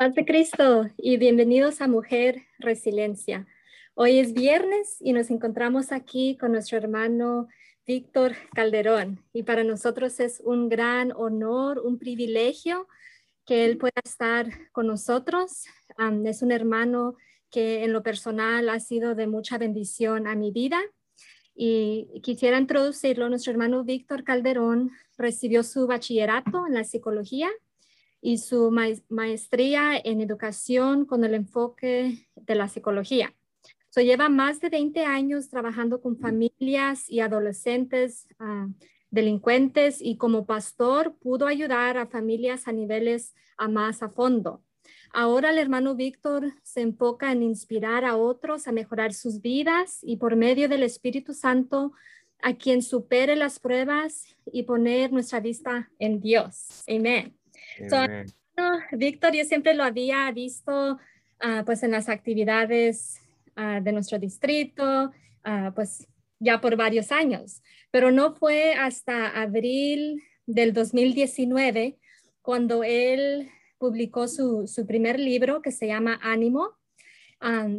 Paz 0.00 0.14
Cristo 0.26 0.88
y 0.96 1.18
bienvenidos 1.18 1.82
a 1.82 1.86
Mujer 1.86 2.46
Resiliencia. 2.58 3.46
Hoy 3.92 4.18
es 4.18 4.32
viernes 4.32 4.96
y 4.98 5.12
nos 5.12 5.28
encontramos 5.30 5.92
aquí 5.92 6.38
con 6.40 6.52
nuestro 6.52 6.78
hermano 6.78 7.48
Víctor 7.86 8.32
Calderón 8.54 9.22
y 9.34 9.42
para 9.42 9.62
nosotros 9.62 10.18
es 10.18 10.40
un 10.42 10.70
gran 10.70 11.12
honor, 11.12 11.80
un 11.80 11.98
privilegio 11.98 12.88
que 13.44 13.66
él 13.66 13.76
pueda 13.76 14.00
estar 14.02 14.46
con 14.72 14.86
nosotros. 14.86 15.66
es 16.24 16.40
un 16.40 16.50
hermano 16.50 17.16
que 17.50 17.84
en 17.84 17.92
lo 17.92 18.02
personal 18.02 18.70
ha 18.70 18.80
sido 18.80 19.14
de 19.14 19.26
mucha 19.26 19.58
bendición 19.58 20.26
a 20.26 20.34
mi 20.34 20.50
vida 20.50 20.80
y 21.54 22.22
quisiera 22.22 22.56
introducirlo. 22.56 23.28
Nuestro 23.28 23.52
hermano 23.52 23.84
Víctor 23.84 24.24
Calderón 24.24 24.92
recibió 25.18 25.62
su 25.62 25.86
bachillerato 25.86 26.66
en 26.66 26.72
la 26.72 26.84
psicología 26.84 27.50
y 28.20 28.38
su 28.38 28.70
maestría 29.08 29.96
en 30.02 30.20
educación 30.20 31.06
con 31.06 31.24
el 31.24 31.34
enfoque 31.34 32.28
de 32.34 32.54
la 32.54 32.68
psicología. 32.68 33.34
So, 33.90 34.00
lleva 34.00 34.28
más 34.28 34.60
de 34.60 34.68
20 34.68 35.04
años 35.04 35.48
trabajando 35.48 36.00
con 36.00 36.16
familias 36.16 37.10
y 37.10 37.20
adolescentes 37.20 38.28
ah, 38.38 38.68
delincuentes 39.10 40.00
y 40.00 40.16
como 40.16 40.46
pastor 40.46 41.16
pudo 41.18 41.46
ayudar 41.46 41.98
a 41.98 42.06
familias 42.06 42.68
a 42.68 42.72
niveles 42.72 43.34
a 43.56 43.68
más 43.68 44.02
a 44.02 44.08
fondo. 44.08 44.62
Ahora 45.12 45.50
el 45.50 45.58
hermano 45.58 45.96
Víctor 45.96 46.54
se 46.62 46.82
enfoca 46.82 47.32
en 47.32 47.42
inspirar 47.42 48.04
a 48.04 48.16
otros 48.16 48.68
a 48.68 48.72
mejorar 48.72 49.12
sus 49.12 49.40
vidas 49.40 49.98
y 50.02 50.16
por 50.16 50.36
medio 50.36 50.68
del 50.68 50.84
Espíritu 50.84 51.34
Santo 51.34 51.92
a 52.42 52.54
quien 52.54 52.82
supere 52.82 53.34
las 53.34 53.58
pruebas 53.58 54.24
y 54.52 54.62
poner 54.62 55.12
nuestra 55.12 55.40
vista 55.40 55.90
en 55.98 56.20
Dios. 56.20 56.84
Amén. 56.88 57.39
Víctor, 58.92 59.34
yo 59.34 59.44
siempre 59.44 59.74
lo 59.74 59.84
había 59.84 60.30
visto 60.32 60.98
ah, 61.40 61.62
pues 61.64 61.82
en 61.82 61.92
las 61.92 62.08
actividades 62.08 63.20
ah, 63.56 63.80
de 63.80 63.92
nuestro 63.92 64.18
distrito, 64.18 65.12
ah, 65.44 65.72
pues 65.74 66.06
ya 66.38 66.60
por 66.60 66.76
varios 66.76 67.12
años, 67.12 67.62
pero 67.90 68.10
no 68.10 68.34
fue 68.34 68.74
hasta 68.74 69.28
abril 69.40 70.22
del 70.46 70.72
2019 70.72 71.98
cuando 72.42 72.82
él 72.82 73.50
publicó 73.78 74.26
su, 74.26 74.66
su 74.66 74.86
primer 74.86 75.18
libro 75.18 75.62
que 75.62 75.72
se 75.72 75.86
llama 75.86 76.18
Ánimo. 76.22 76.70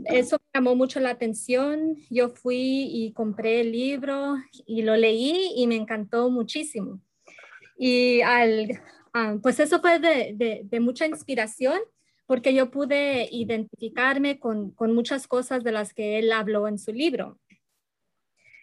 eso 0.06 0.38
me 0.38 0.60
llamó 0.60 0.76
mucho 0.76 1.00
la 1.00 1.12
atención. 1.12 1.98
Yo 2.10 2.30
fui 2.30 2.88
y 2.92 3.14
compré 3.14 3.62
el 3.62 3.72
libro 3.72 4.36
y 4.66 4.82
lo 4.82 4.96
leí 4.96 5.54
y 5.56 5.68
me 5.68 5.76
encantó 5.76 6.30
muchísimo. 6.30 7.02
Y 7.78 8.22
al, 8.22 8.80
Ah, 9.14 9.38
pues 9.42 9.60
eso 9.60 9.82
fue 9.82 10.00
de, 10.00 10.80
mucha 10.80 11.06
inspiración 11.06 11.80
porque 12.28 12.54
yo 12.54 12.72
pude 12.72 13.28
identificarme 13.32 14.40
con, 14.40 14.74
muchas 14.80 15.28
cosas 15.28 15.64
de 15.64 15.74
las 15.74 15.94
que 15.94 16.18
él 16.20 16.32
habló 16.32 16.68
en 16.68 16.80
su 16.80 16.94
libro. 16.94 17.38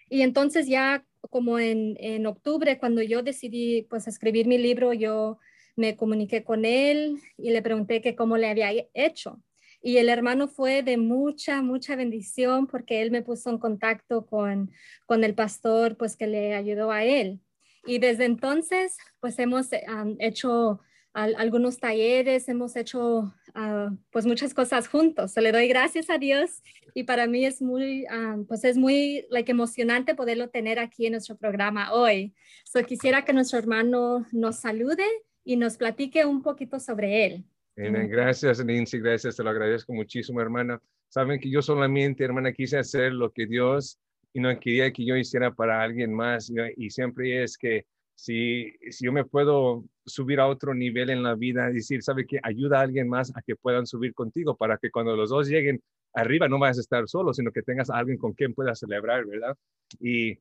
Y 0.09 0.23
entonces 0.23 0.67
ya 0.67 1.05
como 1.31 1.59
en, 1.59 2.27
octubre, 2.27 2.79
cuando 2.79 3.03
yo 3.03 3.23
decidí 3.23 3.83
pues 3.91 4.09
escribir 4.09 4.47
mi 4.47 4.57
libro, 4.57 4.95
yo 4.95 5.39
me 5.77 5.97
comuniqué 5.97 6.45
con 6.45 6.65
él 6.65 7.21
y 7.37 7.51
le 7.51 7.63
pregunté 7.63 8.01
que 8.01 8.17
cómo 8.17 8.39
le 8.39 8.49
había 8.49 8.71
hecho. 8.95 9.43
Y 9.83 9.99
el 9.99 10.09
hermano 10.09 10.49
fue 10.49 10.83
de 10.83 10.97
mucha, 10.97 11.63
mucha 11.63 11.95
bendición 11.95 12.67
porque 12.67 13.03
él 13.03 13.11
me 13.11 13.23
puso 13.23 13.51
en 13.51 13.59
contacto 13.59 14.27
con, 14.27 14.73
con 15.07 15.25
el 15.25 15.35
pastor 15.35 15.97
pues 15.97 16.17
que 16.17 16.27
le 16.27 16.55
ayudó 16.55 16.91
a 16.91 17.05
él. 17.05 17.41
Y 17.89 17.99
desde 17.99 18.27
entonces, 18.27 18.99
pues 19.19 19.39
hemos 19.39 19.73
eh, 19.73 19.83
hecho 20.19 20.81
algunos 21.15 21.79
talleres, 21.79 22.49
hemos 22.49 22.77
hecho 22.77 23.35
ah, 23.55 23.91
pues 24.11 24.25
muchas 24.27 24.55
cosas 24.55 24.87
juntos. 24.87 25.33
Se 25.33 25.41
le 25.41 25.51
doy 25.51 25.67
gracias 25.67 26.11
a 26.11 26.19
Dios 26.19 26.63
y 26.95 27.05
para 27.05 27.27
mí 27.27 27.45
es 27.45 27.61
muy, 27.61 28.07
pues 28.47 28.63
es 28.65 28.77
muy 28.77 29.27
like, 29.31 29.51
emocionante 29.51 30.15
poderlo 30.15 30.49
tener 30.51 30.79
aquí 30.79 31.07
en 31.07 31.13
nuestro 31.13 31.37
programa 31.37 31.93
hoy. 31.93 32.35
So, 32.65 32.85
quisiera 32.85 33.25
que 33.25 33.33
nuestro 33.33 33.59
hermano 33.59 34.27
nos 34.31 34.57
salude 34.61 35.07
y 35.43 35.57
nos 35.57 35.77
platique 35.77 36.25
un 36.25 36.43
poquito 36.43 36.79
sobre 36.79 37.25
él. 37.25 37.45
Gracias, 37.75 38.65
Nancy, 38.65 38.99
gracias, 38.99 39.37
te 39.37 39.43
lo 39.43 39.51
agradezco 39.51 39.93
muchísimo, 39.93 40.41
hermana. 40.41 40.81
Saben 41.09 41.41
que 41.41 41.51
yo 41.51 41.63
solamente, 41.63 42.23
hermana, 42.23 42.53
quise 42.53 42.77
hacer 42.79 43.13
lo 43.13 43.33
que 43.33 43.47
Dios 43.47 43.99
y 44.39 44.41
no 44.41 44.59
quería 44.61 44.93
que 44.93 45.05
yo 45.05 45.17
hiciera 45.17 45.53
para 45.53 45.83
alguien 45.83 46.15
más. 46.15 46.51
Y 46.77 46.91
siempre 46.91 47.43
es 47.43 47.59
que 47.59 47.85
si, 48.15 48.73
si 48.91 49.05
yo 49.05 49.13
me 49.13 49.25
puedo 49.25 49.85
subir 50.07 50.39
a 50.39 50.47
otro 50.47 50.75
nivel 50.75 51.11
en 51.11 51.25
la 51.25 51.35
vida, 51.35 51.71
decir, 51.71 52.03
¿sabe 52.03 52.25
qué? 52.25 52.39
Ayuda 52.43 52.79
a 52.79 52.83
alguien 52.83 53.09
más 53.09 53.33
a 53.37 53.43
que 53.43 53.57
puedan 53.57 53.87
subir 53.87 54.15
contigo 54.15 54.57
para 54.57 54.79
que 54.79 54.91
cuando 54.91 55.17
los 55.17 55.31
dos 55.31 55.49
lleguen 55.49 55.83
arriba 56.15 56.49
no 56.49 56.59
vayas 56.59 56.79
a 56.79 56.83
estar 56.83 57.09
solo, 57.09 57.35
sino 57.35 57.51
que 57.51 57.63
tengas 57.63 57.91
a 57.91 57.99
alguien 57.99 58.17
con 58.17 58.33
quien 58.33 58.55
puedas 58.55 58.79
celebrar, 58.79 59.27
¿verdad? 59.27 59.57
Y 60.01 60.39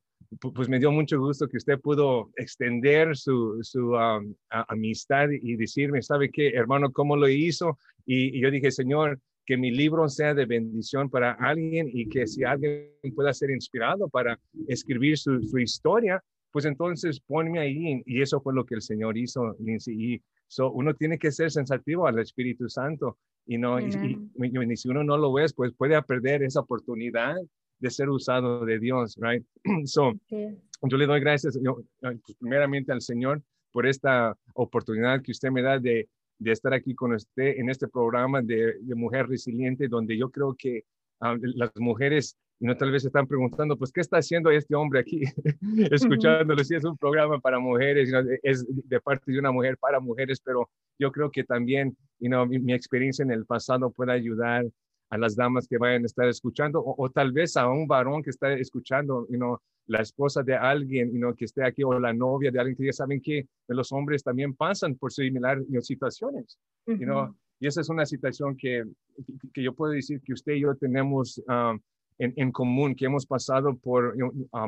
pues 0.54 0.68
me 0.68 0.78
dio 0.78 0.92
mucho 0.92 1.18
gusto 1.18 1.48
que 1.48 1.56
usted 1.56 1.80
pudo 1.80 2.30
extender 2.36 3.16
su, 3.16 3.58
su 3.62 3.92
um, 3.94 4.34
amistad 4.48 5.28
y 5.30 5.56
decirme, 5.56 6.02
¿sabe 6.02 6.30
qué, 6.30 6.50
hermano, 6.50 6.92
cómo 6.92 7.16
lo 7.16 7.28
hizo? 7.28 7.78
y 8.10 8.40
yo 8.40 8.50
dije, 8.50 8.70
Señor, 8.70 9.20
que 9.48 9.56
mi 9.56 9.70
libro 9.70 10.06
sea 10.10 10.34
de 10.34 10.44
bendición 10.44 11.08
para 11.08 11.32
alguien 11.32 11.88
y 11.90 12.06
que 12.06 12.26
si 12.26 12.44
alguien 12.44 12.92
pueda 13.16 13.32
ser 13.32 13.50
inspirado 13.50 14.06
para 14.06 14.38
escribir 14.68 15.16
su, 15.16 15.40
historia, 15.58 16.22
pues 16.52 16.66
entonces 16.66 17.18
ponme 17.26 17.58
ahí. 17.58 18.02
Y 18.04 18.20
eso 18.20 18.42
fue 18.42 18.52
lo 18.52 18.66
que 18.66 18.74
el 18.74 18.82
Señor 18.82 19.16
hizo, 19.16 19.56
Y 19.86 20.20
so, 20.48 20.70
uno 20.70 20.92
tiene 20.92 21.18
que 21.18 21.32
ser 21.32 21.50
sensativo 21.50 22.06
al 22.06 22.18
Espíritu 22.18 22.68
Santo. 22.68 23.16
Y, 23.46 23.56
no, 23.56 23.80
y, 23.80 23.90
si 24.76 24.88
uno 24.90 25.02
no 25.02 25.16
lo 25.16 25.38
es, 25.38 25.54
pues 25.54 25.72
puede 25.72 26.00
perder 26.02 26.42
esa 26.42 26.60
oportunidad 26.60 27.34
de 27.78 27.90
ser 27.90 28.10
usado 28.10 28.66
de 28.66 28.78
Dios, 28.78 29.16
right? 29.18 29.42
So, 29.86 30.12
yo 30.30 30.96
le 30.98 31.06
doy 31.06 31.20
gracias 31.20 31.58
yo, 31.62 31.78
pues, 32.02 32.36
primeramente 32.38 32.92
al 32.92 33.00
Señor 33.00 33.40
por 33.72 33.86
esta 33.86 34.36
oportunidad 34.52 35.22
que 35.22 35.32
usted 35.32 35.50
me 35.50 35.62
da 35.62 35.78
de 35.78 36.06
de 36.38 36.52
estar 36.52 36.72
aquí 36.72 36.94
con 36.94 37.12
usted 37.12 37.56
en 37.56 37.70
este 37.70 37.88
programa 37.88 38.42
de, 38.42 38.76
Mujer 38.94 39.28
Resiliente, 39.28 39.88
donde 39.88 40.16
yo 40.16 40.30
creo 40.30 40.54
que 40.56 40.84
ah, 41.20 41.36
las 41.40 41.70
mujeres 41.76 42.36
y 42.60 42.66
no 42.66 42.76
tal 42.76 42.90
vez 42.90 43.04
están 43.04 43.26
preguntando, 43.26 43.76
pues, 43.76 43.92
¿qué 43.92 44.00
está 44.00 44.18
haciendo 44.18 44.50
este 44.50 44.74
hombre 44.74 44.98
aquí? 45.00 45.22
Escuchándolo, 45.92 46.64
si 46.64 46.74
es 46.74 46.84
un 46.84 46.96
programa 46.96 47.38
para 47.38 47.60
mujeres, 47.60 48.10
es 48.42 48.66
de 48.66 49.00
parte 49.00 49.30
de 49.30 49.38
una 49.38 49.52
mujer 49.52 49.76
para 49.78 50.00
mujeres, 50.00 50.40
pero 50.44 50.68
yo 50.98 51.12
creo 51.12 51.30
que 51.30 51.44
también, 51.44 51.96
you 52.18 52.28
know, 52.28 52.44
mi, 52.46 52.58
mi, 52.58 52.72
experiencia 52.72 53.22
en 53.22 53.30
el 53.30 53.46
pasado 53.46 53.92
puede 53.92 54.12
ayudar 54.12 54.64
a 55.10 55.18
las 55.18 55.36
damas 55.36 55.66
que 55.66 55.78
vayan 55.78 56.02
a 56.02 56.06
estar 56.06 56.28
escuchando 56.28 56.82
o, 56.84 57.10
tal 57.10 57.32
vez 57.32 57.56
a 57.56 57.68
un 57.68 57.86
varón 57.86 58.22
que 58.22 58.30
está 58.30 58.52
escuchando, 58.52 59.26
you 59.28 59.36
know, 59.36 59.58
la 59.86 60.02
esposa 60.02 60.42
de 60.42 60.54
alguien 60.54 61.10
you 61.12 61.18
know, 61.18 61.34
que 61.34 61.46
esté 61.46 61.64
aquí 61.64 61.82
o 61.82 61.98
la 61.98 62.12
novia 62.12 62.50
de 62.50 62.58
alguien 62.58 62.76
que 62.76 62.86
ya 62.86 62.92
saben 62.92 63.20
que 63.20 63.46
los 63.68 63.90
hombres 63.90 64.22
también 64.22 64.54
pasan 64.54 64.96
por 64.96 65.12
similares 65.12 65.64
situaciones. 65.80 66.58
you 66.86 67.06
know, 67.06 67.34
y 67.60 67.66
esa 67.66 67.80
es 67.80 67.88
una 67.88 68.06
situación 68.06 68.56
que, 68.56 68.84
que, 69.52 69.62
yo 69.62 69.74
puedo 69.74 69.92
decir 69.92 70.20
que 70.20 70.32
usted 70.32 70.52
y 70.54 70.60
yo 70.60 70.74
tenemos 70.76 71.42
um, 71.48 71.80
en, 72.18 72.32
en, 72.36 72.52
común, 72.52 72.94
que 72.94 73.06
hemos 73.06 73.26
pasado 73.26 73.76
por 73.76 74.14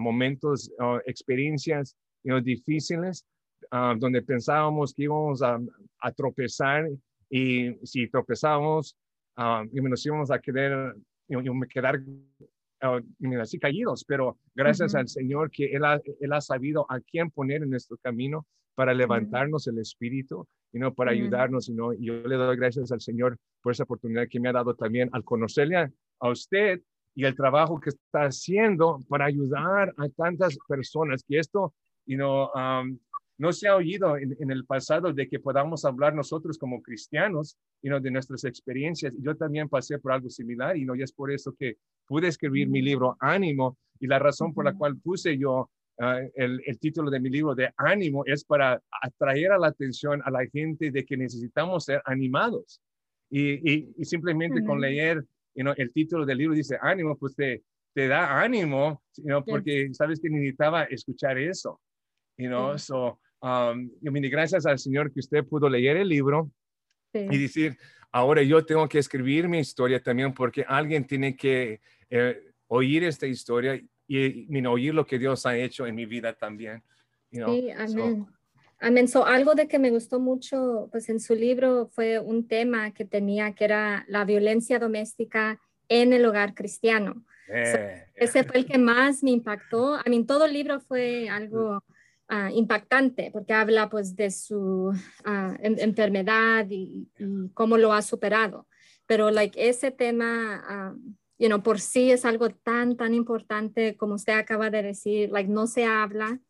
momentos, 0.00 0.70
uh, 0.78 0.98
experiencias 1.06 1.96
difíciles, 2.42 3.24
uh, 3.72 3.96
donde 3.98 4.22
pensábamos 4.22 4.92
que 4.94 5.04
íbamos 5.04 5.42
a, 5.42 5.60
a 6.00 6.12
tropezar 6.12 6.88
y 7.28 7.74
si 7.84 8.08
tropezábamos, 8.08 8.96
Ah, 9.36 9.64
y 9.72 9.80
nos 9.80 10.04
íbamos 10.04 10.30
a 10.30 10.38
quedar, 10.38 10.94
y, 11.28 11.36
me 11.36 11.66
quedar 11.66 12.00
uh, 12.00 13.40
así 13.40 13.58
caídos, 13.58 14.04
pero 14.04 14.38
gracias 14.54 14.94
al 14.94 15.08
Señor 15.08 15.50
que 15.50 15.66
él 15.66 15.84
ha, 15.84 16.00
él 16.20 16.32
ha 16.32 16.40
sabido 16.40 16.86
a 16.90 17.00
quién 17.00 17.30
poner 17.30 17.62
en 17.62 17.70
nuestro 17.70 17.96
camino 17.98 18.46
para 18.74 18.94
levantarnos 18.94 19.66
el 19.66 19.78
espíritu 19.78 20.46
y 20.72 20.78
no 20.78 20.94
para 20.94 21.12
ayudarnos. 21.12 21.68
Y, 21.68 21.74
no, 21.74 21.92
y 21.92 22.06
yo 22.06 22.14
le 22.26 22.36
doy 22.36 22.56
gracias 22.56 22.92
al 22.92 23.00
Señor 23.00 23.36
por 23.62 23.72
esa 23.72 23.84
oportunidad 23.84 24.28
que 24.28 24.40
me 24.40 24.48
ha 24.48 24.52
dado 24.52 24.74
también 24.74 25.10
al 25.12 25.24
conocerle 25.24 25.76
a, 26.20 26.28
usted 26.28 26.80
y 27.14 27.24
el 27.24 27.34
trabajo 27.34 27.80
que 27.80 27.90
está 27.90 28.24
haciendo 28.24 29.00
para 29.08 29.26
ayudar 29.26 29.92
a 29.96 30.08
tantas 30.10 30.56
personas, 30.68 31.24
que 31.26 31.38
esto, 31.38 31.74
you 32.06 32.16
know, 32.16 32.50
um, 32.54 32.98
no 33.40 33.54
se 33.54 33.68
ha 33.68 33.74
oído 33.74 34.18
en, 34.18 34.50
el 34.50 34.66
pasado 34.66 35.14
de 35.14 35.26
que 35.26 35.40
podamos 35.40 35.86
hablar 35.86 36.14
nosotros 36.14 36.58
como 36.58 36.82
cristianos 36.82 37.56
y 37.80 37.88
no 37.88 37.98
de 37.98 38.10
nuestras 38.10 38.44
experiencias. 38.44 39.14
Yo 39.18 39.34
también 39.34 39.66
pasé 39.66 39.98
por 39.98 40.12
algo 40.12 40.28
similar 40.28 40.76
y 40.76 40.84
no 40.84 40.94
y 40.94 41.02
es 41.02 41.10
por 41.10 41.32
eso 41.32 41.54
que 41.58 41.78
pude 42.06 42.28
escribir 42.28 42.68
mi 42.68 42.82
libro 42.82 43.16
Ánimo 43.18 43.78
y 43.98 44.08
la 44.08 44.18
razón 44.18 44.52
por 44.52 44.66
la 44.66 44.74
cual 44.74 44.98
puse 44.98 45.38
yo 45.38 45.70
ah, 46.00 46.20
el, 46.34 46.78
título 46.78 47.10
de 47.10 47.18
mi 47.18 47.30
libro 47.30 47.54
de 47.54 47.72
Ánimo 47.78 48.24
es 48.26 48.44
para 48.44 48.78
atraer 49.02 49.52
a 49.52 49.58
la 49.58 49.68
atención 49.68 50.20
a 50.22 50.30
la 50.30 50.46
gente 50.46 50.90
de 50.90 51.06
que 51.06 51.16
necesitamos 51.16 51.86
ser 51.86 52.02
animados. 52.04 52.82
Y, 53.30 54.04
simplemente 54.04 54.62
con 54.62 54.82
leer 54.82 55.24
el 55.54 55.92
título 55.94 56.26
del 56.26 56.36
libro 56.36 56.54
dice 56.54 56.76
Ánimo, 56.82 57.16
pues 57.16 57.34
te, 57.34 57.62
te 57.94 58.06
da 58.06 58.38
ánimo, 58.42 59.02
porque 59.46 59.88
sabes 59.94 60.20
que 60.20 60.28
necesitaba 60.28 60.84
escuchar 60.84 61.38
eso. 61.38 61.80
You 62.36 62.48
know? 62.48 62.78
so, 62.78 63.18
Um, 63.42 63.90
yo 64.00 64.12
gracias 64.12 64.66
al 64.66 64.78
Señor 64.78 65.12
que 65.12 65.20
usted 65.20 65.44
pudo 65.44 65.68
leer 65.68 65.96
el 65.96 66.08
libro 66.08 66.50
y 67.12 67.38
decir, 67.38 67.76
ahora 68.12 68.42
yo 68.42 68.64
tengo 68.64 68.88
que 68.88 68.98
escribir 68.98 69.48
mi 69.48 69.58
historia 69.58 70.02
también 70.02 70.34
porque 70.34 70.64
alguien 70.66 71.06
tiene 71.06 71.34
que 71.36 71.80
eh, 72.10 72.40
oír 72.68 73.04
esta 73.04 73.26
historia 73.26 73.80
y, 74.06 74.66
oír 74.66 74.94
lo 74.94 75.06
que 75.06 75.18
Dios 75.18 75.46
ha 75.46 75.56
hecho 75.56 75.86
en 75.86 75.94
mi 75.94 76.06
vida 76.06 76.34
también. 76.34 76.82
Sí, 77.30 77.70
amén. 77.70 78.26
Amén. 78.80 79.08
So, 79.08 79.26
algo 79.26 79.54
de 79.54 79.68
que 79.68 79.78
me 79.78 79.90
gustó 79.90 80.20
mucho, 80.20 80.88
pues 80.90 81.08
en 81.10 81.20
su 81.20 81.34
libro 81.34 81.88
fue 81.88 82.18
un 82.18 82.48
tema 82.48 82.92
que 82.92 83.04
tenía 83.04 83.52
que 83.52 83.64
era 83.64 84.04
la 84.08 84.24
violencia 84.24 84.78
doméstica 84.78 85.60
en 85.88 86.12
el 86.12 86.24
hogar 86.24 86.54
cristiano. 86.54 87.24
Eh. 87.52 88.04
ese 88.14 88.44
fue 88.44 88.58
el 88.60 88.66
que 88.66 88.78
más 88.78 89.22
me 89.22 89.32
impactó. 89.32 89.94
A 89.94 90.04
mí 90.06 90.24
todo 90.24 90.46
el 90.46 90.52
libro 90.52 90.80
fue 90.80 91.28
algo 91.28 91.82
ah, 92.30 92.50
impactante 92.52 93.30
porque 93.32 93.52
habla 93.52 93.90
pues 93.90 94.16
de 94.16 94.30
su 94.30 94.92
ah, 95.24 95.56
enfermedad 95.60 96.66
y, 96.70 97.08
cómo 97.54 97.76
lo 97.76 97.92
ha 97.92 98.02
superado. 98.02 98.66
Pero 99.06 99.30
like 99.30 99.68
ese 99.68 99.90
tema, 99.90 100.62
ah, 100.66 100.94
you 101.38 101.48
know, 101.48 101.62
por 101.62 101.80
sí 101.80 102.10
es 102.10 102.24
algo 102.24 102.50
tan, 102.50 102.96
tan 102.96 103.12
importante 103.14 103.96
como 103.96 104.14
usted 104.14 104.34
acaba 104.34 104.70
de 104.70 104.82
decir, 104.82 105.30
like 105.30 105.50
no 105.50 105.66
se 105.66 105.84
habla. 105.84 106.40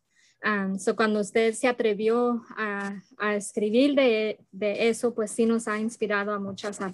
so 0.77 0.95
cuando 0.95 1.19
usted 1.19 1.53
se 1.53 1.67
atrevió 1.67 2.43
a, 2.57 3.01
a 3.17 3.35
escribir 3.35 3.95
de, 3.95 4.39
de, 4.51 4.89
eso, 4.89 5.13
pues 5.13 5.31
sí 5.31 5.45
nos 5.45 5.67
ha 5.67 5.77
inspirado 5.79 6.33
a 6.33 6.39
muchas 6.39 6.79
a, 6.81 6.93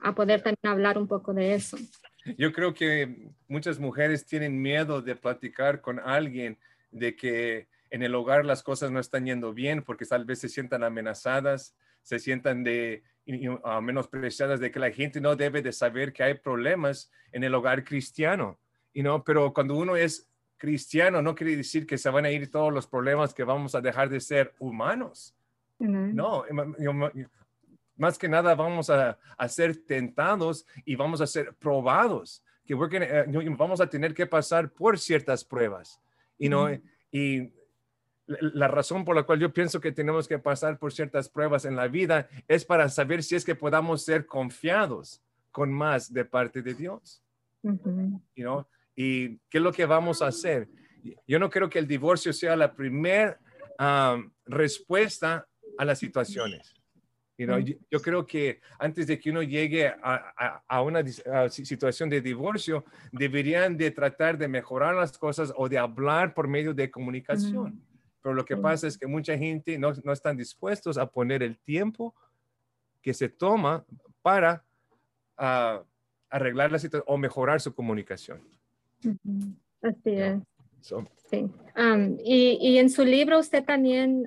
a 0.00 0.14
poder 0.14 0.42
también 0.42 0.72
hablar 0.72 0.98
un 0.98 1.08
poco 1.08 1.34
de 1.34 1.54
eso. 1.54 1.76
Yo 2.36 2.52
creo 2.52 2.74
que 2.74 3.30
muchas 3.46 3.78
mujeres 3.78 4.26
tienen 4.26 4.60
miedo 4.60 5.00
de 5.00 5.16
platicar 5.16 5.80
con 5.80 5.98
alguien 5.98 6.58
de 6.90 7.16
que 7.16 7.68
en 7.90 8.02
el 8.02 8.14
hogar 8.14 8.44
las 8.44 8.62
cosas 8.62 8.90
no 8.90 9.00
están 9.00 9.26
yendo 9.26 9.52
bien 9.52 9.82
porque 9.82 10.04
tal 10.04 10.24
vez 10.24 10.40
se 10.40 10.48
sientan 10.48 10.84
amenazadas, 10.84 11.74
se 12.02 12.18
sientan 12.18 12.64
de 12.64 13.02
uh, 13.26 13.80
menospreciadas 13.80 14.60
de 14.60 14.70
que 14.70 14.78
la 14.78 14.90
gente 14.90 15.20
no 15.20 15.36
debe 15.36 15.62
de 15.62 15.72
saber 15.72 16.12
que 16.12 16.22
hay 16.22 16.34
problemas 16.34 17.10
en 17.32 17.44
el 17.44 17.54
hogar 17.54 17.84
cristiano. 17.84 18.58
y 18.92 19.02
no 19.02 19.24
pero 19.24 19.52
cuando 19.52 19.76
uno 19.76 19.96
es 19.96 20.28
cristiano 20.56 21.22
no 21.22 21.34
quiere 21.34 21.56
decir 21.56 21.86
que 21.86 21.98
se 21.98 22.10
van 22.10 22.24
a 22.24 22.30
ir 22.30 22.50
todos 22.50 22.72
los 22.72 22.86
problemas 22.86 23.32
que 23.32 23.44
vamos 23.44 23.74
a 23.74 23.80
dejar 23.80 24.08
de 24.08 24.20
ser 24.20 24.54
humanos. 24.58 25.34
No, 25.78 26.44
más 27.96 28.18
que 28.18 28.28
nada 28.28 28.54
vamos 28.54 28.90
a, 28.90 29.18
ser 29.48 29.76
tentados 29.76 30.66
y 30.84 30.96
vamos 30.96 31.20
a 31.20 31.26
ser 31.26 31.54
probados, 31.54 32.42
que 32.64 32.74
eh, 32.74 33.26
vamos 33.56 33.80
a 33.80 33.88
tener 33.88 34.14
que 34.14 34.26
pasar 34.26 34.70
por 34.70 34.98
ciertas 34.98 35.44
pruebas. 35.44 36.00
Y, 36.38 36.48
no, 36.48 36.68
y 37.10 37.52
la 38.26 38.68
razón 38.68 39.04
por 39.04 39.16
la 39.16 39.22
cual 39.22 39.40
yo 39.40 39.52
pienso 39.52 39.80
que 39.80 39.92
tenemos 39.92 40.28
que 40.28 40.38
pasar 40.38 40.78
por 40.78 40.92
ciertas 40.92 41.28
pruebas 41.28 41.64
en 41.64 41.76
la 41.76 41.88
vida 41.88 42.28
es 42.46 42.64
para 42.64 42.88
saber 42.88 43.22
si 43.22 43.34
es 43.34 43.44
que 43.44 43.54
podamos 43.54 44.04
ser 44.04 44.26
confiados 44.26 45.22
con 45.50 45.72
más 45.72 46.12
de 46.12 46.24
parte 46.24 46.62
de 46.62 46.74
Dios. 46.74 47.22
¿Y 48.94 49.36
qué 49.48 49.58
es 49.58 49.62
lo 49.62 49.72
que 49.72 49.86
vamos 49.86 50.22
a 50.22 50.26
hacer? 50.26 50.68
Yo 51.26 51.38
no 51.38 51.48
creo 51.48 51.70
que 51.70 51.78
el 51.78 51.86
divorcio 51.86 52.32
sea 52.32 52.54
la 52.56 52.74
primera 52.74 53.38
ah, 53.78 54.20
respuesta 54.44 55.46
a 55.78 55.84
las 55.84 55.98
situaciones. 55.98 56.74
Yo, 57.38 58.02
creo 58.02 58.26
que 58.26 58.60
antes 58.80 59.06
de 59.06 59.18
que 59.18 59.30
uno 59.30 59.44
llegue 59.44 59.94
a, 60.02 60.82
una 60.82 61.04
situación 61.48 62.10
de 62.10 62.20
divorcio, 62.20 62.84
deberían 63.12 63.76
de 63.76 63.92
tratar 63.92 64.36
de 64.36 64.48
mejorar 64.48 64.96
las 64.96 65.16
cosas 65.16 65.52
o 65.56 65.68
de 65.68 65.78
hablar 65.78 66.34
por 66.34 66.48
medio 66.48 66.74
de 66.74 66.90
comunicación. 66.90 67.80
Pero 68.20 68.34
lo 68.34 68.44
que 68.44 68.56
pasa 68.56 68.88
es 68.88 68.98
que 68.98 69.06
mucha 69.06 69.38
gente 69.38 69.78
no, 69.78 69.92
no 70.02 70.12
están 70.12 70.36
dispuestos 70.36 70.98
a 70.98 71.06
poner 71.06 71.44
el 71.44 71.56
tiempo 71.58 72.12
que 73.00 73.14
se 73.14 73.28
toma 73.28 73.86
para 74.20 74.64
ah, 75.36 75.84
arreglar 76.30 76.72
la 76.72 76.80
situación 76.80 77.04
o 77.06 77.16
mejorar 77.18 77.60
su 77.60 77.72
comunicación. 77.72 78.42
Así 79.80 80.10
es. 80.10 80.42
sí. 81.30 81.48
y, 82.24 82.58
y, 82.60 82.78
en 82.78 82.90
su 82.90 83.04
libro 83.04 83.38
usted 83.38 83.64
también 83.64 84.26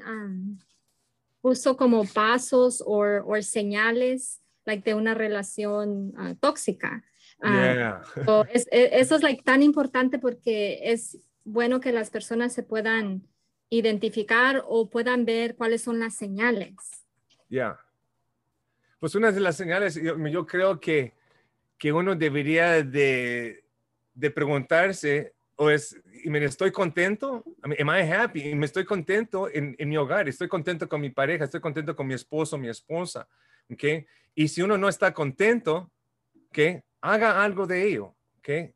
puso 1.42 1.76
como 1.76 2.06
pasos 2.06 2.84
o 2.86 3.42
señales 3.42 4.42
like, 4.66 4.88
de 4.88 4.96
una 4.96 5.14
relación 5.14 6.14
ah, 6.18 6.36
tóxica. 6.40 7.04
Ah, 7.42 8.02
e, 8.54 8.90
eso 8.94 9.16
es 9.16 9.24
like, 9.24 9.44
tan 9.44 9.64
importante 9.64 10.20
porque 10.20 10.80
es 10.84 11.18
bueno 11.44 11.80
que 11.80 11.92
las 11.92 12.10
personas 12.10 12.54
se 12.54 12.64
puedan 12.64 13.28
identificar 13.70 14.64
o 14.68 14.90
puedan 14.90 15.26
ver 15.26 15.56
cuáles 15.56 15.82
son 15.82 16.00
las 16.00 16.16
señales. 16.16 16.76
Ya. 17.50 17.80
Pues 19.00 19.16
una 19.16 19.32
de 19.32 19.40
las 19.40 19.56
señales, 19.56 19.96
yo, 19.96 20.46
creo 20.46 20.80
que, 20.80 21.14
que 21.78 21.92
uno 21.92 22.16
debería 22.16 22.84
de, 22.84 23.64
de 24.14 24.32
preguntarse 24.32 25.34
o 25.62 25.70
es, 25.70 25.96
y 26.24 26.30
me 26.32 26.44
estoy 26.44 26.72
contento, 26.72 27.44
am 27.62 27.90
I 27.90 28.02
happy? 28.12 28.56
me 28.56 28.66
estoy 28.66 28.84
contento 28.84 29.48
en, 29.48 29.76
en, 29.78 29.90
mi 29.90 29.96
hogar, 29.96 30.28
estoy 30.28 30.48
contento 30.48 30.90
con 30.90 31.00
mi 31.00 31.12
pareja, 31.12 31.44
estoy 31.44 31.62
contento 31.62 31.96
con 31.96 32.08
mi 32.08 32.16
esposo, 32.16 32.58
mi 32.58 32.68
esposa, 32.68 33.28
¿ok? 33.70 33.84
Y 34.34 34.48
si 34.48 34.64
uno 34.64 34.76
no 34.76 34.90
está 34.90 35.14
contento, 35.14 35.92
¿ok? 36.48 36.84
Haga 37.02 37.44
algo 37.44 37.68
de 37.68 37.86
ello, 37.86 38.16
¿ok? 38.40 38.74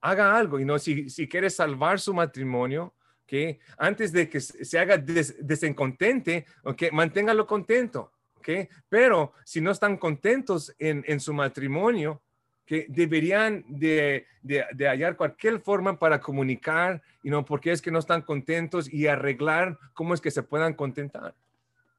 Haga 0.00 0.34
algo, 0.34 0.58
y 0.58 0.64
no, 0.64 0.78
si, 0.78 1.10
si 1.10 1.28
quiere 1.28 1.50
salvar 1.50 2.00
su 2.00 2.14
matrimonio, 2.14 2.94
¿ok? 3.24 3.60
Antes 3.76 4.10
de 4.10 4.26
que 4.30 4.40
se 4.40 4.78
haga 4.78 4.96
des, 4.96 5.46
desencontente, 5.46 6.46
¿ok? 6.62 6.84
Manténgalo 6.90 7.46
contento, 7.46 8.12
¿ok? 8.36 8.48
Pero 8.88 9.34
si 9.44 9.60
no 9.60 9.72
están 9.72 9.98
contentos 9.98 10.74
en, 10.78 11.04
en 11.06 11.20
su 11.20 11.34
matrimonio, 11.34 12.22
que 12.66 12.86
deberían 12.88 13.64
de, 13.68 14.26
de, 14.42 14.88
hallar 14.88 15.16
cualquier 15.16 15.60
forma 15.60 15.98
para 15.98 16.20
comunicar, 16.20 17.02
y 17.22 17.30
no 17.30 17.44
porque 17.44 17.72
es 17.72 17.82
que 17.82 17.90
no 17.90 17.98
están 17.98 18.22
contentos 18.22 18.92
y 18.92 19.06
arreglar 19.06 19.78
cómo 19.92 20.14
es 20.14 20.20
que 20.20 20.30
se 20.30 20.42
puedan 20.42 20.74
contentar. 20.74 21.34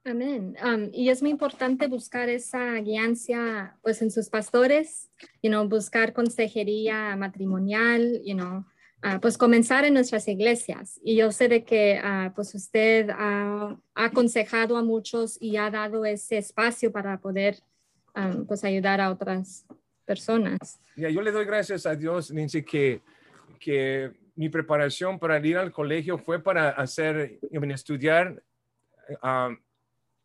Amén. 0.03 0.55
Um, 0.63 0.89
y 0.93 1.09
es 1.09 1.21
muy 1.23 1.31
importante 1.31 1.87
buscar 1.87 2.29
esa 2.29 2.75
guiancia 2.75 3.75
pues 3.81 4.03
en 4.03 4.11
sus 4.11 4.29
pastores, 4.29 5.09
you 5.41 5.49
know, 5.49 5.67
buscar 5.67 6.13
consejería 6.13 7.15
matrimonial, 7.15 8.21
you 8.23 8.35
know, 8.35 8.65
uh, 9.03 9.19
pues 9.19 9.35
comenzar 9.35 9.83
en 9.83 9.95
nuestras 9.95 10.27
iglesias. 10.27 10.99
Y 11.03 11.15
yo 11.15 11.31
sé 11.31 11.47
de 11.47 11.63
que 11.63 11.99
uh, 12.03 12.31
pues 12.35 12.53
usted 12.53 13.09
ha 13.09 13.75
aconsejado 13.95 14.77
a 14.77 14.83
muchos 14.83 15.41
y 15.41 15.57
ha 15.57 15.71
dado 15.71 16.05
ese 16.05 16.37
espacio 16.37 16.91
para 16.91 17.19
poder 17.19 17.57
um, 18.15 18.45
pues 18.45 18.63
ayudar 18.63 19.01
a 19.01 19.09
otras 19.09 19.65
personas. 20.05 20.79
Ya, 20.95 21.09
yo 21.09 21.21
le 21.21 21.31
doy 21.31 21.45
gracias 21.45 21.85
a 21.85 21.95
Dios, 21.95 22.31
Nancy, 22.31 22.63
que, 22.63 23.01
que 23.59 24.11
mi 24.35 24.49
preparación 24.49 25.19
para 25.19 25.39
ir 25.45 25.57
al 25.57 25.71
colegio 25.71 26.17
fue 26.17 26.41
para 26.41 26.69
hacer, 26.69 27.39
estudiar 27.51 28.41
um, 29.23 29.57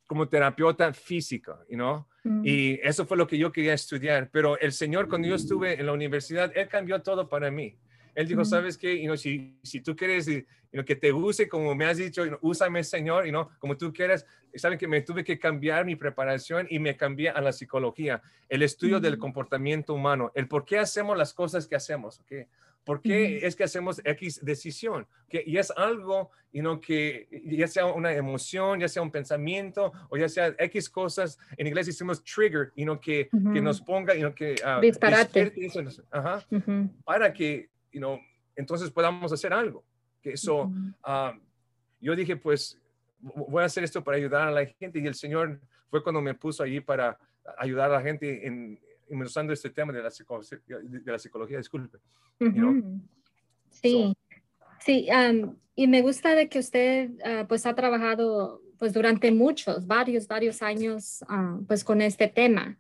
como 0.07 0.29
terapeuta 0.29 0.93
física, 0.93 1.59
you 1.69 1.77
know? 1.77 2.07
Mm. 2.25 2.43
Y 2.45 2.81
eso 2.83 3.07
fue 3.07 3.17
lo 3.17 3.27
que 3.27 3.39
yo 3.39 3.51
quería 3.53 3.75
estudiar. 3.75 4.29
Pero 4.33 4.59
el 4.59 4.73
Señor, 4.73 5.09
cuando 5.09 5.29
yo 5.29 5.37
estuve 5.37 5.79
en 5.79 5.87
la 5.87 5.93
universidad, 5.93 6.53
Él 6.55 6.69
cambió 6.69 7.01
todo 7.01 7.29
para 7.29 7.51
mí. 7.51 7.79
Él 8.21 8.29
dijo, 8.29 8.45
¿sabes 8.45 8.77
qué? 8.77 8.95
Y 8.95 9.07
no 9.07 9.17
si, 9.17 9.59
si 9.63 9.81
tú 9.81 9.97
quieres 9.97 10.29
que 10.87 10.95
te 10.95 11.13
use 11.13 11.49
como 11.49 11.75
me 11.75 11.87
has 11.87 11.97
dicho, 11.97 12.23
úsame, 12.43 12.85
Señor, 12.85 13.27
y 13.27 13.33
no 13.33 13.51
como 13.59 13.77
tú 13.77 13.93
quieras. 13.93 14.27
Saben 14.55 14.79
que 14.79 14.87
me 14.87 15.01
tuve 15.01 15.25
que 15.25 15.39
cambiar 15.39 15.87
mi 15.87 15.97
preparación 15.97 16.67
y 16.69 16.79
me 16.79 16.97
cambié 16.97 17.31
a 17.31 17.41
la 17.41 17.53
psicología, 17.53 18.21
el 18.49 18.63
estudio 18.63 19.01
del 19.01 19.17
comportamiento 19.17 19.95
humano, 19.95 20.33
el 20.35 20.49
por 20.49 20.67
qué 20.67 20.79
hacemos 20.79 21.17
las 21.17 21.33
cosas 21.33 21.67
que 21.67 21.77
hacemos, 21.77 22.21
¿ok? 22.21 22.47
¿Por 22.85 23.01
qué 23.01 23.47
es 23.47 23.57
que 23.57 23.65
hacemos 23.65 24.01
X 24.05 24.41
decisión? 24.43 25.07
¿Okay? 25.27 25.45
Y 25.47 25.59
es 25.59 25.71
algo 25.71 26.31
you 26.53 26.63
know, 26.63 26.81
que 26.81 27.29
ya 27.45 27.69
sea 27.69 27.87
una 27.87 28.13
emoción, 28.13 28.81
ya 28.81 28.89
sea 28.89 29.03
un 29.03 29.11
pensamiento 29.11 29.93
o 30.09 30.17
ya 30.17 30.29
sea 30.29 30.55
X 30.59 30.89
cosas, 30.89 31.39
en 31.57 31.67
inglés 31.67 31.87
decimos 31.87 32.23
trigger, 32.25 32.73
you 32.77 32.85
know, 32.85 32.99
que, 32.99 33.29
que 33.53 33.61
nos 33.61 33.81
ponga, 33.81 34.15
you 34.15 34.21
know, 34.21 34.35
que 34.35 34.57
uh, 34.65 34.81
disparate. 34.81 35.53
Ajá, 36.11 36.45
para 37.05 37.33
que 37.33 37.69
you 37.93 37.99
know, 37.99 38.19
entonces 38.57 38.91
podamos 38.91 39.33
hacer 39.33 39.53
algo. 39.53 39.85
Que 40.23 40.33
eso, 40.33 40.71
ah, 41.03 41.35
yo 42.01 42.15
dije, 42.15 42.37
pues 42.37 42.79
voy 43.21 43.63
a 43.63 43.67
hacer 43.67 43.85
esto 43.85 44.03
para 44.03 44.17
ayudar 44.17 44.49
a 44.49 44.51
la 44.51 44.67
gente. 44.67 44.99
Y 44.99 45.07
el 45.07 45.15
Señor 45.15 45.61
fue 45.89 46.03
cuando 46.03 46.21
me 46.21 46.35
puso 46.35 46.63
allí 46.63 46.81
para 46.81 47.19
ayudar 47.59 47.91
a 47.91 47.95
la 47.95 48.03
gente 48.03 48.47
en, 48.47 48.79
usando 49.09 49.53
este 49.53 49.71
tema 49.71 49.93
de 49.93 50.03
la, 50.03 50.11
de 50.11 51.13
la 51.13 51.19
psicología, 51.19 51.59
disculpe. 51.59 51.99
Sí, 53.71 54.17
sí, 54.81 55.09
y 55.75 55.87
me 55.87 56.03
gusta 56.03 56.35
de 56.35 56.49
que 56.49 56.59
usted 56.59 57.11
ah, 57.25 57.47
pues 57.49 57.65
ha 57.67 57.75
trabajado 57.75 58.61
pues 58.79 58.93
durante 58.93 59.31
muchos, 59.31 59.87
varios, 59.87 60.27
varios 60.27 60.63
años 60.63 61.25
ah, 61.29 61.59
pues 61.67 61.85
con 61.85 62.03
este 62.03 62.29
tema 62.29 62.79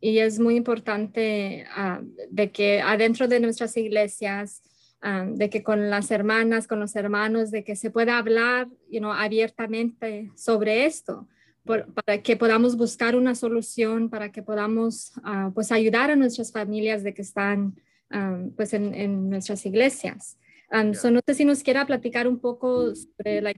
y 0.00 0.18
es 0.18 0.38
muy 0.38 0.56
importante 0.56 1.66
de 2.30 2.52
que 2.52 2.80
adentro 2.80 3.28
de 3.28 3.40
nuestras 3.40 3.76
iglesias, 3.76 4.62
de 5.02 5.48
que 5.48 5.62
con 5.62 5.88
las 5.88 6.10
hermanas, 6.10 6.66
con 6.66 6.80
los 6.80 6.94
hermanos, 6.94 7.50
de 7.50 7.64
que 7.64 7.76
se 7.76 7.90
pueda 7.90 8.18
hablar 8.18 8.68
you 8.90 8.98
know, 8.98 9.12
abiertamente 9.12 10.30
sobre 10.36 10.84
esto, 10.84 11.26
para 11.64 12.22
que 12.22 12.36
podamos 12.36 12.76
buscar 12.76 13.16
una 13.16 13.34
solución, 13.34 14.10
para 14.10 14.30
que 14.30 14.42
podamos 14.42 15.12
pues 15.54 15.72
ayudar 15.72 16.10
a 16.10 16.16
nuestras 16.16 16.52
familias 16.52 17.02
de 17.02 17.14
que 17.14 17.22
están 17.22 17.80
pues 18.56 18.74
en, 18.74 19.30
nuestras 19.30 19.64
iglesias. 19.64 20.38
no 20.70 21.20
sé 21.26 21.34
si 21.34 21.44
nos 21.46 21.62
quiera 21.62 21.86
platicar 21.86 22.28
un 22.28 22.40
poco 22.40 22.94
sobre 22.94 23.54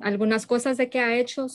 algunas 0.00 0.46
cosas 0.46 0.76
de 0.76 0.90
que 0.90 0.98
ha 0.98 1.16
hecho. 1.16 1.46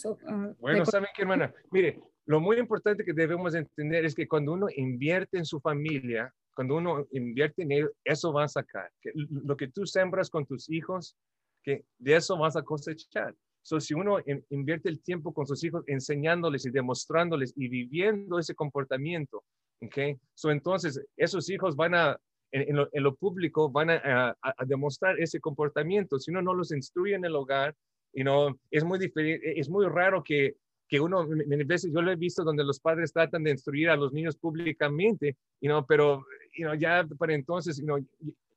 bueno, 0.59 0.85
¿saben 0.85 1.09
qué, 1.13 1.23
hermana? 1.23 1.53
Mire, 1.71 1.99
lo 2.25 2.39
muy 2.39 2.57
importante 2.57 3.03
que 3.03 3.13
debemos 3.13 3.55
entender 3.55 4.05
es 4.05 4.15
que 4.15 4.27
cuando 4.27 4.53
uno 4.53 4.67
invierte 4.75 5.37
en 5.37 5.45
su 5.45 5.59
familia, 5.59 6.33
cuando 6.55 6.75
uno 6.75 7.07
invierte 7.11 7.63
en 7.63 7.89
eso 8.03 8.33
va 8.33 8.43
a 8.43 8.47
sacar. 8.47 8.91
Que 9.01 9.11
lo 9.15 9.55
que 9.57 9.67
tú 9.67 9.85
sembras 9.85 10.29
con 10.29 10.45
tus 10.45 10.69
hijos, 10.69 11.15
que 11.63 11.85
de 11.97 12.15
eso 12.15 12.37
vas 12.37 12.55
a 12.55 12.63
cosechar. 12.63 13.35
So, 13.63 13.79
si 13.79 13.93
uno 13.93 14.17
invierte 14.49 14.89
el 14.89 15.01
tiempo 15.01 15.33
con 15.33 15.45
sus 15.45 15.63
hijos 15.63 15.83
enseñándoles 15.87 16.65
y 16.65 16.71
demostrándoles 16.71 17.53
y 17.55 17.67
viviendo 17.67 18.39
ese 18.39 18.55
comportamiento, 18.55 19.43
okay? 19.81 20.17
so, 20.33 20.49
entonces 20.49 20.99
esos 21.15 21.47
hijos 21.49 21.75
van 21.75 21.93
a, 21.93 22.19
en, 22.51 22.75
lo, 22.75 23.15
público, 23.15 23.69
van 23.69 23.91
a, 23.91 24.35
demostrar 24.65 25.19
ese 25.19 25.39
comportamiento. 25.39 26.19
Si 26.19 26.31
uno 26.31 26.41
no 26.41 26.53
los 26.53 26.71
instruye 26.71 27.13
en 27.13 27.23
el 27.23 27.35
hogar, 27.35 27.75
you 28.13 28.23
know, 28.23 28.57
es, 28.71 28.83
muy 28.83 28.99
es 29.15 29.69
muy 29.69 29.85
raro 29.85 30.23
que 30.23 30.55
que 30.91 31.00
uno, 31.00 31.25
veces 31.65 31.89
yo 31.93 32.01
lo 32.01 32.12
he 32.12 32.17
visto 32.17 32.43
donde 32.43 32.65
los 32.65 32.81
padres 32.81 33.13
tratan 33.13 33.43
de 33.43 33.51
instruir 33.51 33.89
a 33.89 33.95
los 33.95 34.12
niños 34.12 34.36
públicamente, 34.36 35.38
you 35.62 35.69
know, 35.69 35.86
pero 35.88 36.25
you 36.57 36.65
know, 36.65 36.74
ya 36.75 37.07
para 37.17 37.33
entonces, 37.33 37.77
you 37.77 37.86
know, 37.86 37.98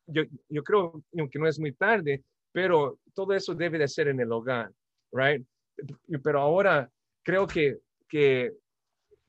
yo, 0.09 0.25
yo 0.49 0.65
creo 0.65 1.01
que 1.31 1.39
no 1.39 1.47
es 1.47 1.61
muy 1.61 1.71
tarde, 1.71 2.25
pero 2.51 2.99
todo 3.15 3.35
eso 3.35 3.55
debe 3.55 3.79
de 3.79 3.87
ser 3.87 4.09
en 4.09 4.19
el 4.19 4.33
hogar, 4.33 4.73
right? 5.13 5.47
Pero 6.25 6.41
ahora 6.41 6.91
creo 7.23 7.47
que, 7.47 7.79
que, 8.09 8.53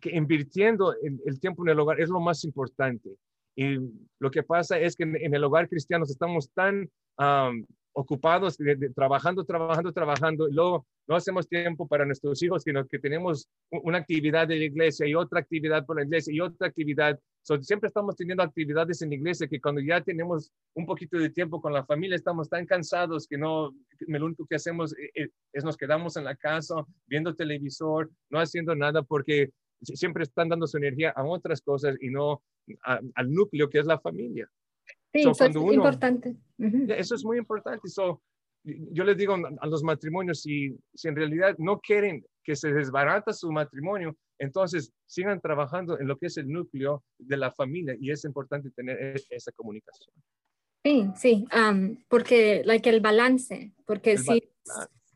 que 0.01 0.09
invirtiendo 0.09 0.95
el 1.03 1.39
tiempo 1.39 1.63
en 1.63 1.69
el 1.69 1.79
hogar 1.79 2.01
es 2.01 2.09
lo 2.09 2.19
más 2.19 2.43
importante. 2.43 3.11
Y 3.55 3.77
lo 4.17 4.31
que 4.31 4.41
pasa 4.41 4.79
es 4.79 4.95
que 4.95 5.03
en, 5.03 5.35
el 5.35 5.43
hogar 5.43 5.69
cristiano 5.69 6.05
estamos 6.05 6.49
tan 6.55 6.89
um, 7.19 7.63
ocupados, 7.95 8.57
trabajando, 8.93 9.45
trabajando, 9.45 9.91
trabajando, 9.93 10.49
y 10.49 10.53
luego 10.53 10.85
no 11.07 11.15
hacemos 11.15 11.47
tiempo 11.47 11.87
para 11.87 12.05
nuestros 12.05 12.43
hijos, 12.43 12.63
sino 12.63 12.85
que 12.85 12.99
tenemos 12.99 13.49
una 13.71 13.99
actividad 13.99 14.47
de 14.47 14.57
la 14.57 14.65
iglesia 14.65 15.07
y 15.07 15.15
otra 15.15 15.39
actividad 15.39 15.85
por 15.85 15.95
la 15.95 16.03
iglesia 16.03 16.33
y 16.33 16.41
otra 16.41 16.67
actividad. 16.67 17.17
siempre 17.61 17.87
estamos 17.87 18.17
teniendo 18.17 18.43
actividades 18.43 19.01
en 19.01 19.09
la 19.09 19.15
iglesia 19.15 19.47
que 19.47 19.61
cuando 19.61 19.79
ya 19.79 20.01
tenemos 20.01 20.51
un 20.73 20.85
poquito 20.85 21.17
de 21.17 21.29
tiempo 21.29 21.61
con 21.61 21.71
la 21.71 21.85
familia 21.85 22.17
estamos 22.17 22.49
tan 22.49 22.65
cansados 22.65 23.27
que 23.27 23.37
no, 23.37 23.73
lo 24.07 24.25
único 24.25 24.45
que 24.45 24.55
hacemos 24.55 24.91
eh, 24.97 25.11
eh, 25.15 25.29
es, 25.53 25.63
nos 25.63 25.77
quedamos 25.77 26.17
en 26.17 26.25
la 26.25 26.35
casa 26.35 26.75
viendo 27.07 27.33
televisor, 27.33 28.11
no 28.29 28.39
haciendo 28.39 28.75
nada 28.75 29.03
porque 29.03 29.51
siempre 29.81 30.23
están 30.23 30.49
dando 30.49 30.67
su 30.67 30.77
energía 30.77 31.11
a 31.11 31.23
otras 31.23 31.61
cosas 31.61 31.95
y 32.01 32.09
no 32.09 32.43
al 32.83 33.31
núcleo 33.31 33.69
que 33.69 33.79
es 33.79 33.85
la 33.85 33.99
familia. 33.99 34.49
Sí, 35.15 35.29
eso 35.29 35.45
es 35.45 35.55
importante. 35.55 36.35
Eso 36.57 37.15
es 37.15 37.23
muy 37.23 37.37
importante. 37.37 37.87
So, 37.87 38.21
yo 38.63 39.03
les 39.05 39.15
digo 39.15 39.35
a 39.35 39.67
los 39.67 39.81
matrimonios, 39.81 40.41
si, 40.41 40.75
si 40.93 41.07
en 41.07 41.15
realidad 41.15 41.55
no 41.57 41.79
quieren 41.79 42.25
que 42.43 42.55
se 42.55 42.73
desbarata 42.73 43.31
su 43.31 43.49
matrimonio, 43.49 44.17
entonces 44.39 44.91
sigan 45.05 45.39
trabajando 45.39 45.97
en 45.97 46.07
lo 46.07 46.17
que 46.17 46.27
es 46.27 46.35
el 46.35 46.49
núcleo 46.49 47.03
de 47.17 47.37
la 47.37 47.51
familia 47.51 47.95
y 47.97 48.11
es 48.11 48.25
importante 48.25 48.71
tener 48.71 49.01
e, 49.01 49.15
esa 49.29 49.53
comunicación. 49.53 50.13
Sí, 50.83 51.07
sí, 51.15 51.47
um, 51.55 51.97
porque 52.09 52.61
like 52.65 52.89
el 52.89 52.99
balance, 52.99 53.71
porque 53.85 54.17
sí, 54.17 54.43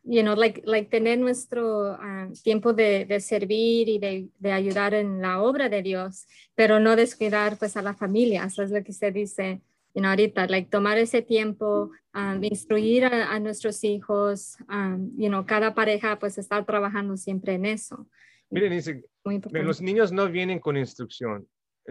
you 0.02 0.22
know, 0.22 0.34
like, 0.34 0.62
like 0.64 0.88
tener 0.88 1.18
nuestro 1.18 1.98
tiempo 2.42 2.72
de, 2.72 3.04
de, 3.04 3.20
servir 3.20 3.88
y 3.88 3.98
de, 3.98 4.30
de, 4.38 4.52
ayudar 4.52 4.94
en 4.94 5.20
la 5.20 5.42
obra 5.42 5.68
de 5.68 5.82
Dios, 5.82 6.26
pero 6.54 6.80
no 6.80 6.96
descuidar 6.96 7.58
pues 7.58 7.76
a 7.76 7.82
la 7.82 7.94
familia, 7.94 8.44
eso 8.44 8.62
es 8.62 8.70
lo 8.70 8.82
que 8.82 8.92
se 8.92 9.12
dice 9.12 9.60
you 9.94 10.02
know, 10.02 10.10
ahorita, 10.10 10.46
like 10.48 10.70
tomar 10.70 10.98
ese 10.98 11.22
tiempo, 11.22 11.90
um, 12.14 12.42
instruir 12.42 13.04
a, 13.04 13.38
nuestros 13.40 13.82
hijos, 13.84 14.56
um, 14.68 15.10
you 15.16 15.28
know, 15.28 15.44
cada 15.44 15.74
pareja 15.74 16.18
pues 16.18 16.38
estar 16.38 16.64
trabajando 16.64 17.16
siempre 17.16 17.54
en 17.54 17.66
eso. 17.66 18.06
Miren, 18.50 18.72
dice, 18.72 19.04
los 19.24 19.80
niños 19.80 20.12
no 20.12 20.28
vienen 20.28 20.58
con 20.58 20.76
instrucción, 20.76 21.46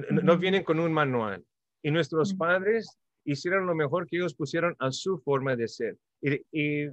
no 0.10 0.38
vienen 0.38 0.64
con 0.64 0.80
un 0.80 0.92
manual. 0.92 1.44
Y 1.82 1.92
nuestros 1.92 2.34
padres 2.34 2.98
hicieron 3.24 3.66
lo 3.66 3.76
mejor 3.76 4.08
que 4.08 4.18
ellos 4.18 4.34
pusieron 4.34 4.76
a 4.80 4.92
su 4.92 5.20
forma 5.20 5.56
de 5.56 5.68
ser. 5.68 5.98
Y, 6.22 6.88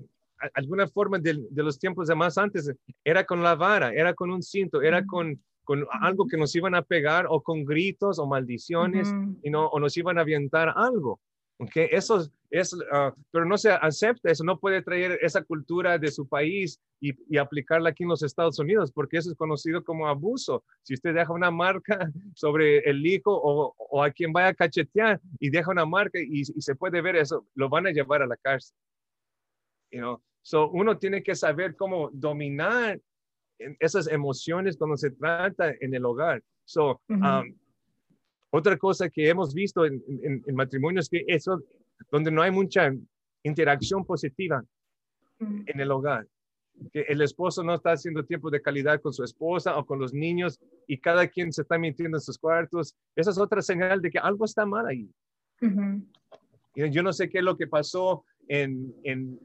alguna 0.53 0.87
forma 0.87 1.19
de, 1.19 1.47
de, 1.51 1.63
los 1.63 1.79
tiempos 1.79 2.09
de 2.09 2.15
más 2.15 2.37
antes 2.37 2.71
era 3.03 3.25
con 3.25 3.43
la 3.43 3.55
vara, 3.55 3.95
era 3.95 4.13
con 4.13 4.31
un 4.31 4.43
cinto, 4.43 4.83
era 4.83 5.05
con 5.05 5.43
con 5.67 5.85
algo 6.01 6.27
que 6.27 6.37
nos 6.37 6.55
iban 6.55 6.77
a 6.77 6.83
pegar 6.83 7.27
o 7.29 7.43
con 7.43 7.65
gritos 7.65 8.21
o 8.21 8.27
maldiciones 8.27 9.13
y 9.43 9.51
no, 9.51 9.67
o 9.67 9.81
nos 9.81 9.97
iban 9.97 10.17
a 10.17 10.21
avientar 10.21 10.73
algo. 10.75 11.21
Okay? 11.59 11.89
Eso 11.91 12.25
es, 12.51 12.77
ah, 12.93 13.13
pero 13.33 13.45
no 13.45 13.59
se 13.59 13.73
acepta, 13.73 14.31
eso 14.31 14.45
no 14.45 14.61
puede 14.61 14.81
traer 14.83 15.19
esa 15.21 15.43
cultura 15.43 15.99
de 15.99 16.13
su 16.13 16.29
país 16.29 16.81
y, 17.01 17.13
y, 17.29 17.39
aplicarla 17.39 17.91
aquí 17.91 18.05
en 18.05 18.11
los 18.11 18.23
Estados 18.23 18.59
Unidos, 18.59 18.93
porque 18.93 19.17
eso 19.17 19.31
es 19.31 19.37
conocido 19.37 19.83
como 19.83 20.07
abuso. 20.07 20.63
Si 20.83 20.95
usted 20.95 21.15
deja 21.15 21.33
una 21.33 21.51
marca 21.51 21.99
sobre 22.35 22.79
el 22.89 23.05
hijo 23.05 23.33
o, 23.35 23.75
o 23.77 24.03
a 24.05 24.11
quien 24.11 24.33
vaya 24.33 24.49
a 24.49 24.55
cachetear 24.55 25.21
y 25.41 25.51
deja 25.51 25.73
una 25.73 25.85
marca 25.85 26.21
y, 26.21 26.43
y, 26.43 26.63
se 26.63 26.77
puede 26.77 27.01
ver 27.01 27.17
eso, 27.17 27.47
lo 27.55 27.69
van 27.69 27.89
a 27.89 27.91
llevar 27.91 28.23
a 28.23 28.27
la 28.27 28.37
cárcel. 28.37 28.77
You 29.91 30.01
know? 30.01 30.23
so 30.47 30.71
uno 30.71 30.97
tiene 30.97 31.25
que 31.25 31.35
saber 31.35 31.75
cómo 31.75 32.09
dominar 32.13 33.01
esas 33.81 34.09
emociones 34.09 34.77
cuando 34.77 34.97
se 34.97 35.11
trata 35.11 35.75
en 35.81 35.95
el 35.95 36.05
hogar. 36.05 36.43
So, 36.65 37.01
um, 37.09 37.55
otra 38.51 38.77
cosa 38.77 39.09
que 39.09 39.29
hemos 39.29 39.55
visto 39.55 39.85
en, 39.85 40.03
en, 40.23 40.55
matrimonios 40.55 41.09
que 41.09 41.25
eso, 41.27 41.63
donde 42.11 42.31
no 42.31 42.43
hay 42.43 42.51
mucha 42.51 42.93
interacción 43.43 44.05
positiva 44.05 44.65
en 45.41 45.81
el 45.81 45.91
hogar, 45.91 46.27
que 46.93 47.03
el 47.03 47.23
esposo 47.23 47.63
no 47.63 47.75
está 47.75 47.93
haciendo 47.93 48.25
tiempo 48.25 48.51
de 48.51 48.63
calidad 48.63 49.01
con 49.01 49.13
su 49.13 49.23
esposa 49.23 49.79
o 49.79 49.85
con 49.85 49.99
los 49.99 50.13
niños 50.13 50.59
y 50.87 50.99
cada 50.99 51.27
quien 51.29 51.53
se 51.53 51.63
está 51.63 51.79
mintiendo 51.79 52.17
en 52.17 52.23
sus 52.23 52.39
cuartos, 52.39 52.95
esa 53.15 53.31
es 53.31 53.39
otra 53.39 53.63
señal 53.63 54.01
de 54.01 54.11
que 54.11 54.19
algo 54.19 54.45
está 54.45 54.65
mal 54.67 54.87
ahí. 54.87 55.09
Yo 56.75 57.03
no 57.03 57.13
sé 57.13 57.29
qué 57.29 57.39
es 57.39 57.45
lo 57.45 57.57
que 57.57 57.67
pasó 57.67 58.25
en, 58.49 58.95
en, 59.05 59.41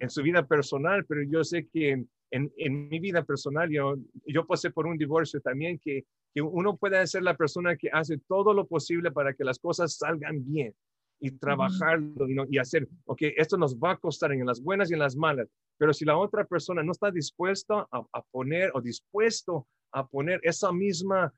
en 0.00 0.10
su 0.10 0.22
vida 0.22 0.46
personal, 0.46 1.04
pero 1.06 1.22
yo 1.22 1.44
sé 1.44 1.66
que 1.72 1.90
en, 1.90 2.08
en, 2.30 2.88
mi 2.88 2.98
vida 2.98 3.22
personal, 3.22 3.70
yo, 3.70 3.96
yo 4.26 4.46
pasé 4.46 4.70
por 4.70 4.86
un 4.86 4.96
divorcio 4.96 5.40
también, 5.40 5.78
que, 5.78 6.04
que, 6.34 6.42
uno 6.42 6.76
puede 6.76 7.06
ser 7.06 7.22
la 7.22 7.36
persona 7.36 7.76
que 7.76 7.88
hace 7.92 8.18
todo 8.18 8.52
lo 8.52 8.66
posible 8.66 9.10
para 9.10 9.34
que 9.34 9.44
las 9.44 9.58
cosas 9.58 9.96
salgan 9.96 10.44
bien 10.44 10.74
y 11.18 11.30
trabajarlo 11.30 12.26
y, 12.48 12.58
hacer, 12.58 12.88
ok, 13.06 13.22
esto 13.36 13.56
nos 13.56 13.76
va 13.76 13.92
a 13.92 13.96
costar 13.96 14.32
en 14.32 14.44
las 14.44 14.60
buenas 14.60 14.90
y 14.90 14.94
en 14.94 15.00
las 15.00 15.16
malas, 15.16 15.48
pero 15.78 15.92
si 15.92 16.04
la 16.04 16.16
otra 16.16 16.44
persona 16.44 16.82
no 16.82 16.92
está 16.92 17.10
dispuesta 17.10 17.86
a, 17.90 18.22
poner 18.30 18.70
o 18.74 18.80
dispuesto 18.80 19.66
a 19.92 20.06
poner 20.06 20.40
esa 20.42 20.72
misma 20.72 21.32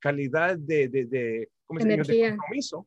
calidad 0.00 0.58
de, 0.58 0.88
de, 0.88 1.06
de, 1.06 1.48
¿cómo 1.64 1.80
se 1.80 1.88
de 1.88 2.36
compromiso, 2.36 2.86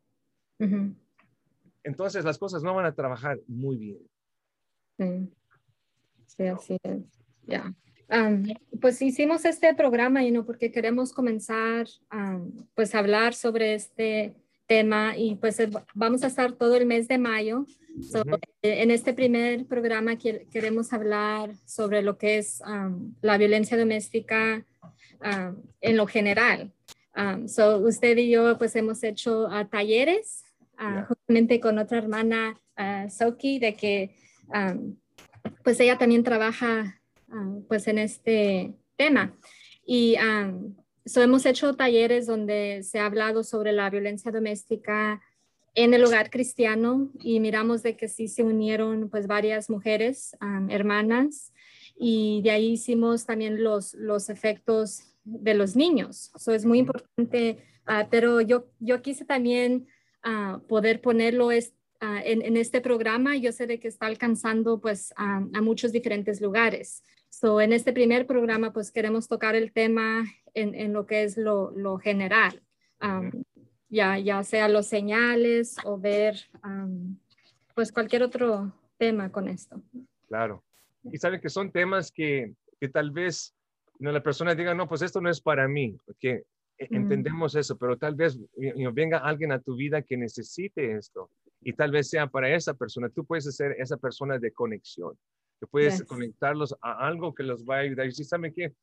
entonces 1.83 2.25
las 2.25 2.37
cosas 2.37 2.61
no 2.63 2.75
van 2.75 2.85
a 2.85 2.93
trabajar 2.93 3.39
muy 3.47 3.77
bien. 3.77 3.99
Sí. 4.99 5.31
Sí, 6.27 6.43
así 6.47 6.77
es. 6.83 7.01
Ya. 7.45 7.73
pues 8.81 9.01
hicimos 9.01 9.45
este 9.45 9.73
programa 9.73 10.23
y 10.23 10.31
no 10.31 10.45
porque 10.45 10.71
queremos 10.71 11.13
comenzar 11.13 11.87
pues 12.75 12.93
a 12.93 12.99
hablar 12.99 13.33
sobre 13.33 13.73
este 13.73 14.35
tema 14.67 15.17
y 15.17 15.35
pues 15.35 15.59
eh, 15.59 15.69
vamos 15.95 16.23
a 16.23 16.27
estar 16.27 16.51
todo 16.51 16.75
el 16.75 16.85
mes 16.85 17.07
de 17.07 17.17
mayo. 17.17 17.65
Eh, 18.61 18.83
en 18.83 18.91
este 18.91 19.13
primer 19.13 19.65
programa 19.65 20.17
queremos 20.17 20.93
hablar 20.93 21.55
sobre 21.65 22.03
lo 22.03 22.17
que 22.17 22.37
es 22.37 22.61
la 23.21 23.37
violencia 23.37 23.77
doméstica 23.77 24.65
en 25.81 25.97
lo 25.97 26.05
general. 26.05 26.71
so 27.47 27.79
usted 27.79 28.17
y 28.17 28.29
yo 28.29 28.57
pues 28.57 28.75
hemos 28.75 29.03
hecho 29.03 29.47
uh, 29.47 29.65
talleres 29.65 30.43
uh, 30.79 31.03
justamente 31.07 31.59
con 31.59 31.79
otra 31.79 31.97
hermana 31.97 32.59
uh, 32.77 33.09
Soki 33.09 33.57
de 33.57 33.73
que 33.73 34.15
pues 35.67 35.81
ella 35.81 35.97
también 35.97 36.23
trabaja 36.23 36.97
ah, 37.29 37.59
pues 37.67 37.89
en 37.89 37.97
este 37.97 38.73
tema. 38.95 39.37
Y 39.85 40.15
hemos 41.13 41.45
hecho 41.45 41.75
talleres 41.75 42.25
donde 42.25 42.83
se 42.83 42.99
ha 42.99 43.05
hablado 43.05 43.43
sobre 43.43 43.73
la 43.73 43.89
violencia 43.89 44.31
doméstica 44.31 45.21
en 45.75 45.93
el 45.93 46.05
hogar 46.05 46.29
cristiano 46.29 47.11
y 47.19 47.41
miramos 47.41 47.83
de 47.83 47.97
que 47.97 48.07
sí 48.07 48.29
se 48.29 48.43
unieron 48.43 49.09
pues 49.09 49.27
varias 49.27 49.69
mujeres, 49.69 50.37
hermanas, 50.69 51.51
y 51.97 52.41
de 52.43 52.51
ahí 52.51 52.71
hicimos 52.71 53.25
también 53.25 53.61
los, 53.61 53.93
los 53.95 54.29
efectos 54.29 55.01
de 55.25 55.53
los 55.53 55.75
niños. 55.75 56.31
Eso 56.33 56.53
es 56.53 56.63
muy 56.63 56.79
importante, 56.79 57.57
ah, 57.85 58.07
pero 58.09 58.39
yo, 58.39 58.67
yo 58.79 59.01
quise 59.01 59.25
también 59.25 59.85
ah, 60.23 60.61
poder 60.69 61.01
ponerlo 61.01 61.51
en, 61.99 62.41
en, 62.43 62.57
este 62.57 62.81
programa 62.81 63.35
yo 63.37 63.51
sé 63.51 63.65
de 63.67 63.79
que 63.79 63.87
está 63.87 64.05
alcanzando 64.05 64.79
pues 64.79 65.13
a, 65.15 65.39
muchos 65.61 65.91
diferentes 65.91 66.41
lugares. 66.41 67.03
So, 67.29 67.59
en 67.59 67.73
este 67.73 67.93
primer 67.93 68.25
programa, 68.25 68.71
pues 68.71 68.91
queremos 68.91 69.27
tocar 69.27 69.55
el 69.55 69.71
tema 69.71 70.25
en, 70.53 70.75
en 70.75 70.93
lo 70.93 71.05
que 71.05 71.23
es 71.23 71.37
lo, 71.37 71.71
lo 71.71 71.97
general, 71.97 72.61
um, 73.01 73.43
ya, 73.89 74.17
ya 74.17 74.43
sea 74.43 74.69
los 74.69 74.87
señales 74.87 75.77
o 75.83 75.97
ver 75.97 76.35
um, 76.63 77.17
pues 77.75 77.91
cualquier 77.91 78.23
otro 78.23 78.73
tema 78.97 79.31
con 79.31 79.47
esto. 79.47 79.81
Claro. 80.27 80.63
Y 81.03 81.17
saben 81.17 81.41
que 81.41 81.49
son 81.49 81.71
temas 81.71 82.11
que, 82.11 82.53
que 82.79 82.89
tal 82.89 83.11
vez 83.11 83.53
no, 83.99 84.11
la 84.11 84.23
persona 84.23 84.55
diga, 84.55 84.73
no, 84.73 84.87
pues 84.87 85.01
esto 85.01 85.21
no 85.21 85.29
es 85.29 85.41
para 85.41 85.67
mí, 85.67 85.97
que 86.19 86.43
entendemos 86.77 87.55
eso, 87.55 87.77
pero 87.77 87.97
tal 87.97 88.15
vez 88.15 88.39
venga 88.93 89.17
alguien 89.17 89.51
a 89.51 89.59
tu 89.59 89.75
vida 89.75 90.01
que 90.01 90.15
necesite 90.15 90.95
esto 90.95 91.31
y 91.61 91.73
tal 91.73 91.91
vez 91.91 92.09
sea 92.09 92.27
para 92.27 92.53
esa 92.53 92.73
persona. 92.73 93.09
Tú 93.09 93.25
puedes 93.25 93.43
ser 93.55 93.75
esa 93.79 93.97
persona 93.97 94.37
de 94.37 94.51
conexión 94.51 95.17
que 95.59 95.67
puedes 95.67 96.03
conectarlos 96.03 96.75
a 96.81 97.07
algo 97.07 97.33
que 97.33 97.43
los 97.43 97.65
va 97.65 97.77
a 97.77 97.79
ayudar. 97.79 98.07
Y 98.07 98.11
si 98.11 98.23
saben 98.23 98.53
que 98.53 98.73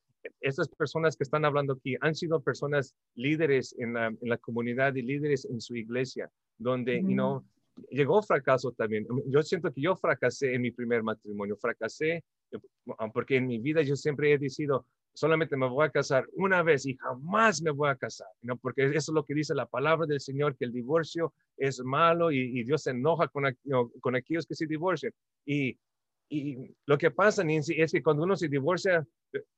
estas 0.40 0.68
personas 0.68 1.16
que 1.16 1.24
están 1.24 1.44
hablando 1.44 1.74
aquí 1.74 1.96
han 2.00 2.14
sido 2.14 2.42
personas 2.42 2.94
líderes 3.14 3.74
en 3.78 3.94
la, 3.94 4.06
en 4.06 4.28
la 4.28 4.38
comunidad 4.38 4.94
y 4.94 5.02
líderes 5.02 5.44
en 5.44 5.60
su 5.60 5.76
iglesia, 5.76 6.30
donde, 6.58 7.00
you 7.00 7.12
know, 7.12 7.44
llegó 7.90 8.22
fracaso 8.22 8.72
también. 8.72 9.06
Yo 9.26 9.42
siento 9.42 9.72
que 9.72 9.80
yo 9.80 9.96
fracasé 9.96 10.54
en 10.54 10.62
mi 10.62 10.70
primer 10.70 11.02
matrimonio, 11.02 11.56
fracasé 11.56 12.24
ah, 12.98 13.08
porque 13.12 13.36
en 13.36 13.46
mi 13.46 13.58
vida 13.58 13.82
yo 13.82 13.96
siempre 13.96 14.32
he 14.32 14.38
decidido, 14.38 14.86
solamente 15.14 15.56
me 15.56 15.68
voy 15.68 15.86
a 15.86 15.90
casar 15.90 16.26
una 16.34 16.62
vez 16.62 16.86
y 16.86 16.96
jamás 16.96 17.62
me 17.62 17.70
voy 17.70 17.88
a 17.88 17.96
casar, 17.96 18.28
¿no? 18.42 18.56
porque 18.56 18.84
eso 18.84 19.12
es 19.12 19.14
lo 19.14 19.24
que 19.24 19.34
dice 19.34 19.54
la 19.54 19.66
palabra 19.66 20.06
del 20.06 20.20
Señor, 20.20 20.56
que 20.56 20.64
el 20.64 20.72
divorcio 20.72 21.32
es 21.56 21.80
malo 21.82 22.30
y, 22.30 22.64
Dios 22.64 22.82
se 22.82 22.90
enoja 22.90 23.28
con, 23.28 23.44
con 24.00 24.16
aquellos 24.16 24.46
que 24.46 24.54
se 24.54 24.66
divorcian. 24.66 25.12
Y 25.46 25.78
y 26.28 26.74
lo 26.86 26.98
que 26.98 27.10
pasa, 27.10 27.44
Nancy, 27.44 27.80
es 27.80 27.92
que 27.92 28.02
cuando 28.02 28.24
uno 28.24 28.36
se 28.36 28.48
divorcia, 28.48 29.06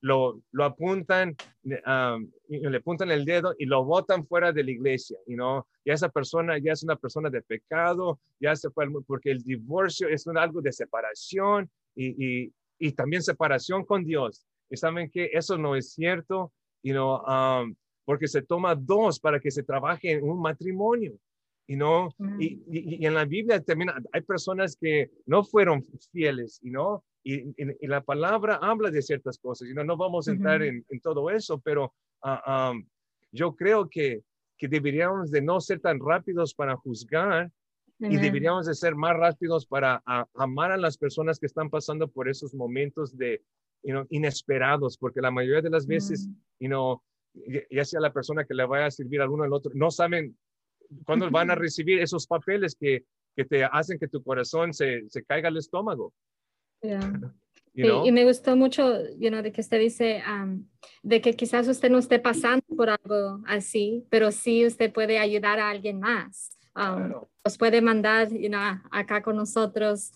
lo, 0.01 0.43
lo 0.53 0.65
apuntan, 0.65 1.37
um, 1.65 2.31
le 2.49 2.77
apuntan 2.77 3.11
el 3.11 3.25
dedo 3.25 3.55
y 3.59 3.67
lo 3.67 3.85
botan 3.85 4.27
fuera 4.27 4.53
de 4.53 4.65
la 4.65 4.71
iglesia, 4.71 5.19
y 5.27 5.35
no, 5.35 5.67
ya 5.85 5.95
esa 5.95 6.09
persona 6.09 6.59
ya 6.59 6.73
es 6.73 6.83
una 6.83 6.97
persona 6.97 7.31
de 7.31 7.43
pecado, 7.43 8.21
ya 8.41 8.55
se 8.57 8.71
fue, 8.71 8.87
porque 9.07 9.31
el 9.31 9.43
divorcio 9.43 10.09
es 10.09 10.27
un, 10.27 10.39
algo 10.39 10.61
de 10.61 10.73
separación 10.73 11.71
y, 11.95 12.45
y, 12.45 12.53
y, 12.79 12.93
también 12.93 13.23
separación 13.23 13.85
con 13.85 14.05
Dios. 14.05 14.47
Y 14.71 14.77
saben 14.77 15.11
que 15.11 15.31
eso 15.33 15.57
no 15.59 15.77
es 15.77 15.93
cierto, 15.93 16.53
y 16.83 16.93
no, 16.93 17.23
um, 17.23 17.75
porque 18.05 18.29
se 18.29 18.43
toma 18.43 18.75
dos 18.75 19.21
para 19.21 19.41
que 19.41 19.51
se 19.51 19.63
trabaje 19.63 20.13
en 20.13 20.25
un 20.25 20.41
matrimonio. 20.41 21.19
Y, 21.69 21.75
no, 21.75 22.15
y, 22.39 22.63
y, 22.69 23.07
en 23.07 23.15
la 23.15 23.25
Biblia 23.25 23.61
también 23.61 23.91
hay 24.13 24.21
personas 24.21 24.77
que 24.81 25.11
no 25.27 25.43
fueron 25.43 25.83
fieles, 26.13 26.61
y 26.63 26.71
no, 26.71 27.05
y, 27.25 27.53
la 27.89 28.03
palabra 28.03 28.61
habla 28.63 28.91
de 28.91 29.03
ciertas 29.03 29.37
cosas, 29.39 29.69
y 29.69 29.75
no, 29.75 29.83
no 29.83 29.97
vamos 29.97 30.29
a 30.29 30.33
entrar 30.33 30.63
en, 30.63 30.85
en, 30.89 31.01
todo 31.01 31.29
eso, 31.29 31.59
pero 31.59 31.93
uh, 32.23 32.71
um, 32.71 32.87
yo 33.33 33.57
creo 33.57 33.89
que, 33.89 34.23
que 34.57 34.69
deberíamos 34.69 35.33
de 35.33 35.43
no 35.43 35.61
ser 35.61 35.81
tan 35.81 35.99
rápidos 35.99 36.55
para 36.55 36.77
juzgar 36.77 37.51
y 37.99 38.17
deberíamos 38.17 38.67
de 38.67 38.75
ser 38.75 38.95
más 38.95 39.17
rápidos 39.17 39.67
para 39.67 40.03
amar 40.35 40.71
a 40.71 40.77
las 40.77 40.99
personas 40.99 41.39
que 41.39 41.47
están 41.47 41.71
pasando 41.71 42.09
por 42.09 42.29
esos 42.29 42.55
momentos 42.55 43.17
de 43.17 43.43
you 43.83 43.93
know, 43.93 44.07
inesperados, 44.11 44.97
porque 44.99 45.21
la 45.21 45.31
mayoría 45.31 45.63
de 45.63 45.71
las 45.71 45.87
veces, 45.87 46.29
you 46.59 46.69
know, 46.69 47.03
ya 47.71 47.85
sea 47.85 48.01
la 48.01 48.13
persona 48.13 48.45
que 48.45 48.55
le 48.55 48.65
vaya 48.67 48.87
a 48.87 48.91
servir 48.91 49.21
a 49.21 49.31
uno 49.31 49.45
al 49.45 49.53
otro, 49.53 49.73
no 49.75 49.91
saben 49.91 50.37
cuando 51.05 51.31
van 51.31 51.51
a 51.51 51.55
recibir 51.55 52.01
esos 52.01 52.27
papeles 52.27 52.77
que, 52.79 53.05
que 53.37 53.45
te 53.45 53.65
hacen 53.65 53.99
que 53.99 54.09
tu 54.09 54.23
corazón 54.23 54.73
se, 54.73 55.05
se 55.09 55.25
caiga 55.25 55.49
al 55.49 55.57
estómago. 55.57 56.13
y, 57.75 58.13
me 58.13 58.25
gustó 58.25 58.57
mucho, 58.57 59.03
you 59.19 59.29
know, 59.29 59.43
de 59.43 59.53
que 59.53 59.61
usted 59.61 59.79
dice 59.79 60.23
de 61.03 61.21
que 61.21 61.35
quizás 61.35 61.69
usted 61.69 61.91
no 61.91 61.99
esté 61.99 62.19
pasando 62.19 62.65
por 62.77 62.89
algo 62.91 63.43
así, 63.47 64.07
pero 64.11 64.33
sí 64.33 64.65
usted 64.65 64.93
puede 64.93 65.19
ayudar 65.19 65.59
a 65.59 65.71
alguien 65.71 66.01
más. 66.01 66.57
Um, 66.75 67.15
Os 67.43 67.57
puede 67.57 67.81
mandar 67.81 68.31
you 68.31 68.49
know, 68.49 68.61
acá 68.91 69.23
con 69.23 69.37
nosotros. 69.37 70.13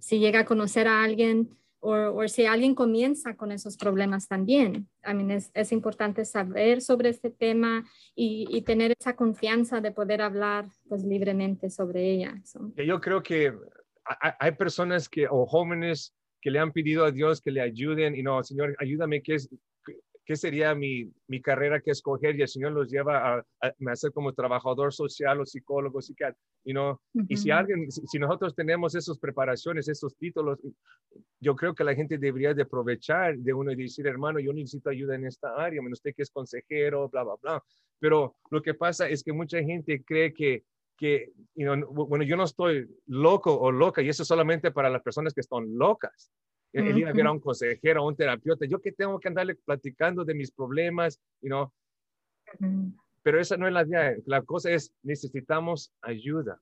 si 0.00 0.18
llega 0.18 0.40
a 0.40 0.44
conocer 0.44 0.88
a 0.88 1.02
alguien 1.02 1.48
o 1.80 2.28
si 2.28 2.44
alguien 2.46 2.74
comienza 2.74 3.36
con 3.36 3.52
esos 3.52 3.76
problemas 3.76 4.28
también. 4.28 4.88
I 5.04 5.14
mean, 5.14 5.30
es, 5.30 5.50
es, 5.54 5.72
importante 5.72 6.24
saber 6.24 6.82
sobre 6.82 7.08
este 7.08 7.30
tema 7.30 7.84
y, 8.14 8.46
y, 8.50 8.62
tener 8.62 8.94
esa 8.98 9.16
confianza 9.16 9.80
de 9.80 9.90
poder 9.90 10.20
hablar 10.20 10.66
pues 10.88 11.04
libremente 11.04 11.70
sobre 11.70 12.10
ella. 12.12 12.34
Yo 12.76 13.00
creo 13.00 13.22
que 13.22 13.54
hay 14.38 14.52
personas 14.52 15.08
que, 15.08 15.26
o 15.28 15.46
jóvenes 15.46 16.14
que 16.40 16.50
le 16.50 16.58
han 16.58 16.72
pedido 16.72 17.04
a 17.04 17.10
Dios 17.10 17.40
que 17.40 17.50
le 17.50 17.60
ayuden 17.60 18.14
y 18.14 18.22
no, 18.22 18.42
Señor, 18.42 18.76
ayúdame, 18.78 19.22
que 19.22 19.34
es, 19.34 19.48
qué 20.30 20.36
sería 20.36 20.76
mi, 20.76 21.12
mi, 21.26 21.42
carrera 21.42 21.80
que 21.80 21.90
escoger 21.90 22.36
y 22.36 22.42
el 22.42 22.46
Señor 22.46 22.70
los 22.70 22.88
lleva 22.88 23.34
a, 23.34 23.38
a, 23.62 23.74
hacer 23.90 24.12
como 24.12 24.32
trabajador 24.32 24.92
social 24.92 25.40
o 25.40 25.44
psicólogo, 25.44 26.00
psiquiatra, 26.00 26.38
you 26.64 26.72
know? 26.72 27.00
y 27.28 27.36
si 27.36 27.50
alguien, 27.50 27.90
si, 27.90 28.16
nosotros 28.20 28.54
tenemos 28.54 28.94
esas 28.94 29.18
preparaciones, 29.18 29.88
esos 29.88 30.16
títulos, 30.16 30.60
yo 31.40 31.56
creo 31.56 31.74
que 31.74 31.82
la 31.82 31.96
gente 31.96 32.16
debería 32.16 32.54
de 32.54 32.62
aprovechar 32.62 33.38
de 33.38 33.52
uno 33.52 33.72
y 33.72 33.74
decir, 33.74 34.06
hermano, 34.06 34.38
yo 34.38 34.52
necesito 34.52 34.90
ayuda 34.90 35.16
en 35.16 35.26
esta 35.26 35.48
área, 35.56 35.82
menos 35.82 35.98
usted 35.98 36.14
que 36.14 36.22
es 36.22 36.30
consejero, 36.30 37.08
bla, 37.08 37.24
bla, 37.24 37.34
bla. 37.42 37.64
Pero 37.98 38.36
lo 38.52 38.62
que 38.62 38.74
pasa 38.74 39.08
es 39.08 39.24
que 39.24 39.32
mucha 39.32 39.60
gente 39.64 40.04
cree 40.04 40.32
que 40.32 40.62
que, 40.96 41.32
you 41.54 41.64
know, 41.64 42.06
bueno, 42.06 42.22
yo 42.24 42.36
no 42.36 42.44
estoy 42.44 42.86
loco 43.06 43.58
o 43.58 43.72
loca 43.72 44.02
y 44.02 44.10
eso 44.10 44.22
es 44.22 44.28
solamente 44.28 44.70
para 44.70 44.90
las 44.90 45.02
personas 45.02 45.32
que 45.32 45.40
están 45.40 45.78
locas 45.78 46.30
el 46.72 46.98
ir 46.98 47.08
a 47.08 47.12
ver 47.12 47.26
a 47.26 47.32
un 47.32 47.40
consejero, 47.40 48.00
a 48.00 48.06
un 48.06 48.16
terapeuta, 48.16 48.66
yo 48.66 48.80
que 48.80 48.92
tengo 48.92 49.18
que 49.18 49.28
andarle 49.28 49.54
platicando 49.56 50.24
de 50.24 50.34
mis 50.34 50.50
problemas, 50.50 51.20
you 51.40 51.48
know? 51.48 51.72
pero 53.22 53.40
esa 53.40 53.56
no 53.56 53.66
es 53.66 53.72
la 53.72 53.86
idea, 53.86 54.16
la 54.26 54.42
cosa 54.42 54.70
es 54.70 54.92
necesitamos 55.02 55.92
ayuda. 56.02 56.60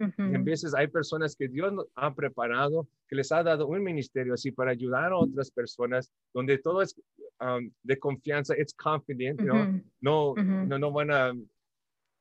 Y 0.00 0.34
en 0.34 0.44
veces 0.44 0.74
hay 0.76 0.86
personas 0.86 1.34
que 1.34 1.48
Dios 1.48 1.74
ha 1.96 2.14
preparado, 2.14 2.86
que 3.08 3.16
les 3.16 3.32
ha 3.32 3.42
dado 3.42 3.66
un 3.66 3.82
ministerio 3.82 4.34
así 4.34 4.52
para 4.52 4.70
ayudar 4.70 5.10
a 5.10 5.16
otras 5.16 5.50
personas, 5.50 6.12
donde 6.32 6.58
todo 6.58 6.82
es 6.82 6.94
um, 7.40 7.68
de 7.82 7.98
confianza, 7.98 8.54
es 8.54 8.72
confident, 8.74 9.40
no, 9.40 9.82
no, 10.00 10.34
no 10.78 10.92
van 10.92 11.10
a, 11.10 11.32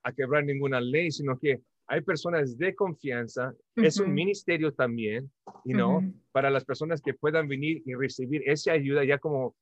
a 0.02 0.12
quebrar 0.12 0.43
ninguna 0.43 0.82
ley, 0.82 1.12
sino 1.12 1.38
que 1.38 1.62
hay 1.88 2.02
personas 2.02 2.58
de 2.58 2.76
confianza, 2.76 3.54
es 3.76 4.00
un 4.00 4.13
ministerio 4.13 4.73
también, 4.73 5.32
you 5.63 5.73
know, 5.73 6.02
para 6.32 6.50
las 6.50 6.65
personas 6.65 7.02
que 7.02 7.13
puedan 7.13 7.47
venir 7.47 7.82
y 7.86 7.93
recibir 7.95 8.43
esa 8.45 8.73
ayuda 8.73 9.06
ya 9.06 9.17
como 9.17 9.56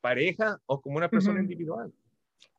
pareja 0.00 0.60
o 0.66 0.80
como 0.80 0.98
una 0.98 1.08
persona 1.08 1.40
individual. 1.40 1.92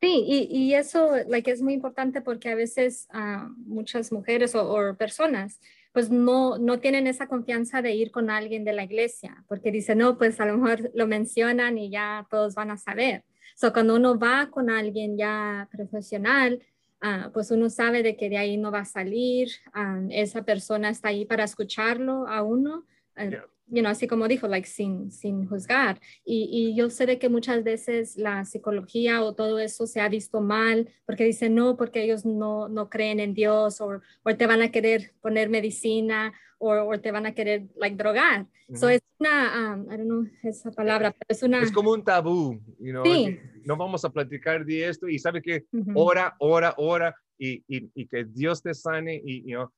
Sí, 0.01 0.23
y, 0.27 0.47
y, 0.51 0.73
eso 0.73 1.11
like, 1.27 1.49
es 1.49 1.61
muy 1.61 1.73
importante 1.73 2.21
porque 2.21 2.49
a 2.49 2.55
veces 2.55 3.07
uh, 3.13 3.47
muchas 3.57 4.11
mujeres 4.11 4.53
o, 4.55 4.67
o, 4.67 4.95
personas 4.95 5.59
pues 5.93 6.09
no, 6.11 6.57
no 6.57 6.79
tienen 6.79 7.07
esa 7.07 7.27
confianza 7.27 7.81
de 7.81 7.93
ir 7.93 8.11
con 8.11 8.29
alguien 8.29 8.65
de 8.65 8.73
la 8.73 8.83
iglesia, 8.83 9.45
porque 9.47 9.71
dicen, 9.71 9.99
no, 9.99 10.17
pues 10.17 10.41
a 10.41 10.45
lo 10.45 10.57
mejor 10.57 10.91
lo 10.93 11.07
mencionan 11.07 11.77
y 11.77 11.89
ya 11.89 12.27
todos 12.29 12.53
van 12.53 12.71
a 12.71 12.77
saber. 12.77 13.23
So, 13.55 13.71
cuando 13.71 13.95
uno 13.95 14.19
va 14.19 14.49
con 14.51 14.69
alguien 14.69 15.17
ya 15.17 15.69
profesional, 15.71 16.61
Ah, 17.07 17.29
pues 17.31 17.51
uno 17.51 17.69
sabe 17.69 18.01
de 18.01 18.17
que 18.17 18.31
de 18.31 18.39
ahí 18.39 18.57
no 18.57 18.71
va 18.71 18.79
a 18.79 18.85
salir, 18.85 19.49
ah, 19.73 20.01
esa 20.09 20.41
persona 20.41 20.89
está 20.89 21.09
ahí 21.09 21.23
para 21.23 21.43
escucharlo 21.43 22.27
a 22.27 22.41
uno, 22.41 22.83
uh, 23.17 23.87
así 23.87 24.07
como 24.07 24.27
dijo, 24.27 24.47
like, 24.47 24.67
sin, 24.67 25.11
sin 25.11 25.47
juzgar. 25.47 25.99
Y, 26.23 26.49
y, 26.51 26.75
yo 26.75 26.89
sé 26.89 27.05
de 27.05 27.19
que 27.19 27.29
muchas 27.29 27.63
veces 27.63 28.15
la 28.17 28.45
psicología 28.45 29.23
o 29.23 29.33
todo 29.33 29.59
eso 29.59 29.87
se 29.87 30.01
ha 30.01 30.09
visto 30.09 30.41
mal 30.41 30.89
porque 31.05 31.25
dicen 31.25 31.55
no, 31.55 31.75
porque 31.75 32.03
ellos 32.03 32.25
no, 32.25 32.69
no 32.69 32.89
creen 32.89 33.19
en 33.19 33.33
Dios 33.33 33.81
o, 33.81 34.01
o 34.23 34.35
te 34.35 34.47
van 34.47 34.61
a 34.61 34.71
querer 34.71 35.13
poner 35.21 35.49
medicina 35.49 36.33
o, 36.57 36.99
te 36.99 37.11
van 37.11 37.25
a 37.25 37.33
querer 37.33 37.67
like, 37.75 37.97
drogar. 37.97 38.47
Eso 38.67 38.89
es 38.89 39.01
una, 39.19 39.75
um, 39.75 39.83
I 39.91 39.97
don't 39.97 40.05
know 40.05 40.27
esa 40.43 40.71
palabra, 40.71 41.11
pero 41.11 41.25
es 41.29 41.43
una... 41.43 41.61
Es 41.61 41.71
como 41.71 41.91
un 41.91 42.03
tabú, 42.03 42.59
you 42.79 42.91
know? 42.91 43.03
sí. 43.05 43.37
no 43.63 43.77
vamos 43.77 44.03
a 44.05 44.09
platicar 44.09 44.65
de 44.65 44.87
esto 44.87 45.07
y 45.07 45.19
sabe 45.19 45.41
que 45.41 45.65
ora, 45.93 46.35
ora, 46.39 46.73
ora 46.77 47.15
y, 47.37 47.63
y, 47.67 47.89
y, 47.93 48.07
que 48.07 48.25
Dios 48.25 48.63
te 48.63 48.73
sane 48.73 49.21
y 49.23 49.41
you 49.41 49.57
know, 49.57 49.71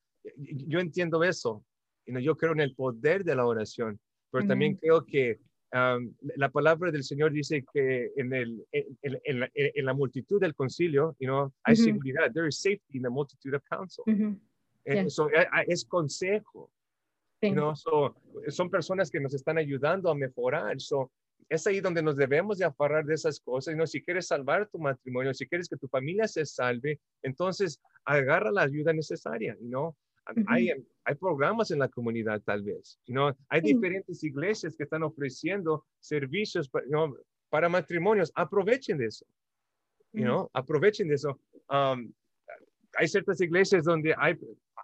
yo 0.67 0.79
entiendo 0.79 1.23
eso, 1.23 1.63
you 1.63 1.63
know, 1.63 1.65
yo 2.07 2.35
creo 2.35 2.53
en 2.53 2.61
el 2.61 2.75
poder 2.75 3.23
de 3.23 3.35
la 3.35 3.45
oración, 3.45 3.99
pero 4.31 4.47
también 4.47 4.75
creo 4.75 5.05
que 5.05 5.39
um, 5.73 6.13
la 6.35 6.49
palabra 6.49 6.91
del 6.91 7.03
Señor 7.03 7.31
dice 7.31 7.65
que 7.73 8.11
en, 8.15 8.33
el, 8.33 8.65
en, 8.71 9.19
en, 9.23 9.39
la, 9.39 9.49
en 9.53 9.85
la, 9.85 9.93
multitud 9.93 10.39
del 10.39 10.55
concilio, 10.55 11.15
you 11.19 11.27
know, 11.27 11.53
hay 11.63 11.75
seguridad, 11.75 12.31
there 12.33 12.47
is 12.47 12.59
safety 12.59 12.97
in 12.97 13.03
the 13.03 13.09
multitude 13.09 13.55
of 13.55 13.63
counsel. 13.69 14.03
Eso 14.85 15.29
eh, 15.29 15.47
es 15.67 15.85
consejo. 15.85 16.71
¿no? 17.41 17.75
son 17.75 18.69
personas 18.69 19.11
que 19.11 19.19
nos 19.19 19.33
están 19.33 19.57
ayudando 19.57 20.09
a 20.09 20.15
mejorar. 20.15 20.79
So, 20.79 21.11
es 21.49 21.65
ahí 21.67 21.79
donde 21.79 22.01
nos 22.01 22.15
debemos 22.15 22.57
de 22.57 22.65
afarrar 22.65 23.05
de 23.05 23.13
esas 23.13 23.39
cosas. 23.39 23.75
¿no? 23.75 23.85
Si 23.85 24.01
quieres 24.01 24.27
salvar 24.27 24.67
tu 24.69 24.79
matrimonio, 24.79 25.33
si 25.33 25.45
quieres 25.47 25.69
que 25.69 25.77
tu 25.77 25.87
familia 25.87 26.27
se 26.27 26.45
salve, 26.45 26.99
entonces 27.21 27.79
agarra 28.05 28.51
la 28.51 28.63
ayuda 28.63 28.93
necesaria. 28.93 29.55
¿no? 29.59 29.95
Hay, 30.47 30.71
hay 31.03 31.15
programas 31.15 31.71
en 31.71 31.79
la 31.79 31.87
comunidad 31.87 32.41
tal 32.41 32.63
vez, 32.63 32.99
¿no? 33.07 33.35
Hay 33.49 33.61
diferentes 33.61 34.23
iglesias 34.23 34.75
que 34.75 34.83
están 34.83 35.03
ofreciendo 35.03 35.85
servicios 35.99 36.69
para, 36.69 36.85
para 37.49 37.69
matrimonios. 37.69 38.31
Aprovechen 38.35 38.97
de 38.97 39.05
eso, 39.05 39.25
¿no? 40.13 40.49
Aprovechen 40.53 41.07
de 41.07 41.15
eso. 41.15 41.39
Um, 41.69 42.11
hay 42.93 43.07
ciertas 43.07 43.39
iglesias 43.41 43.83
donde 43.83 44.13
hay, 44.17 44.35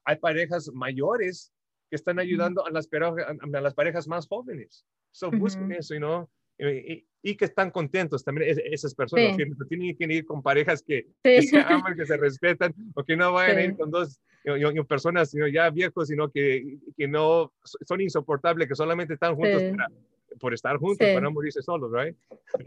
hay 0.06 0.18
parejas 0.18 0.70
mayores 0.74 1.52
que 1.90 1.96
están 1.96 2.20
ayudando 2.20 2.66
a 2.66 2.72
las, 2.72 2.88
a 2.92 3.62
las 3.62 3.74
parejas 3.74 4.08
más 4.08 4.28
jóvenes. 4.28 4.86
So, 5.12 5.30
busquen 5.30 5.72
eso, 5.72 6.00
¿no? 6.00 6.30
Y, 6.58 7.36
que 7.38 7.46
están 7.46 7.72
contentos 7.72 8.24
también 8.24 8.58
esas 8.66 8.94
personas, 8.94 9.38
que 9.38 9.46
tienen 9.70 9.96
que 9.96 10.06
ir 10.14 10.26
con 10.26 10.44
parejas 10.44 10.84
que, 10.84 11.08
se 11.24 11.58
aman, 11.58 11.96
que 11.96 12.06
se 12.06 12.18
respetan, 12.18 12.74
o 12.96 13.04
que 13.04 13.16
no 13.16 13.32
vayan 13.32 13.58
a 13.58 13.64
ir 13.64 13.78
con 13.78 13.90
dos 13.90 14.20
personas 14.88 15.32
ya 15.52 15.70
viejos, 15.70 16.10
sino 16.10 16.30
que, 16.30 16.80
que 16.98 17.08
no 17.08 17.54
son 17.88 18.02
insoportables, 18.02 18.68
que 18.68 18.76
solamente 18.76 19.14
están 19.14 19.36
juntos 19.36 19.64
por 20.40 20.54
estar 20.54 20.78
juntos, 20.78 21.08
para 21.08 21.22
no 21.22 21.32
morirse 21.32 21.62
solos, 21.62 21.92
¿right? 21.92 22.16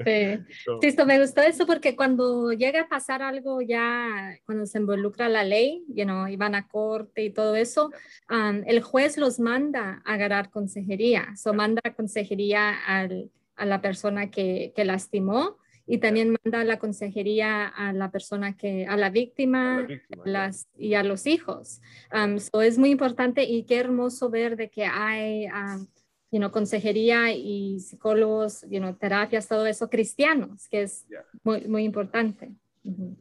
Sí. 0.05 0.45
sí, 0.81 0.87
esto 0.87 1.07
me 1.07 1.21
gustó 1.21 1.43
eso 1.43 1.67
porque 1.67 1.97
cuando 1.97 2.53
llega 2.53 2.83
a 2.83 2.89
pasar 2.89 3.23
algo 3.23 3.61
ya, 3.61 4.39
cuando 4.45 4.67
se 4.67 4.79
involucra 4.79 5.29
la 5.29 5.45
ley, 5.45 5.85
you 5.89 6.05
know, 6.05 6.27
y 6.27 6.37
van 6.37 6.55
a 6.55 6.69
corte 6.69 7.25
y 7.25 7.31
todo 7.31 7.57
eso, 7.57 7.91
um, 8.31 8.63
el 8.67 8.83
juez 8.83 9.17
los 9.17 9.39
manda 9.39 10.03
a 10.05 10.15
agarrar 10.15 10.51
consejería, 10.51 11.35
so 11.37 11.55
manda 11.55 11.83
consejería 11.95 12.75
al, 12.87 13.31
a 13.57 13.67
la 13.67 13.81
persona 13.81 14.31
que, 14.31 14.73
que 14.75 14.85
lastimó 14.85 15.57
y 15.87 15.99
también 15.99 16.37
manda 16.45 16.65
la 16.65 16.79
consejería 16.79 17.67
a 17.67 17.93
la 17.93 18.11
persona 18.11 18.57
que, 18.57 18.87
a 18.87 18.97
la 18.97 19.11
víctima, 19.11 19.87
las, 20.25 20.69
y 20.77 20.95
a 20.95 21.05
los 21.05 21.27
hijos. 21.27 21.81
Um, 22.13 22.39
so 22.39 22.61
es 22.61 22.77
muy 22.77 22.91
importante 22.91 23.45
y 23.45 23.63
qué 23.65 23.79
hermoso 23.79 24.29
ver 24.29 24.57
de 24.57 24.69
que 24.69 24.85
hay 24.85 25.47
um, 25.47 25.87
you 26.31 26.39
know, 26.39 26.51
consejería 26.51 27.33
y 27.33 27.79
psicólogos, 27.81 28.63
you 28.69 28.79
know, 28.79 28.95
terapias, 28.95 29.49
todo 29.49 29.67
eso 29.67 29.89
cristianos, 29.89 30.69
que 30.69 30.83
es 30.83 31.07
muy, 31.45 31.67
muy 31.69 31.85
importante. 31.85 32.51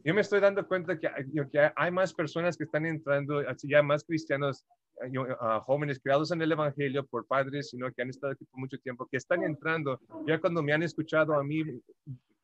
Yo 0.04 0.14
me 0.14 0.20
estoy 0.20 0.40
dando 0.40 0.66
cuenta 0.66 0.98
que, 0.98 1.08
que, 1.50 1.70
hay 1.74 1.90
más 1.90 2.14
personas 2.14 2.56
que 2.56 2.64
están 2.64 2.86
entrando, 2.86 3.42
ya 3.64 3.82
más 3.82 4.04
cristianos, 4.04 4.64
uh, 5.00 5.60
jóvenes 5.60 5.98
criados 5.98 6.30
en 6.30 6.40
el 6.42 6.52
Evangelio 6.52 7.04
por 7.06 7.26
padres, 7.26 7.70
sino 7.70 7.92
que 7.92 8.02
han 8.02 8.10
estado 8.10 8.32
aquí 8.32 8.44
por 8.44 8.60
mucho 8.60 8.78
tiempo, 8.78 9.06
que 9.10 9.16
están 9.16 9.42
entrando, 9.42 10.00
ya 10.26 10.40
cuando 10.40 10.62
me 10.62 10.72
han 10.72 10.82
escuchado 10.82 11.34
a 11.34 11.42
mí 11.42 11.62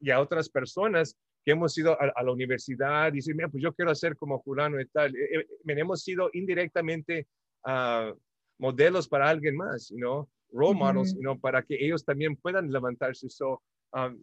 y 0.01 0.11
a 0.11 0.21
otras 0.21 0.49
personas 0.49 1.17
que 1.45 1.53
hemos 1.53 1.77
ido 1.79 1.97
a, 2.01 2.23
la 2.23 2.33
universidad 2.33 3.13
dicen, 3.13 3.37
mira, 3.37 3.49
pues 3.49 3.63
yo 3.63 3.73
quiero 3.73 3.91
hacer 3.91 4.17
como 4.17 4.43
fulano 4.43 4.81
y 4.81 4.87
tal, 4.87 5.15
eh, 5.15 5.41
eh, 5.41 5.47
hemos 5.67 6.03
sido 6.03 6.31
indirectamente 6.33 7.27
uh, 7.67 8.17
modelos 8.59 9.09
para 9.09 9.29
alguien 9.29 9.57
más, 9.57 9.93
¿no? 9.93 10.29
role 10.53 10.75
models, 10.75 11.15
you 11.19 11.39
para 11.41 11.63
que 11.63 11.77
ellos 11.81 12.05
también 12.05 12.37
puedan 12.37 12.71
levantarse. 12.71 13.29
So, 13.31 13.63
um, 13.93 14.23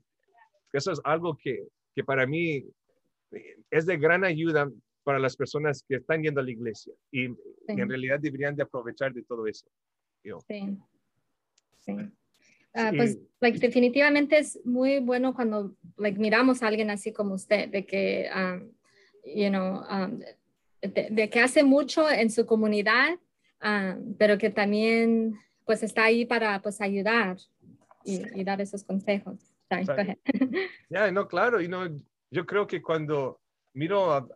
eso 0.71 0.91
es 0.91 1.01
algo 1.03 1.35
que, 1.35 1.67
que 1.95 2.03
para 2.03 2.25
mí 2.27 2.63
es 3.69 3.85
de 3.85 3.97
gran 3.97 4.23
ayuda 4.23 4.69
para 5.03 5.19
las 5.19 5.35
personas 5.35 5.83
que 5.87 5.95
están 5.95 6.21
yendo 6.21 6.41
a 6.41 6.43
la 6.43 6.51
iglesia 6.51 6.93
y, 7.11 7.25
en 7.67 7.89
realidad 7.89 8.19
deberían 8.19 8.55
de 8.55 8.63
aprovechar 8.63 9.13
de 9.13 9.23
todo 9.23 9.45
eso. 9.47 9.67
Sí. 10.47 10.77
sí. 11.79 11.95
Ah, 12.73 12.91
pues 12.95 13.17
like, 13.39 13.59
definitivamente 13.59 14.37
es 14.37 14.59
muy 14.65 14.99
bueno 14.99 15.33
cuando 15.33 15.75
like, 15.97 16.19
miramos 16.19 16.61
a 16.61 16.67
alguien 16.67 16.89
así 16.89 17.11
como 17.11 17.33
usted, 17.33 17.69
de 17.69 17.85
que, 17.85 18.29
um, 18.35 18.71
you 19.25 19.49
know, 19.49 19.81
um, 19.89 20.19
de, 20.81 21.29
que 21.29 21.39
hace 21.39 21.63
mucho 21.63 22.09
en 22.09 22.29
su 22.29 22.45
comunidad, 22.45 23.17
um, 23.63 24.15
pero 24.17 24.37
que 24.37 24.49
también 24.49 25.39
pues 25.65 25.83
está 25.83 26.05
ahí 26.05 26.25
para 26.25 26.61
pues 26.61 26.81
ayudar 26.81 27.37
y, 28.05 28.43
dar 28.43 28.61
esos 28.61 28.83
consejos. 28.83 29.39
Ya, 30.89 31.11
no, 31.11 31.27
claro, 31.27 31.61
y 31.61 31.67
no, 31.67 31.87
yo 32.31 32.45
creo 32.45 32.67
que 32.67 32.81
cuando 32.81 33.39
miro 33.73 34.11
a, 34.11 34.27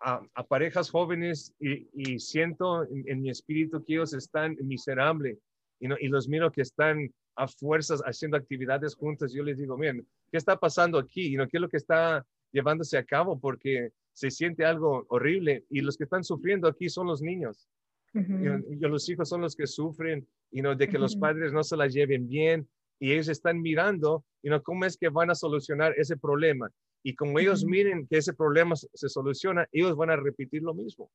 a, 0.00 0.46
parejas 0.46 0.90
jóvenes 0.90 1.54
y, 1.58 1.88
y 1.92 2.18
siento 2.18 2.84
en, 2.84 3.20
mi 3.20 3.30
espíritu 3.30 3.82
que 3.84 3.94
ellos 3.94 4.12
están 4.12 4.56
miserables 4.62 5.38
y, 5.80 5.88
no, 5.88 5.96
y 5.98 6.08
los 6.08 6.28
miro 6.28 6.52
que 6.52 6.62
están 6.62 7.12
a 7.36 7.48
fuerzas 7.48 8.00
haciendo 8.04 8.36
actividades 8.36 8.94
juntas, 8.94 9.32
yo 9.32 9.42
les 9.42 9.58
digo, 9.58 9.76
miren, 9.76 10.06
¿qué 10.30 10.38
está 10.38 10.56
pasando 10.56 10.98
aquí? 10.98 11.32
Y 11.32 11.36
no, 11.36 11.48
¿Qué 11.48 11.56
es 11.56 11.60
lo 11.60 11.68
que 11.68 11.78
está 11.78 12.24
llevándose 12.52 12.98
a 12.98 13.04
cabo? 13.04 13.40
Porque 13.40 13.90
se 14.12 14.30
siente 14.30 14.64
algo 14.64 15.06
horrible 15.08 15.64
y 15.70 15.80
los 15.80 15.96
que 15.96 16.04
están 16.04 16.24
sufriendo 16.24 16.68
aquí 16.68 16.88
son 16.88 17.06
los 17.06 17.22
niños. 17.22 17.68
y, 18.14 18.76
los 18.76 19.08
hijos 19.08 19.28
son 19.28 19.40
los 19.40 19.56
que 19.56 19.66
sufren 19.66 20.26
y 20.50 20.60
no 20.60 20.74
de 20.74 20.86
que 20.86 20.98
los 20.98 21.16
padres 21.16 21.50
no 21.52 21.64
se 21.64 21.78
la 21.78 21.86
lleven 21.86 22.28
bien 22.28 22.68
y 23.00 23.12
ellos 23.12 23.28
están 23.28 23.62
mirando 23.62 24.24
y 24.42 24.50
no 24.50 24.62
cómo 24.62 24.84
es 24.84 24.98
que 24.98 25.08
van 25.08 25.30
a 25.30 25.34
solucionar 25.34 25.94
ese 25.96 26.18
problema. 26.18 26.70
Y 27.02 27.14
como 27.14 27.38
ellos 27.38 27.64
miren 27.64 28.06
que 28.06 28.18
ese 28.18 28.32
problema 28.32 28.76
se 28.76 29.08
soluciona, 29.08 29.68
ellos 29.72 29.96
van 29.96 30.10
a 30.10 30.16
repetir 30.16 30.62
lo 30.62 30.74
mismo. 30.74 31.10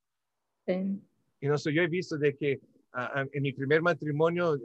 Y 0.67 1.47
no 1.47 1.57
sé, 1.57 1.73
yo 1.73 1.81
he 1.81 1.87
visto 1.87 2.17
de 2.17 2.35
que 2.35 2.59
ah, 2.93 3.25
en 3.31 3.41
mi 3.41 3.53
primer 3.53 3.81
matrimonio, 3.81 4.57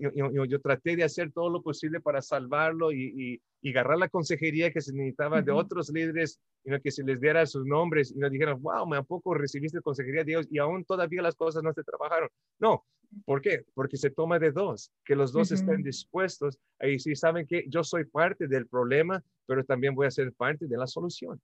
yo, 0.00 0.44
yo, 0.44 0.60
traté 0.60 0.96
de 0.96 1.04
hacer 1.04 1.32
todo 1.32 1.50
lo 1.50 1.62
posible 1.62 2.00
para 2.00 2.22
salvarlo 2.22 2.92
y, 2.92 3.40
y, 3.62 3.68
agarrar 3.70 3.98
la 3.98 4.08
consejería 4.08 4.72
que 4.72 4.80
se 4.80 4.92
necesitaba 4.92 5.42
de 5.42 5.52
otros 5.52 5.90
líderes, 5.90 6.40
y 6.64 6.80
que 6.80 6.90
se 6.90 7.04
les 7.04 7.20
diera 7.20 7.44
sus 7.46 7.66
nombres 7.66 8.10
y 8.10 8.18
nos 8.18 8.30
dijeran, 8.30 8.60
wow, 8.62 8.86
me 8.86 8.96
a 8.96 9.02
poco 9.02 9.34
recibiste 9.34 9.80
consejería 9.80 10.20
de 10.20 10.32
Dios 10.32 10.48
y 10.50 10.58
aún 10.58 10.84
todavía 10.84 11.22
las 11.22 11.34
cosas 11.34 11.62
no 11.62 11.72
se 11.72 11.82
trabajaron. 11.82 12.28
No, 12.58 12.84
¿por 13.24 13.40
qué? 13.40 13.64
Porque 13.74 13.96
se 13.96 14.10
toma 14.10 14.38
de 14.38 14.52
dos, 14.52 14.90
que 15.04 15.14
los 15.14 15.32
dos 15.32 15.52
estén 15.52 15.82
dispuestos 15.82 16.58
y 16.80 16.98
si 16.98 17.14
saben 17.14 17.46
que 17.46 17.64
yo 17.68 17.84
soy 17.84 18.04
parte 18.04 18.48
del 18.48 18.66
problema, 18.66 19.22
pero 19.46 19.64
también 19.64 19.94
voy 19.94 20.06
a 20.06 20.10
ser 20.10 20.32
parte 20.32 20.66
de 20.66 20.76
la 20.76 20.86
solución. 20.86 21.40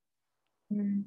Mm. 0.69 1.03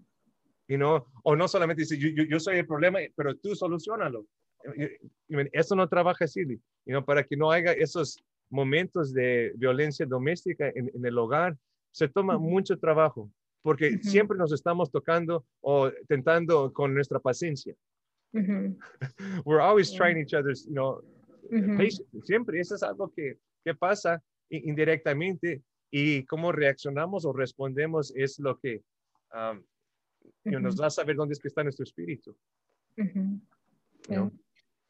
Y 0.67 0.77
no, 0.77 1.07
o 1.23 1.35
no 1.35 1.47
solamente 1.47 1.81
decir, 1.81 1.97
yo, 1.97 2.23
yo, 2.23 2.39
soy 2.39 2.57
el 2.57 2.67
problema, 2.67 2.99
pero 3.15 3.35
tú 3.35 3.55
solucionalo. 3.55 4.27
Eso 5.51 5.75
no 5.75 5.87
trabaja 5.87 6.25
así, 6.25 6.43
you 6.85 7.05
para 7.05 7.23
que 7.23 7.37
no 7.37 7.51
haya 7.51 7.71
esos 7.73 8.17
momentos 8.49 9.13
de 9.13 9.53
violencia 9.55 10.05
doméstica 10.05 10.69
en, 10.73 11.05
el 11.05 11.17
hogar, 11.17 11.57
se 11.91 12.07
toma 12.07 12.37
mucho 12.37 12.77
trabajo, 12.77 13.31
porque 13.61 13.99
siempre 14.01 14.37
nos 14.37 14.51
estamos 14.51 14.91
tocando 14.91 15.45
o 15.61 15.91
tentando 16.07 16.71
con 16.73 16.93
nuestra 16.93 17.19
paciencia. 17.19 17.75
We're 19.45 19.61
always 19.61 19.91
trying 19.91 20.17
each 20.17 20.33
other's, 20.33 20.65
you 20.65 20.73
know, 20.73 21.03
Siempre, 22.23 22.59
eso 22.59 22.75
es 22.75 22.83
algo 22.83 23.11
que, 23.11 23.39
que 23.63 23.73
pasa 23.73 24.21
indirectamente 24.49 25.63
y 25.91 26.23
cómo 26.25 26.51
reaccionamos 26.51 27.25
o 27.25 27.33
respondemos 27.33 28.13
es 28.15 28.39
lo 28.39 28.59
que 28.59 28.83
um, 29.33 29.63
nos 30.43 30.79
va 30.79 30.87
a 30.87 30.91
saber 30.91 31.15
dónde 31.15 31.33
es 31.33 31.39
que 31.39 31.47
está 31.47 31.63
nuestro 31.63 31.83
espíritu. 31.83 32.35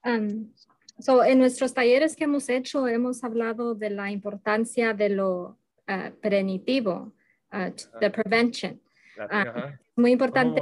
Um, 0.03 0.51
so, 0.99 1.23
en 1.23 1.39
nuestros 1.39 1.73
talleres 1.73 2.15
que 2.15 2.25
hemos 2.25 2.49
hecho, 2.49 2.87
hemos 2.87 3.23
hablado 3.23 3.75
de 3.75 3.89
la 3.89 4.11
importancia 4.11 4.93
de 4.93 5.09
lo 5.09 5.57
uh, 5.87 6.11
preventivo, 6.21 7.13
uh, 7.51 7.71
de 7.99 8.09
prevention. 8.09 8.81
Uh, 9.17 9.75
muy 9.95 10.11
importante, 10.11 10.61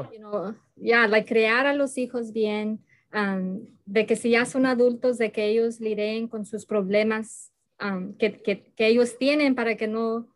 ya, 0.75 1.07
like, 1.07 1.27
crear 1.27 1.67
a 1.67 1.73
los 1.73 1.97
hijos 1.97 2.33
bien, 2.33 2.79
um, 3.13 3.67
de 3.85 4.05
que 4.05 4.15
si 4.15 4.31
ya 4.31 4.45
son 4.45 4.65
adultos, 4.65 5.17
de 5.17 5.31
que 5.31 5.45
ellos 5.45 5.79
lideen 5.79 6.27
con 6.27 6.45
sus 6.45 6.65
problemas 6.65 7.51
um, 7.79 8.15
que, 8.17 8.41
que, 8.41 8.73
que, 8.75 8.87
ellos 8.87 9.17
tienen 9.17 9.53
para 9.53 9.75
que 9.75 9.87
no 9.87 10.27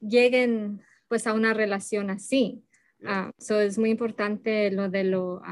lleguen 0.00 0.80
pues 1.08 1.26
a 1.26 1.32
una 1.32 1.54
relación 1.54 2.10
así. 2.10 2.62
So 3.38 3.60
es 3.60 3.78
muy 3.78 3.90
importante 3.90 4.70
lo 4.70 4.88
de 4.88 5.04
lo 5.04 5.42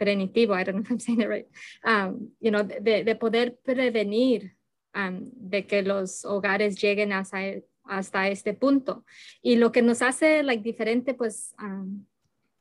preventivo, 0.00 0.54
I 0.54 0.64
don't 0.64 0.76
know 0.76 0.82
if 0.82 0.90
I'm 0.90 0.98
saying 0.98 1.20
it 1.20 1.28
right, 1.28 1.46
um, 1.84 2.30
you 2.40 2.50
know, 2.50 2.62
de, 2.62 3.04
de 3.04 3.14
poder 3.16 3.58
prevenir 3.62 4.56
um, 4.94 5.30
de 5.34 5.66
que 5.66 5.82
los 5.82 6.24
hogares 6.24 6.80
lleguen 6.80 7.12
hasta, 7.12 7.38
hasta 7.84 8.28
este 8.28 8.54
punto. 8.54 9.04
Y 9.42 9.56
lo 9.56 9.72
que 9.72 9.82
nos 9.82 10.00
hace 10.00 10.42
like, 10.42 10.62
diferente, 10.62 11.14
pues, 11.14 11.54
um, 11.60 12.06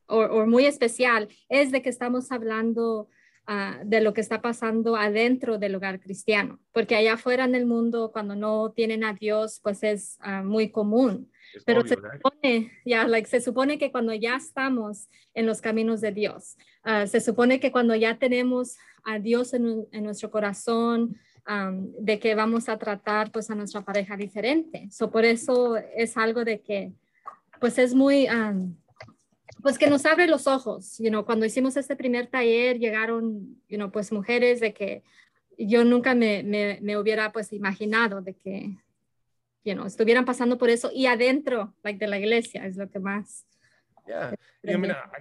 o, 0.08 0.46
muy 0.46 0.66
especial, 0.66 1.30
es 1.48 1.72
de 1.72 1.82
que 1.82 1.90
estamos 1.90 2.32
hablando 2.32 3.10
uh, 3.48 3.86
de 3.86 4.02
lo 4.02 4.14
que 4.14 4.22
está 4.22 4.42
pasando 4.42 4.96
adentro 4.96 5.58
del 5.58 5.76
hogar 5.76 6.00
cristiano, 6.00 6.60
porque 6.74 6.96
allá 6.96 7.14
afuera 7.14 7.46
en 7.46 7.56
el 7.56 7.66
mundo, 7.66 8.12
cuando 8.12 8.36
no 8.36 8.72
tienen 8.72 9.04
a 9.04 9.14
Dios, 9.14 9.60
pues 9.64 9.84
es 9.84 10.18
uh, 10.26 10.44
muy 10.44 10.72
común. 10.72 11.32
Pero 11.66 11.82
se 11.82 11.96
supone, 11.96 12.72
ya, 12.86 13.08
like, 13.08 13.28
se 13.28 13.42
supone 13.42 13.80
que 13.80 13.92
cuando 13.92 14.14
ya 14.14 14.36
estamos 14.36 15.10
en 15.34 15.48
los 15.48 15.62
caminos 15.62 16.00
de 16.02 16.12
Dios, 16.12 16.58
uh, 16.86 17.08
se 17.08 17.20
supone 17.20 17.60
que 17.60 17.72
cuando 17.72 17.96
ya 17.96 18.18
tenemos 18.18 18.78
a 19.04 19.20
Dios 19.20 19.54
en, 19.54 19.88
en 19.92 20.04
nuestro 20.04 20.30
corazón, 20.30 21.18
um, 21.48 21.92
de 22.00 22.20
que 22.20 22.36
vamos 22.36 22.70
a 22.70 22.78
tratar 22.78 23.32
pues 23.32 23.50
a 23.50 23.56
nuestra 23.56 23.82
pareja 23.82 24.16
diferente. 24.16 24.88
So, 24.92 25.10
por 25.10 25.26
eso 25.26 25.78
es 25.78 26.18
algo 26.18 26.44
de 26.44 26.62
que 26.62 26.92
pues 27.60 27.78
es 27.78 27.94
muy, 27.94 28.28
um, 28.30 28.76
pues 29.62 29.78
que 29.78 29.90
nos 29.90 30.06
abre 30.06 30.28
los 30.28 30.48
ojos, 30.48 30.98
you 31.00 31.10
know, 31.10 31.26
cuando 31.26 31.46
hicimos 31.46 31.76
este 31.76 31.96
primer 31.96 32.28
taller 32.28 32.80
llegaron, 32.80 33.62
you 33.68 33.78
know, 33.78 33.92
pues 33.92 34.12
mujeres 34.12 34.60
de 34.60 34.74
que 34.74 35.04
yo 35.58 35.84
nunca 35.84 36.16
me, 36.16 36.44
me, 36.44 36.80
me 36.82 36.98
hubiera 36.98 37.32
pues 37.32 37.52
imaginado 37.52 38.22
de 38.22 38.34
que, 38.36 38.78
you 39.66 39.74
know, 39.74 39.86
estuvieran 39.86 40.24
pasando 40.24 40.58
por 40.58 40.70
eso 40.70 40.90
y 40.94 41.08
adentro, 41.08 41.74
like 41.84 42.00
de 42.00 42.08
la 42.08 42.18
iglesia, 42.18 42.66
es 42.66 42.78
lo 42.78 42.90
que 42.90 43.00
más. 43.00 43.46
Yeah. 44.08 44.36
Mira, 44.64 45.12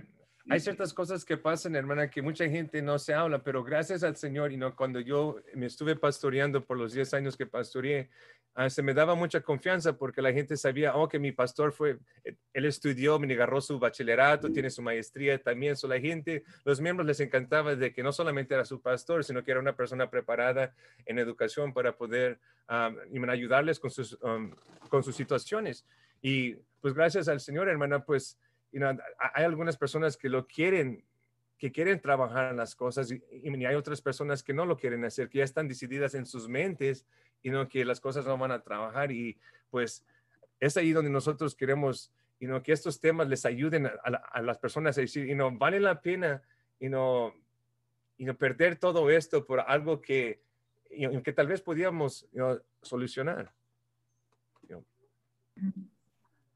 hay 0.49 0.61
ciertas 0.61 0.95
cosas 0.95 1.25
que 1.25 1.37
pasan, 1.37 1.77
hermana, 1.77 2.11
que 2.11 2.23
mucha 2.23 2.49
gente 2.49 2.81
no 2.81 2.99
se 2.99 3.13
habla, 3.13 3.43
pero 3.43 3.63
gracias 3.63 4.03
al 4.03 4.17
Señor, 4.17 4.53
y 4.53 4.57
no, 4.57 4.75
cuando 4.75 5.01
yo 5.01 5.37
me 5.55 5.67
estuve 5.67 5.97
pastoreando 5.97 6.65
por 6.65 6.79
los 6.79 6.93
10 6.93 7.15
años 7.15 7.37
que 7.37 7.47
pastoreé, 7.47 8.09
uh, 8.57 8.71
se 8.71 8.83
me 8.83 8.95
daba 8.95 9.15
mucha 9.15 9.41
confianza 9.43 9.97
porque 9.97 10.23
la 10.23 10.33
gente 10.33 10.57
sabía, 10.57 10.97
oh, 10.97 11.09
que 11.09 11.19
mi 11.19 11.33
pastor 11.33 11.73
fue, 11.73 11.99
eh, 12.25 12.35
él 12.53 12.65
estudió, 12.65 13.19
me 13.19 13.33
agarró 13.33 13.61
su 13.61 13.79
bachillerato, 13.79 14.51
tiene 14.51 14.71
su 14.71 14.81
maestría 14.81 15.43
también. 15.43 15.77
So, 15.77 15.87
la 15.87 16.01
gente, 16.01 16.45
los 16.65 16.81
miembros 16.81 17.07
les 17.07 17.21
encantaba 17.21 17.77
de 17.77 17.93
que 17.93 18.03
no 18.03 18.13
solamente 18.13 18.55
era 18.55 18.65
su 18.65 18.81
pastor, 18.81 19.25
sino 19.25 19.45
que 19.45 19.51
era 19.51 19.61
una 19.61 19.77
persona 19.77 20.09
preparada 20.09 20.75
en 21.05 21.19
educación 21.19 21.75
para 21.75 21.97
poder 21.97 22.39
um, 22.69 23.29
ayudarles 23.29 23.79
con 23.79 23.91
sus, 23.91 24.19
um, 24.23 24.55
con 24.89 25.03
sus 25.03 25.15
situaciones. 25.15 25.85
Y 26.23 26.57
pues 26.81 26.95
gracias 26.95 27.29
al 27.29 27.41
Señor, 27.41 27.69
hermana, 27.69 28.05
pues 28.05 28.39
hay 28.73 29.45
algunas 29.45 29.77
personas 29.77 30.17
que 30.17 30.29
lo 30.29 30.47
quieren, 30.47 31.05
que 31.59 31.73
quieren 31.73 32.01
trabajar 32.01 32.51
en 32.51 32.57
las 32.57 32.75
cosas 32.75 33.11
y, 33.11 33.23
hay 33.65 33.75
otras 33.75 34.01
personas 34.01 34.43
que 34.43 34.55
no 34.55 34.67
lo 34.67 34.77
quieren 34.77 35.05
hacer, 35.05 35.29
que 35.29 35.39
ya 35.39 35.45
están 35.45 35.69
decididas 35.69 36.15
en 36.15 36.27
sus 36.27 36.49
mentes 36.49 37.07
y 37.43 37.51
no 37.51 37.69
que 37.69 37.85
las 37.85 38.01
cosas 38.01 38.27
no 38.27 38.37
van 38.37 38.53
a 38.53 38.63
trabajar 38.63 39.13
y 39.13 39.39
pues 39.71 40.05
es 40.61 40.77
ahí 40.77 40.93
donde 40.93 41.11
nosotros 41.11 41.55
queremos 41.55 42.13
y 42.41 42.47
no 42.47 42.63
que 42.63 42.73
estos 42.73 43.01
temas 43.01 43.29
les 43.29 43.45
ayuden 43.45 43.87
a, 43.87 44.43
las 44.43 44.59
personas 44.59 44.97
a 44.97 45.01
decir, 45.01 45.29
y 45.29 45.35
no 45.35 45.51
vale 45.51 45.81
la 45.81 46.01
pena 46.01 46.43
y 46.79 46.87
y 46.87 48.25
no 48.25 48.37
perder 48.37 48.77
todo 48.77 49.11
esto 49.11 49.47
por 49.47 49.61
algo 49.61 50.01
que 50.01 50.41
que 51.25 51.33
tal 51.33 51.47
vez 51.47 51.61
podíamos 51.61 52.27
solucionar. 52.83 53.53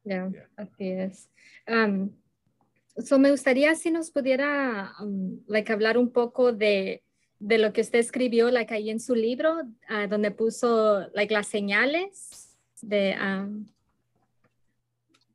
Ya, 0.05 0.31
así 0.57 0.91
es. 0.91 1.31
Um, 1.69 2.11
so 2.99 3.19
me 3.19 3.31
gustaría 3.31 3.75
si 3.75 3.91
nos 3.91 4.11
pudiera 4.11 4.93
um, 5.01 5.41
like, 5.47 5.73
hablar 5.73 5.97
un 5.97 6.11
poco 6.11 6.53
de, 6.53 7.03
de, 7.39 7.59
lo 7.59 7.73
que 7.73 7.83
usted 7.83 8.01
escribió 8.01 8.51
like, 8.51 8.75
ahí 8.75 8.91
en 8.91 9.01
su 9.01 9.15
libro, 9.15 9.61
uh, 9.61 10.09
donde 10.09 10.31
puso 10.31 11.09
like, 11.15 11.33
las 11.33 11.47
señales 11.47 12.59
de... 12.81 13.17
Um, 13.21 13.67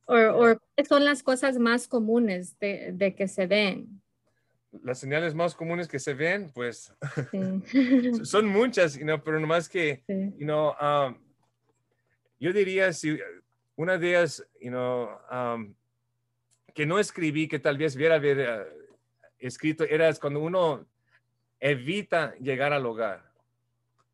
o 0.10 0.15
¿Cuáles 0.15 0.88
son 0.88 1.03
las 1.03 1.21
cosas 1.21 1.58
más 1.58 1.88
comunes 1.88 2.58
de, 2.60 2.93
de, 2.93 3.13
que 3.13 3.27
se 3.27 3.45
ven? 3.45 4.01
Las 4.84 4.99
señales 4.99 5.36
más 5.36 5.53
comunes 5.53 5.89
que 5.89 5.99
se 5.99 6.13
ven, 6.13 6.49
pues 6.53 6.93
sí. 7.32 8.23
son 8.23 8.47
muchas, 8.47 8.97
you 8.97 9.03
know, 9.03 9.21
pero 9.21 9.38
nomás 9.38 9.67
que, 9.67 10.03
sí. 10.08 10.34
you 10.38 10.45
know, 10.45 10.73
um, 10.80 11.17
yo 12.39 12.53
diría, 12.53 12.93
si 12.93 13.17
una 13.78 13.98
de 13.98 14.10
ellas, 14.10 14.46
you 14.60 14.72
know, 14.72 15.10
um, 15.32 15.74
que 16.74 16.86
no 16.86 17.00
escribí, 17.00 17.48
que 17.48 17.60
tal 17.60 17.78
vez 17.78 17.96
hubiera 17.96 18.16
haber, 18.16 18.40
uh, 18.40 18.66
escrito, 19.40 19.84
era 19.84 20.13
cuando 20.16 20.40
uno 20.40 20.86
evita 21.60 22.36
llegar 22.40 22.74
al 22.74 22.86
hogar. 22.86 23.24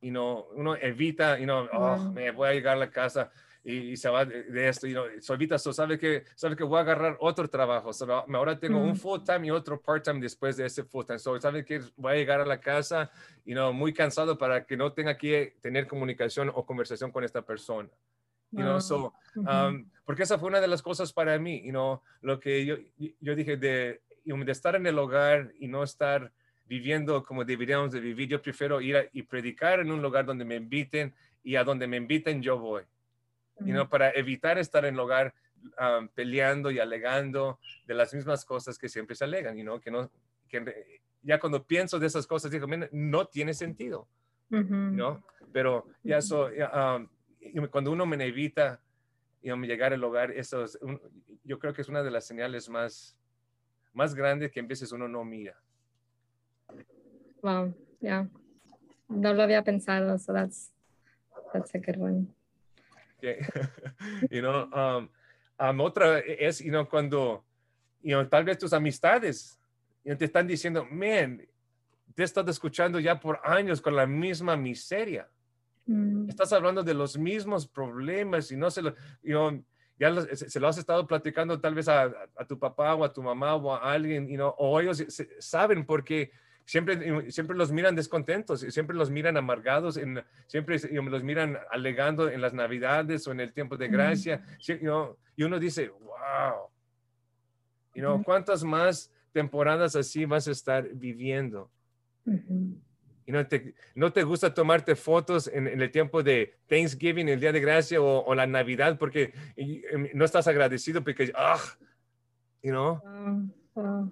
You 0.01 0.11
know, 0.11 0.47
uno 0.53 0.75
evita, 0.75 1.39
you 1.39 1.45
know, 1.45 1.67
oh, 1.71 1.97
me 2.11 2.29
voy 2.31 2.49
a 2.49 2.53
llegar 2.53 2.75
a 2.75 2.79
la 2.79 2.91
casa 2.91 3.31
y, 3.63 3.95
se 3.95 4.09
va 4.09 4.25
de, 4.25 4.67
esto, 4.67 4.85
you 4.85 4.95
know, 4.95 5.05
so 5.21 5.33
evita, 5.33 5.57
so 5.57 5.71
sabe 5.71 5.97
que, 5.97 6.25
sabe 6.35 6.57
que 6.57 6.65
voy 6.65 6.79
a 6.79 6.81
agarrar 6.81 7.15
otro 7.21 7.49
trabajo, 7.49 7.93
so, 7.93 8.05
ahora 8.11 8.59
tengo 8.59 8.79
un 8.79 8.97
full 8.97 9.21
time 9.23 9.47
y 9.47 9.51
otro 9.51 9.79
part 9.79 10.03
time 10.03 10.19
después 10.19 10.57
de 10.57 10.65
ese 10.65 10.83
full 10.83 11.05
time, 11.05 11.19
so 11.19 11.39
sabe 11.39 11.63
que 11.63 11.79
voy 11.95 12.11
a 12.11 12.15
llegar 12.15 12.41
a 12.41 12.45
la 12.45 12.59
casa, 12.59 13.09
you 13.45 13.53
know, 13.53 13.71
muy 13.71 13.93
cansado 13.93 14.37
para 14.37 14.65
que 14.65 14.75
no 14.75 14.91
tenga 14.91 15.17
que 15.17 15.55
tener 15.61 15.87
comunicación 15.87 16.51
o 16.53 16.65
conversación 16.65 17.09
con 17.09 17.23
esta 17.23 17.41
persona 17.41 17.87
you 18.53 18.63
know, 18.63 18.79
so, 18.79 19.13
um, 19.35 19.89
porque 20.05 20.23
esa 20.23 20.37
fue 20.37 20.49
una 20.49 20.61
de 20.61 20.67
las 20.67 20.81
cosas 20.81 21.11
para 21.11 21.37
mí, 21.39 21.61
you 21.63 21.71
know, 21.71 22.01
lo 22.21 22.39
que 22.39 22.65
yo, 22.65 22.77
yo 23.19 23.35
dije 23.35 23.57
de, 23.57 24.01
de 24.23 24.51
estar 24.51 24.75
en 24.75 24.85
el 24.85 24.97
hogar 24.97 25.51
y 25.59 25.67
no 25.67 25.83
estar 25.83 26.31
viviendo 26.65 27.23
como 27.23 27.43
deberíamos 27.43 27.91
de 27.91 27.99
vivir, 27.99 28.29
yo 28.29 28.41
prefiero 28.41 28.79
ir 28.81 29.09
y 29.13 29.23
predicar 29.23 29.79
en 29.79 29.91
un 29.91 30.01
lugar 30.01 30.25
donde 30.25 30.45
me 30.45 30.55
inviten 30.55 31.13
y 31.43 31.55
a 31.55 31.63
donde 31.63 31.87
me 31.87 31.97
inviten 31.97 32.41
yo 32.41 32.57
voy, 32.57 32.83
you 33.59 33.73
know, 33.73 33.87
para 33.87 34.11
evitar 34.11 34.57
estar 34.57 34.85
en 34.85 34.93
el 34.93 34.99
hogar 34.99 35.33
um, 35.79 36.07
peleando 36.09 36.71
y 36.71 36.79
alegando 36.79 37.59
de 37.85 37.93
las 37.93 38.13
mismas 38.13 38.45
cosas 38.45 38.77
que 38.77 38.89
siempre 38.89 39.15
se 39.15 39.25
alegan, 39.25 39.57
you 39.57 39.63
know, 39.63 39.79
que 39.79 39.91
no, 39.91 40.09
que 40.47 41.01
ya 41.21 41.39
cuando 41.39 41.63
pienso 41.63 41.99
de 41.99 42.07
esas 42.07 42.27
cosas 42.27 42.51
digo, 42.51 42.67
no 42.91 43.25
tiene 43.25 43.53
sentido, 43.53 44.07
¿no? 44.49 45.23
Pero 45.51 45.87
ya 46.03 46.17
eso, 46.17 46.47
um, 46.47 47.07
cuando 47.71 47.91
uno 47.91 48.05
me 48.05 48.23
evita 48.25 48.79
llegar 49.41 49.93
al 49.93 50.03
hogar, 50.03 50.31
eso 50.31 50.63
es 50.63 50.79
yo 51.43 51.59
creo 51.59 51.73
que 51.73 51.81
es 51.81 51.89
una 51.89 52.03
de 52.03 52.11
las 52.11 52.25
señales 52.25 52.69
más, 52.69 53.17
más 53.93 54.15
grandes 54.15 54.51
que 54.51 54.59
a 54.59 54.63
veces 54.63 54.91
uno 54.91 55.07
no 55.07 55.23
mira. 55.23 55.59
Wow, 57.41 57.73
yeah. 57.99 58.27
No 59.09 59.33
lo 59.33 59.43
había 59.43 59.63
pensado, 59.63 60.17
so 60.17 60.33
that's, 60.33 60.71
that's 61.51 61.75
a 61.75 61.79
good 61.79 61.97
one. 61.97 62.27
you 64.31 64.41
know, 64.41 64.69
um, 64.73 65.09
um, 65.59 65.79
otra 65.79 66.19
es, 66.19 66.59
you 66.59 66.71
know, 66.71 66.85
cuando, 66.85 67.43
you 68.01 68.15
know, 68.15 68.27
tal 68.27 68.43
vez 68.43 68.57
tus 68.57 68.73
amistades 68.73 69.57
te 70.03 70.25
están 70.25 70.45
diciendo, 70.47 70.85
man, 70.91 71.41
te 72.15 72.23
he 72.23 72.25
estado 72.25 72.51
escuchando 72.51 72.99
ya 72.99 73.19
por 73.19 73.39
años 73.43 73.81
con 73.81 73.95
la 73.95 74.05
misma 74.05 74.57
miseria. 74.57 75.27
Mm. 75.85 76.29
Estás 76.29 76.53
hablando 76.53 76.83
de 76.83 76.93
los 76.93 77.17
mismos 77.17 77.67
problemas 77.67 78.51
y 78.51 78.55
no 78.55 78.71
se 78.71 78.81
lo, 78.81 78.95
ya 79.99 80.35
se, 80.35 80.59
lo 80.59 80.67
has 80.67 80.77
estado 80.77 81.05
platicando 81.05 81.59
tal 81.59 81.75
vez 81.75 81.87
a, 81.87 82.11
tu 82.47 82.57
papá 82.57 82.95
o 82.95 83.03
a 83.03 83.11
tu 83.11 83.21
mamá 83.21 83.55
o 83.55 83.73
a 83.73 83.91
alguien, 83.91 84.27
you 84.27 84.43
o 84.43 84.79
ellos 84.79 85.03
saben 85.39 85.85
porque 85.85 86.31
siempre, 86.65 87.31
siempre 87.31 87.55
los 87.55 87.71
miran 87.71 87.95
descontentos, 87.95 88.61
siempre 88.61 88.95
los 88.95 89.09
miran 89.09 89.37
amargados, 89.37 89.97
en, 89.97 90.23
siempre 90.47 90.79
los 91.03 91.23
miran 91.23 91.57
alegando 91.71 92.29
en 92.29 92.41
las 92.41 92.53
navidades 92.53 93.27
o 93.27 93.31
en 93.31 93.39
el 93.39 93.53
tiempo 93.53 93.77
de 93.77 93.87
gracia, 93.87 94.43
y 95.35 95.43
uno 95.43 95.59
dice, 95.59 95.89
wow, 95.89 96.69
you 97.93 98.23
¿cuántas 98.23 98.63
más 98.63 99.11
temporadas 99.31 99.95
así 99.95 100.25
vas 100.25 100.47
a 100.47 100.51
estar 100.51 100.87
viviendo? 100.93 101.69
Y 103.25 103.31
no 103.31 103.45
te, 103.47 103.73
no 103.95 104.11
te 104.11 104.23
gusta 104.23 104.53
tomarte 104.53 104.95
fotos 104.95 105.47
en, 105.47 105.67
el 105.67 105.91
tiempo 105.91 106.23
de 106.23 106.55
Thanksgiving, 106.67 107.29
el 107.29 107.39
Día 107.39 107.51
de 107.51 107.59
Gracia 107.59 108.01
o, 108.01 108.35
la 108.35 108.47
Navidad 108.47 108.97
porque 108.97 109.33
em, 109.55 110.09
no 110.13 110.25
estás 110.25 110.47
agradecido 110.47 111.03
porque, 111.03 111.31
ah, 111.35 111.59
you 112.61 112.71
know? 112.71 113.01
Ah, 113.05 114.07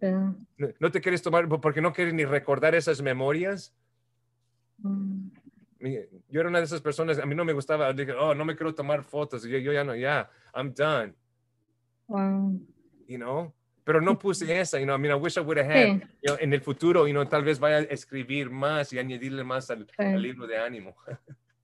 ah, 0.00 0.34
no, 0.78 0.90
te 0.90 1.00
quieres 1.00 1.22
tomar 1.22 1.48
porque 1.48 1.80
no 1.80 1.92
quieres 1.92 2.14
ni 2.14 2.24
recordar 2.24 2.74
esas 2.74 3.00
memorias. 3.02 3.74
Mm. 4.78 5.28
Yo 6.28 6.40
era 6.40 6.48
una 6.48 6.58
de 6.58 6.64
esas 6.64 6.80
personas, 6.80 7.18
a 7.18 7.26
mí 7.26 7.34
no 7.34 7.44
me 7.44 7.52
gustaba, 7.52 7.92
dije, 7.92 8.12
oh, 8.12 8.34
no 8.34 8.44
me 8.44 8.56
quiero 8.56 8.74
tomar 8.74 9.04
fotos. 9.04 9.44
Yo, 9.44 9.58
yo 9.58 9.72
ya 9.72 9.84
no, 9.84 9.94
ya, 9.94 10.28
I'm 10.54 10.74
done. 10.74 11.14
Wow. 12.08 12.60
You 13.06 13.18
know? 13.18 13.54
Pero 13.86 14.00
no 14.00 14.18
puse 14.18 14.60
esa, 14.60 14.80
you 14.80 14.84
know, 14.84 14.96
I 14.96 14.98
mean, 14.98 15.12
I 15.12 15.14
wish 15.14 15.38
I 15.38 15.42
would 15.42 15.58
have 15.58 15.70
had, 15.70 16.02
you 16.20 16.26
know, 16.26 16.36
en 16.40 16.52
el 16.52 16.60
futuro, 16.60 17.06
you 17.06 17.12
know, 17.12 17.24
tal 17.24 17.44
vez 17.44 17.60
vaya 17.60 17.76
a 17.76 17.82
escribir 17.82 18.50
más 18.50 18.92
y 18.92 18.98
añadirle 18.98 19.44
más 19.44 19.70
al, 19.70 19.86
libro 20.20 20.48
de 20.48 20.58
ánimo. 20.58 20.96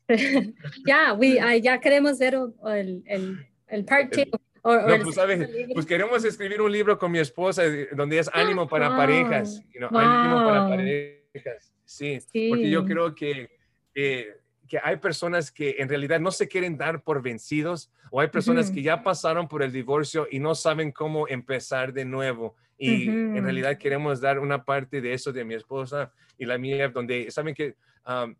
ya, 0.86 1.14
uh, 1.14 1.20
ya 1.60 1.80
queremos 1.80 2.20
ver 2.20 2.34
el, 2.34 3.02
el, 3.06 3.46
el 3.66 3.84
part 3.84 4.12
two. 4.12 4.22
no, 4.62 5.02
pues, 5.02 5.16
¿sabes? 5.16 5.50
pues 5.74 5.84
queremos 5.84 6.24
escribir 6.24 6.62
un 6.62 6.70
libro 6.70 6.96
con 6.96 7.10
mi 7.10 7.18
esposa 7.18 7.66
eh, 7.66 7.88
donde 7.90 8.20
es 8.20 8.30
ánimo 8.32 8.68
para 8.68 8.96
parejas, 8.96 9.60
you 9.74 9.80
know, 9.80 9.90
ánimo 9.92 10.46
para 10.46 10.68
parejas, 10.68 11.74
sí, 11.84 12.20
sí, 12.20 12.50
porque 12.50 12.70
yo 12.70 12.84
creo 12.84 13.16
que 13.16 13.50
eh, 13.96 14.36
que 14.72 14.80
hay 14.82 14.96
personas 14.96 15.52
que 15.52 15.76
en 15.80 15.88
realidad 15.90 16.18
no 16.18 16.30
se 16.30 16.48
quieren 16.48 16.78
dar 16.78 17.02
por 17.02 17.20
vencidos 17.20 17.92
o 18.10 18.20
hay 18.22 18.28
personas 18.28 18.70
que 18.70 18.80
ya 18.80 19.02
pasaron 19.02 19.46
por 19.46 19.62
el 19.62 19.70
divorcio 19.70 20.26
y 20.30 20.38
no 20.38 20.54
saben 20.54 20.92
cómo 20.92 21.28
empezar 21.28 21.92
de 21.92 22.06
nuevo. 22.06 22.56
Y 22.78 23.06
en 23.06 23.44
realidad 23.44 23.76
queremos 23.76 24.22
dar 24.22 24.38
una 24.38 24.64
parte 24.64 25.02
de 25.02 25.12
eso 25.12 25.30
de 25.30 25.44
mi 25.44 25.52
esposa 25.52 26.10
y 26.38 26.46
la 26.46 26.56
mía, 26.56 26.88
donde 26.88 27.30
saben 27.30 27.54
que, 27.54 27.76
um, 28.06 28.34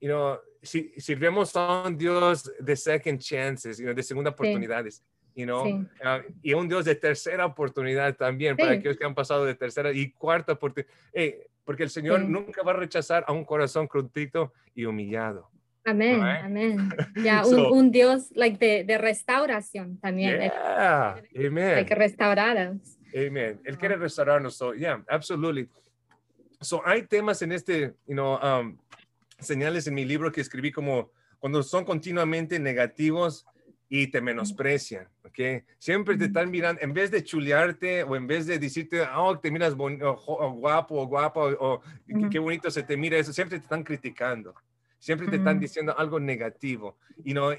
you 0.00 0.08
know, 0.08 0.38
si, 0.62 0.92
sirvemos 0.98 1.56
a 1.56 1.82
un 1.88 1.98
Dios 1.98 2.48
de 2.60 2.76
second 2.76 3.18
chances, 3.18 3.78
you 3.78 3.86
know, 3.86 3.94
de 3.94 4.04
segunda 4.04 4.30
oportunidades. 4.30 5.02
You 5.34 5.46
know, 5.46 5.66
uh, 5.66 6.22
y 6.42 6.54
un 6.54 6.68
Dios 6.68 6.84
de 6.84 6.94
tercera 6.94 7.44
oportunidad 7.44 8.14
también 8.14 8.56
para 8.56 8.70
aquellos 8.70 8.96
que 8.96 9.04
han 9.04 9.16
pasado 9.16 9.44
de 9.44 9.56
tercera 9.56 9.90
y 9.90 10.12
cuarta 10.12 10.52
oportunidad. 10.52 10.92
porque 11.64 11.82
el 11.82 11.90
Señor 11.90 12.20
nunca 12.20 12.62
va 12.62 12.70
a 12.70 12.76
rechazar 12.76 13.24
a 13.26 13.32
un 13.32 13.44
corazón 13.44 13.88
contrito 13.88 14.52
y 14.76 14.84
humillado. 14.84 15.50
Amén, 15.86 16.20
amén. 16.20 16.90
Ya, 17.22 17.44
un, 17.46 17.92
Dios 17.92 18.32
like, 18.34 18.58
de, 18.58 18.82
de, 18.82 18.98
restauración 18.98 19.98
también. 19.98 20.40
Yeah, 20.40 21.22
amen. 21.36 21.74
Like, 21.76 21.94
restaurados. 21.94 22.98
Amen. 23.14 23.60
Él 23.64 23.78
quiere 23.78 23.96
restaurarnos. 23.96 24.56
So, 24.56 24.74
yeah, 24.74 25.00
absolutely. 25.08 25.68
So, 26.60 26.82
hay 26.84 27.02
temas 27.02 27.40
en 27.42 27.52
este, 27.52 27.94
you 28.06 28.14
know, 28.14 28.36
um, 28.42 28.76
señales 29.38 29.86
en 29.86 29.94
mi 29.94 30.04
libro 30.04 30.32
que 30.32 30.40
escribí 30.40 30.72
como 30.72 31.12
cuando 31.38 31.62
son 31.62 31.84
continuamente 31.84 32.58
negativos 32.58 33.46
y 33.88 34.08
te 34.08 34.20
menosprecian, 34.20 35.08
¿ok? 35.22 35.64
Siempre 35.78 36.16
te 36.16 36.24
están 36.24 36.50
mirando, 36.50 36.82
en 36.82 36.92
vez 36.92 37.12
de 37.12 37.22
chulearte 37.22 38.02
o 38.02 38.16
en 38.16 38.26
vez 38.26 38.46
de 38.46 38.58
decirte, 38.58 39.02
oh, 39.14 39.38
te 39.38 39.52
miras 39.52 39.74
guapo 39.76 40.96
o 40.96 41.06
guapo 41.06 41.42
o 41.60 41.80
qué 42.28 42.40
bonito 42.40 42.68
se 42.72 42.82
te 42.82 42.96
mira 42.96 43.16
eso, 43.16 43.32
siempre 43.32 43.58
te 43.58 43.62
están 43.62 43.84
criticando. 43.84 44.52
Siempre 44.98 45.28
te 45.28 45.36
están 45.36 45.60
diciendo 45.60 45.96
algo 45.96 46.18
negativo 46.18 46.96
y 47.24 47.34
no, 47.34 47.50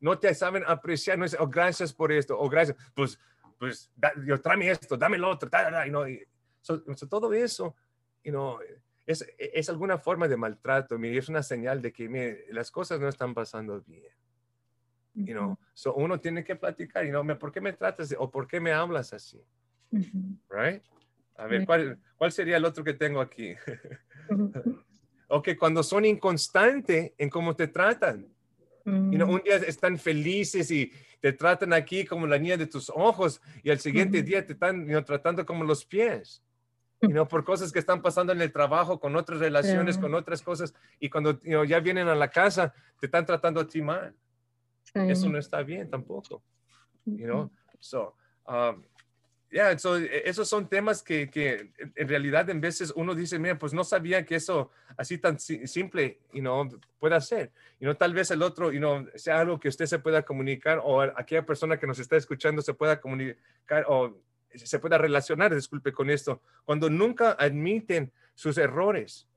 no 0.00 0.18
te 0.18 0.34
saben 0.34 0.64
apreciar, 0.66 1.18
no 1.18 1.24
es, 1.24 1.36
oh, 1.38 1.48
gracias 1.48 1.92
por 1.92 2.12
esto, 2.12 2.38
o 2.38 2.48
gracias, 2.48 2.76
pues, 2.94 3.18
pues, 3.58 3.90
yo 4.26 4.40
tráeme 4.40 4.70
esto, 4.70 4.96
dame 4.96 5.18
lo 5.18 5.30
otro, 5.30 5.48
y, 5.86 5.90
no, 5.90 6.04
todo 7.08 7.32
eso, 7.32 7.76
you 8.22 8.32
know, 8.32 8.58
es, 9.06 9.26
es, 9.38 9.68
alguna 9.68 9.98
forma 9.98 10.26
de 10.28 10.36
maltrato, 10.36 10.98
mire, 10.98 11.18
es 11.18 11.28
una 11.28 11.42
señal 11.42 11.82
de 11.82 11.92
que 11.92 12.08
mire, 12.08 12.46
las 12.50 12.70
cosas 12.70 13.00
no 13.00 13.08
están 13.08 13.34
pasando 13.34 13.80
bien. 13.82 14.12
You 15.16 15.32
know, 15.32 15.58
so 15.74 15.94
uno 15.94 16.18
tiene 16.18 16.42
que 16.42 16.56
platicar, 16.56 17.04
you 17.04 17.10
know, 17.10 17.38
¿por 17.38 17.52
qué 17.52 17.60
me 17.60 17.72
tratas 17.72 18.14
o 18.18 18.28
por 18.30 18.48
qué 18.48 18.58
me 18.58 18.72
hablas 18.72 19.12
así? 19.12 19.40
Right? 20.48 20.82
A 21.36 21.46
ver, 21.46 21.64
¿cuál, 21.64 22.00
¿cuál 22.16 22.32
sería 22.32 22.56
el 22.56 22.64
otro 22.64 22.82
que 22.82 22.94
tengo 22.94 23.20
aquí? 23.20 23.54
O 25.34 25.42
que 25.42 25.56
cuando 25.56 25.82
son 25.82 26.04
inconstantes 26.04 27.10
en 27.18 27.28
cómo 27.28 27.56
te 27.56 27.66
tratan. 27.66 28.24
You 28.84 29.16
know, 29.18 29.28
un 29.28 29.42
día 29.42 29.56
están 29.56 29.98
felices 29.98 30.70
y 30.70 30.92
te 31.18 31.32
tratan 31.32 31.72
aquí 31.72 32.04
como 32.04 32.24
la 32.28 32.38
niña 32.38 32.56
de 32.56 32.68
tus 32.68 32.88
ojos 32.94 33.40
y 33.64 33.70
al 33.70 33.80
siguiente 33.80 34.22
día 34.22 34.46
te 34.46 34.52
están 34.52 34.86
tratando 35.04 35.44
como 35.44 35.64
los 35.64 35.84
pies. 35.84 36.40
You 37.00 37.08
know, 37.08 37.26
por 37.26 37.42
cosas 37.44 37.72
que 37.72 37.80
están 37.80 38.00
pasando 38.00 38.32
en 38.32 38.42
el 38.42 38.52
trabajo, 38.52 39.00
con 39.00 39.16
otras 39.16 39.40
relaciones, 39.40 39.98
con 39.98 40.14
otras 40.14 40.40
cosas. 40.40 40.72
Y 41.00 41.10
cuando 41.10 41.40
ya 41.42 41.80
vienen 41.80 42.06
a 42.06 42.14
la 42.14 42.30
casa, 42.30 42.72
te 43.00 43.06
están 43.06 43.26
tratando 43.26 43.60
a 43.60 43.66
ti 43.66 43.82
mal. 43.82 44.14
Eso 44.94 45.28
no 45.28 45.38
está 45.38 45.64
bien 45.64 45.90
tampoco. 45.90 46.44
You 47.06 47.26
know? 47.26 47.50
So, 47.80 48.14
um, 48.46 48.84
yeah, 49.54 49.78
so, 49.78 49.96
e, 49.96 50.22
esos 50.26 50.48
son 50.48 50.68
temas 50.68 51.02
que, 51.02 51.30
que, 51.30 51.70
en 51.94 52.08
realidad 52.08 52.50
en 52.50 52.60
veces 52.60 52.92
uno 52.96 53.14
dice, 53.14 53.38
mira, 53.38 53.56
pues 53.56 53.72
no 53.72 53.84
sabía 53.84 54.24
que 54.26 54.34
eso 54.34 54.70
así 54.96 55.16
tan 55.16 55.38
simple, 55.38 56.18
you 56.32 56.40
know, 56.40 56.68
pueda 56.98 57.20
ser. 57.20 57.52
You 57.78 57.86
know, 57.86 57.94
tal 57.94 58.12
vez 58.12 58.32
el 58.32 58.42
otro, 58.42 58.72
you 58.72 58.80
know, 58.80 59.06
sea 59.14 59.40
algo 59.40 59.60
que 59.60 59.68
usted 59.68 59.86
se 59.86 60.00
pueda 60.00 60.22
comunicar 60.24 60.80
o 60.82 61.02
aquella 61.02 61.46
persona 61.46 61.78
que 61.78 61.86
nos 61.86 62.00
está 62.00 62.16
escuchando 62.16 62.62
se 62.62 62.74
pueda 62.74 63.00
comunicar 63.00 63.84
o 63.86 64.18
se 64.52 64.78
pueda 64.80 64.98
relacionar, 64.98 65.54
disculpe 65.54 65.92
con 65.92 66.10
esto, 66.10 66.42
cuando 66.64 66.90
nunca 66.90 67.36
admiten 67.38 68.12
sus 68.34 68.58
errores 68.58 69.28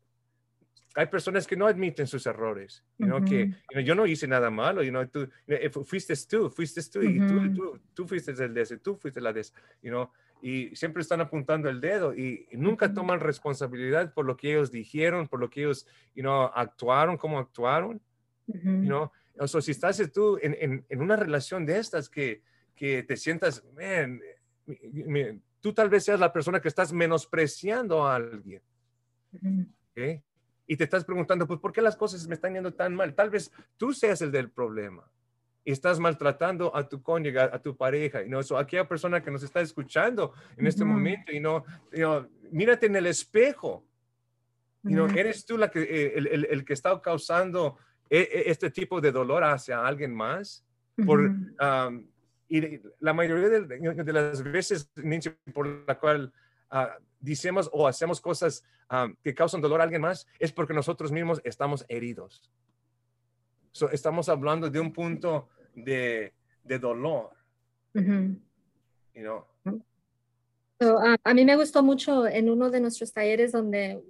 hay 0.97 1.05
personas 1.05 1.45
que 1.45 1.55
no 1.55 1.67
admiten 1.67 2.07
sus 2.07 2.25
errores, 2.25 2.83
you 2.97 3.23
que 3.23 3.53
yo 3.83 3.93
no 3.93 4.07
hice 4.07 4.27
nada 4.27 4.49
malo, 4.49 4.81
you 4.81 4.89
know, 4.89 5.05
tú, 5.07 5.29
eh, 5.45 5.69
fuiste 5.69 6.15
tú, 6.27 6.49
fuiste 6.49 6.81
tú, 6.91 7.03
y 7.03 7.19
tú, 7.19 7.53
tú, 7.53 7.79
tú, 7.93 8.07
fuiste 8.07 8.31
el 8.31 8.51
de 8.51 8.61
ese, 8.61 8.77
tú 8.79 8.95
fuiste 8.95 9.21
la 9.21 9.31
de 9.31 9.41
ese, 9.41 9.53
you 9.83 9.91
know, 9.91 10.09
y 10.41 10.75
siempre 10.75 11.01
están 11.03 11.21
apuntando 11.21 11.69
el 11.69 11.79
dedo 11.79 12.15
y, 12.15 12.47
nunca 12.53 12.91
toman 12.91 13.19
responsabilidad 13.19 14.11
por 14.11 14.25
lo 14.25 14.35
que 14.35 14.49
ellos 14.49 14.71
dijeron, 14.71 15.27
por 15.27 15.39
lo 15.39 15.51
que 15.51 15.61
ellos, 15.61 15.85
you 16.15 16.23
know, 16.23 16.49
actuaron, 16.55 17.15
cómo 17.15 17.37
actuaron, 17.37 18.01
you 18.47 18.87
know, 18.87 19.11
o 19.39 19.47
sea, 19.47 19.61
si 19.61 19.69
estás 19.69 20.01
tú 20.11 20.39
en, 20.41 20.57
en, 20.59 20.85
en, 20.89 21.01
una 21.01 21.15
relación 21.15 21.63
de 21.63 21.77
estas 21.77 22.09
que, 22.09 22.41
que 22.75 23.03
te 23.03 23.17
sientas, 23.17 23.63
man, 23.75 24.19
tú 25.61 25.73
tal 25.73 25.89
vez 25.89 26.05
seas 26.05 26.19
la 26.19 26.33
persona 26.33 26.59
que 26.59 26.69
estás 26.69 26.91
menospreciando 26.91 28.07
a 28.07 28.15
alguien, 28.15 28.63
¿okay? 29.91 30.23
Y 30.67 30.75
te 30.75 30.83
estás 30.83 31.05
preguntando, 31.05 31.47
pues, 31.47 31.59
¿por 31.59 31.71
qué 31.71 31.81
las 31.81 31.95
cosas 31.95 32.27
me 32.27 32.35
están 32.35 32.53
yendo 32.53 32.73
tan 32.73 32.93
mal? 32.93 33.15
Tal 33.15 33.29
vez 33.29 33.51
tú 33.77 33.93
seas 33.93 34.21
el 34.21 34.31
del 34.31 34.51
problema 34.51 35.09
y 35.63 35.71
estás 35.71 35.99
maltratando 35.99 36.75
a 36.75 36.87
tu 36.87 37.01
cónyuge, 37.01 37.39
a 37.39 37.61
tu 37.61 37.75
pareja. 37.75 38.23
Y 38.23 38.29
no, 38.29 38.43
so, 38.43 38.57
aquella 38.57 38.87
persona 38.87 39.21
que 39.21 39.31
nos 39.31 39.43
está 39.43 39.61
escuchando 39.61 40.33
en 40.55 40.67
este 40.67 40.85
momento, 40.85 41.31
y 41.31 41.39
no, 41.39 41.65
mírate 42.51 42.85
en 42.85 42.95
el 42.97 43.07
espejo. 43.07 43.85
Y 44.83 44.93
no, 44.93 45.07
eres 45.07 45.45
tú 45.45 45.57
la 45.57 45.69
que, 45.69 45.81
eh, 45.81 46.13
el, 46.15 46.27
el, 46.27 46.45
el, 46.45 46.65
que 46.65 46.73
está 46.73 47.01
causando 47.01 47.77
e, 48.09 48.19
e, 48.19 48.51
este 48.51 48.71
tipo 48.71 49.01
de 49.01 49.11
dolor 49.11 49.43
hacia 49.43 49.85
alguien 49.85 50.13
más. 50.13 50.63
Por, 51.05 51.31
y 52.49 52.79
la 52.99 53.13
mayoría 53.13 53.49
de, 53.49 53.61
de, 54.03 54.13
las 54.13 54.41
veces, 54.41 54.89
por 55.53 55.67
la 55.85 55.99
cual 55.99 56.33
uh, 56.71 57.03
decimos 57.19 57.69
o 57.73 57.87
hacemos 57.87 58.21
cosas 58.21 58.63
que 59.23 59.33
causan 59.33 59.61
dolor 59.61 59.81
a 59.81 59.83
alguien 59.83 60.01
más, 60.01 60.27
es 60.39 60.51
porque 60.51 60.73
nosotros 60.73 61.11
mismos 61.11 61.41
estamos 61.43 61.85
heridos. 61.89 62.49
estamos 63.91 64.29
hablando 64.29 64.69
de 64.69 64.79
un 64.79 64.93
punto 64.93 65.49
de, 65.75 66.33
de 66.63 66.79
dolor. 66.79 67.31
a 70.79 71.33
mí 71.33 71.45
me 71.45 71.55
gustó 71.55 71.83
mucho 71.83 72.27
en 72.27 72.49
uno 72.49 72.69
de 72.69 72.79
nuestros 72.79 73.11
talleres 73.11 73.51
donde 73.51 74.01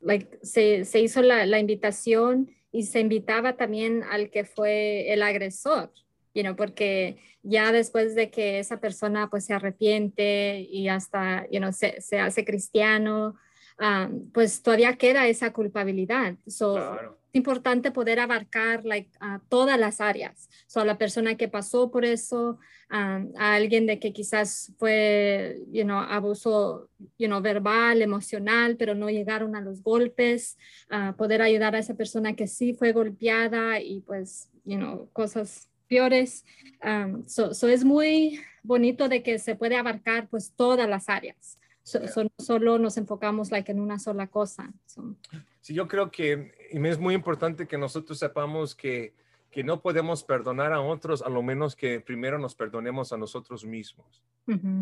like, 0.00 0.38
se, 0.42 0.84
se 0.84 1.00
hizo 1.00 1.22
la, 1.22 1.46
la, 1.46 1.58
invitación 1.58 2.50
y 2.72 2.82
se 2.82 3.00
invitaba 3.00 3.56
también 3.56 4.02
al 4.02 4.30
que 4.30 4.44
fue 4.44 5.12
el 5.12 5.22
agresor 5.22 5.92
you 6.42 6.56
porque 6.56 7.16
ya 7.42 7.72
después 7.72 8.14
de 8.14 8.30
que 8.30 8.58
esa 8.58 8.80
persona 8.80 9.28
pues 9.30 9.44
se 9.46 9.54
arrepiente 9.54 10.60
y 10.60 10.88
hasta, 10.88 11.46
you 11.50 11.58
know, 11.58 11.72
se, 11.72 12.00
se 12.00 12.18
hace 12.18 12.44
cristiano, 12.44 13.36
um, 13.80 14.30
pues 14.32 14.62
todavía 14.62 14.96
queda 14.96 15.26
esa 15.26 15.52
culpabilidad. 15.52 16.34
So, 16.46 16.76
Es 17.30 17.34
importante 17.34 17.90
poder 17.90 18.20
abarcar 18.20 18.84
like, 18.84 19.10
todas 19.48 19.78
las 19.78 20.00
áreas. 20.00 20.48
So, 20.66 20.80
a 20.80 20.84
la 20.84 20.96
persona 20.96 21.36
que 21.36 21.46
pasó 21.48 21.90
por 21.90 22.04
eso, 22.04 22.58
um, 22.90 23.32
a 23.36 23.54
alguien 23.54 23.86
de 23.86 23.98
que 23.98 24.12
quizás 24.12 24.72
fue, 24.78 25.60
you 25.70 25.84
know, 25.84 25.98
abuso, 25.98 26.88
you 27.18 27.28
know, 27.28 27.40
verbal, 27.40 28.00
emocional, 28.02 28.76
pero 28.76 28.94
no 28.94 29.10
llegaron 29.10 29.54
a 29.54 29.60
los 29.60 29.82
golpes, 29.82 30.56
uh, 30.90 31.14
poder 31.16 31.42
ayudar 31.42 31.74
a 31.74 31.78
esa 31.78 31.94
persona 31.94 32.34
que 32.34 32.46
sí 32.46 32.72
fue 32.74 32.92
golpeada 32.92 33.78
y 33.78 34.00
pues, 34.00 34.50
you 34.64 34.76
know, 34.76 35.08
cosas 35.12 35.68
peores. 35.88 36.44
Um, 36.82 37.24
so, 37.26 37.50
es 37.68 37.84
muy 37.84 38.40
bonito 38.62 39.08
de 39.08 39.22
que 39.22 39.38
se 39.38 39.54
puede 39.54 39.76
abarcar 39.76 40.28
pues 40.28 40.52
todas 40.54 40.88
las 40.88 41.08
áreas. 41.08 41.58
solo 42.38 42.78
nos 42.78 42.96
enfocamos 42.98 43.50
like, 43.50 43.72
en 43.72 43.80
una 43.80 43.98
sola 43.98 44.26
cosa. 44.26 44.72
Sí, 45.60 45.74
yo 45.74 45.88
creo 45.88 46.10
que 46.10 46.52
es 46.70 46.98
muy 46.98 47.14
importante 47.14 47.66
que 47.66 47.78
nosotros 47.78 48.18
sepamos 48.18 48.74
que, 48.74 49.14
que 49.50 49.64
no 49.64 49.80
podemos 49.80 50.22
perdonar 50.22 50.72
a 50.72 50.80
otros 50.80 51.22
a 51.22 51.28
lo 51.28 51.42
menos 51.42 51.74
que 51.74 52.00
primero 52.00 52.38
nos 52.38 52.54
perdonemos 52.54 53.12
a 53.12 53.16
nosotros 53.16 53.64
mismos. 53.64 54.22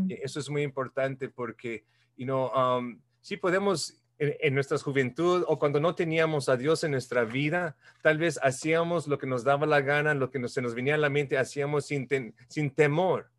Eso 0.08 0.38
es 0.38 0.48
muy 0.48 0.62
importante 0.62 1.28
porque, 1.28 1.84
you 2.16 2.24
know, 2.24 2.50
um, 2.54 3.00
sí 3.20 3.36
podemos 3.36 4.00
en, 4.18 4.54
nuestra 4.54 4.78
juventud 4.78 5.44
o 5.46 5.58
cuando 5.58 5.80
no 5.80 5.94
teníamos 5.94 6.48
a 6.48 6.56
Dios 6.56 6.84
en 6.84 6.92
nuestra 6.92 7.24
vida, 7.24 7.76
tal 8.02 8.18
vez 8.18 8.38
hacíamos 8.42 9.06
lo 9.06 9.18
que 9.18 9.26
nos 9.26 9.44
daba 9.44 9.66
la 9.66 9.80
gana, 9.80 10.14
lo 10.14 10.30
que 10.30 10.46
se 10.48 10.62
nos 10.62 10.74
venía 10.74 10.94
a 10.94 10.98
la 10.98 11.10
mente, 11.10 11.38
hacíamos 11.38 11.86
sin, 11.86 12.08
sin 12.48 12.70
temor. 12.70 13.30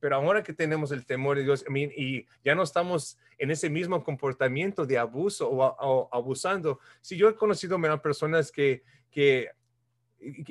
Pero 0.00 0.16
ahora 0.16 0.42
que 0.42 0.52
tenemos 0.52 0.92
el 0.92 1.06
temor 1.06 1.36
de 1.36 1.44
Dios 1.44 1.64
y 1.96 2.26
ya 2.44 2.54
no 2.54 2.62
estamos 2.62 3.18
en 3.38 3.50
ese 3.50 3.68
mismo 3.68 4.02
comportamiento 4.02 4.86
de 4.86 4.98
abuso 4.98 5.50
o, 5.50 6.08
abusando, 6.12 6.80
si 7.00 7.16
yo 7.16 7.28
he 7.28 7.34
conocido 7.34 7.80
personas 8.00 8.50
que, 8.50 8.82
que, 9.10 9.50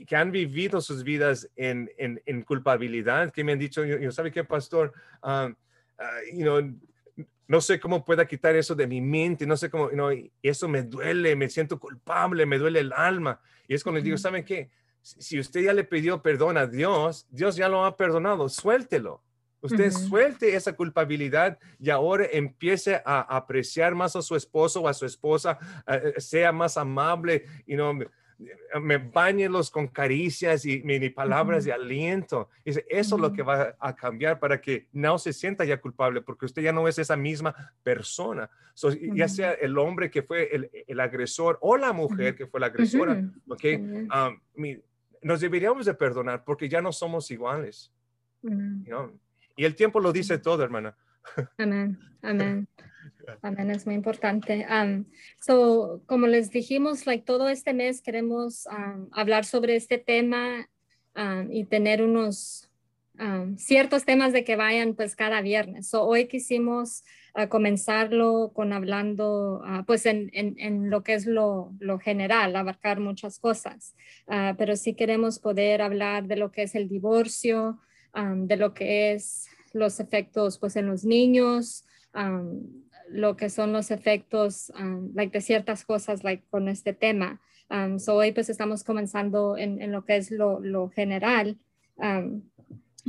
que 0.05 0.15
han 0.15 0.32
vivido 0.32 0.82
sus 0.82 1.03
vidas 1.03 1.49
en, 1.55 1.89
en, 1.97 2.43
culpabilidad, 2.43 3.32
que 3.32 3.43
me 3.43 3.53
han 3.53 3.59
dicho, 3.59 3.84
yo, 3.86 4.11
¿sabe 4.11 4.32
qué, 4.32 4.43
pastor? 4.43 4.93
Uh, 5.23 5.53
you 6.34 6.43
know, 6.43 6.61
no 7.51 7.59
sé 7.59 7.81
cómo 7.81 8.05
pueda 8.05 8.25
quitar 8.25 8.55
eso 8.55 8.75
de 8.75 8.87
mi 8.87 9.01
mente, 9.01 9.45
no 9.45 9.57
sé 9.57 9.69
cómo, 9.69 9.91
no, 9.91 10.07
eso 10.41 10.69
me 10.69 10.83
duele, 10.83 11.35
me 11.35 11.49
siento 11.49 11.77
culpable, 11.77 12.45
me 12.45 12.57
duele 12.57 12.79
el 12.79 12.93
alma. 12.93 13.41
Y 13.67 13.73
es 13.73 13.83
cuando 13.83 13.97
les 13.97 14.05
digo, 14.05 14.17
¿saben 14.17 14.45
qué? 14.45 14.69
Si 15.01 15.37
usted 15.37 15.59
ya 15.59 15.73
le 15.73 15.83
pidió 15.83 16.21
perdón 16.21 16.57
a 16.57 16.65
Dios, 16.65 17.27
Dios 17.29 17.57
ya 17.57 17.67
lo 17.67 17.83
ha 17.83 17.97
perdonado, 17.97 18.47
suéltelo. 18.47 19.21
Usted 19.59 19.91
suelte 19.91 20.55
esa 20.55 20.77
culpabilidad 20.77 21.59
y 21.77 21.89
ahora 21.89 22.25
empiece 22.31 23.01
a 23.03 23.19
apreciar 23.19 23.95
más 23.95 24.15
a 24.15 24.21
su 24.21 24.37
esposo 24.37 24.83
o 24.83 24.87
a 24.87 24.93
su 24.93 25.05
esposa, 25.05 25.59
eh, 25.87 26.13
eh, 26.15 26.21
sea 26.21 26.53
más 26.53 26.77
amable 26.77 27.43
y 27.67 27.75
no 27.75 27.99
me 28.81 28.97
bañelos 28.97 29.69
con 29.69 29.87
caricias 29.87 30.65
y, 30.65 30.81
y 30.85 31.09
palabras 31.09 31.65
de 31.65 31.73
aliento. 31.73 32.49
eso 32.63 32.81
es 32.89 33.11
lo 33.11 33.33
que 33.33 33.43
va 33.43 33.75
a 33.79 33.95
cambiar 33.95 34.39
para 34.39 34.59
que 34.61 34.87
no 34.91 35.17
se 35.17 35.33
sienta 35.33 35.65
ya 35.65 35.79
culpable, 35.79 36.21
porque 36.21 36.45
usted 36.45 36.61
ya 36.61 36.71
no 36.71 36.87
es 36.87 36.97
esa 36.99 37.15
misma 37.15 37.53
persona. 37.83 38.49
Ya 39.13 39.27
sea 39.27 39.51
el 39.53 39.77
hombre 39.77 40.09
que 40.09 40.23
fue 40.23 40.49
el, 40.87 40.99
agresor 40.99 41.57
o 41.61 41.77
la 41.77 41.93
mujer 41.93 42.35
que 42.35 42.47
fue 42.47 42.59
la 42.59 42.67
agresora, 42.67 43.21
nos 45.21 45.39
deberíamos 45.39 45.85
de 45.85 45.93
perdonar 45.93 46.43
porque 46.43 46.67
ya 46.67 46.81
no 46.81 46.91
somos 46.91 47.29
iguales. 47.31 47.91
y 49.55 49.65
el 49.65 49.75
tiempo 49.75 49.99
lo 49.99 50.11
dice 50.11 50.37
todo, 50.37 50.63
hermana. 50.63 50.95
Amén, 51.57 51.99
amén. 52.22 52.67
Amén, 53.41 53.72
es 53.72 53.86
muy 53.86 53.95
importante. 53.95 54.65
Um, 54.69 55.05
so, 55.39 56.01
como 56.05 56.28
les 56.28 56.49
dijimos, 56.49 57.05
like, 57.05 57.24
todo 57.24 57.49
este 57.49 57.74
mes 57.74 58.01
queremos 58.01 58.67
um, 58.67 59.07
hablar 59.11 59.45
sobre 59.45 59.76
este 59.76 59.97
tema 59.97 60.67
um, 61.15 61.51
y 61.51 61.65
tener 61.65 62.01
unos 62.01 62.67
ciertos 63.55 64.03
temas 64.03 64.34
de 64.34 64.43
que 64.43 64.55
vayan 64.55 64.95
pues 64.95 65.15
cada 65.15 65.41
viernes. 65.41 65.88
So, 65.89 66.03
hoy 66.03 66.28
quisimos 66.28 67.03
uh, 67.36 67.47
comenzarlo 67.47 68.51
con 68.53 68.74
hablando 68.74 69.61
uh, 69.63 69.84
pues 69.86 70.07
en, 70.07 70.32
en, 70.34 70.55
en, 70.57 70.89
lo 70.89 71.03
que 71.03 71.13
es 71.13 71.28
lo, 71.28 71.72
lo 71.80 71.99
general, 71.99 72.55
abarcar 72.55 72.99
muchas 72.99 73.38
cosas, 73.38 73.95
uh, 74.26 74.55
pero 74.57 74.76
sí 74.76 74.95
queremos 74.95 75.38
poder 75.38 75.84
hablar 75.84 76.26
de 76.26 76.38
lo 76.38 76.51
que 76.51 76.63
es 76.63 76.74
el 76.74 76.88
divorcio, 76.88 77.80
de 78.13 78.57
lo 78.57 78.74
que 78.74 79.13
es 79.13 79.47
los 79.74 79.99
efectos 79.99 80.57
pues 80.57 80.76
en 80.76 80.88
los 80.88 81.03
niños, 81.03 81.86
lo 83.09 83.36
que 83.36 83.49
son 83.49 83.74
los 83.74 83.91
efectos 83.91 84.72
like, 85.13 85.38
de 85.38 85.41
ciertas 85.41 85.86
cosas 85.86 86.24
like, 86.24 86.43
con 86.49 86.67
este 86.67 86.93
tema. 86.93 87.41
so 87.97 88.15
hoy 88.15 88.32
pues 88.32 88.49
estamos 88.49 88.84
comenzando 88.84 89.57
en, 89.57 89.82
en 89.82 89.91
lo 89.91 90.05
que 90.05 90.17
es 90.17 90.32
lo, 90.32 90.59
lo 90.59 90.89
general. 90.89 91.57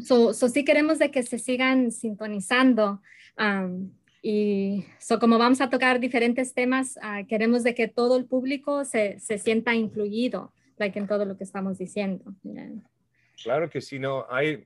so, 0.03 0.33
so, 0.35 0.49
sí 0.49 0.65
queremos 0.65 0.99
de 0.99 1.11
que 1.11 1.23
se 1.23 1.39
sigan 1.39 1.91
sintonizando 1.93 3.01
y 4.23 4.85
so 5.01 5.19
como 5.19 5.37
vamos 5.37 5.61
a 5.61 5.69
tocar 5.69 5.99
diferentes 5.99 6.55
temas, 6.55 6.97
uh, 6.99 7.27
queremos 7.27 7.65
de 7.65 7.75
que 7.75 7.89
todo 7.89 8.17
el 8.17 8.25
público 8.25 8.85
se, 8.85 9.19
se 9.19 9.37
sienta 9.37 9.75
incluido 9.75 10.53
like, 10.79 10.97
en 10.97 11.09
todo 11.09 11.25
lo 11.25 11.37
que 11.37 11.43
estamos 11.43 11.77
diciendo. 11.77 12.33
Claro 13.43 13.69
que 13.69 13.81
sí, 13.81 13.99
no, 13.99 14.25
hay, 14.31 14.65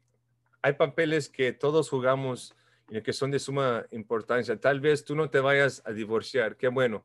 hay 0.67 0.73
papeles 0.73 1.29
que 1.29 1.53
todos 1.53 1.89
jugamos 1.89 2.53
y 2.89 3.01
que 3.01 3.13
son 3.13 3.31
de 3.31 3.39
suma 3.39 3.87
importancia. 3.93 4.59
Tal 4.59 4.81
vez 4.81 5.05
tú 5.05 5.15
no 5.15 5.31
te 5.31 5.39
vayas 5.39 5.81
a 5.85 5.93
divorciar, 5.93 6.57
qué 6.57 6.67
bueno, 6.67 7.05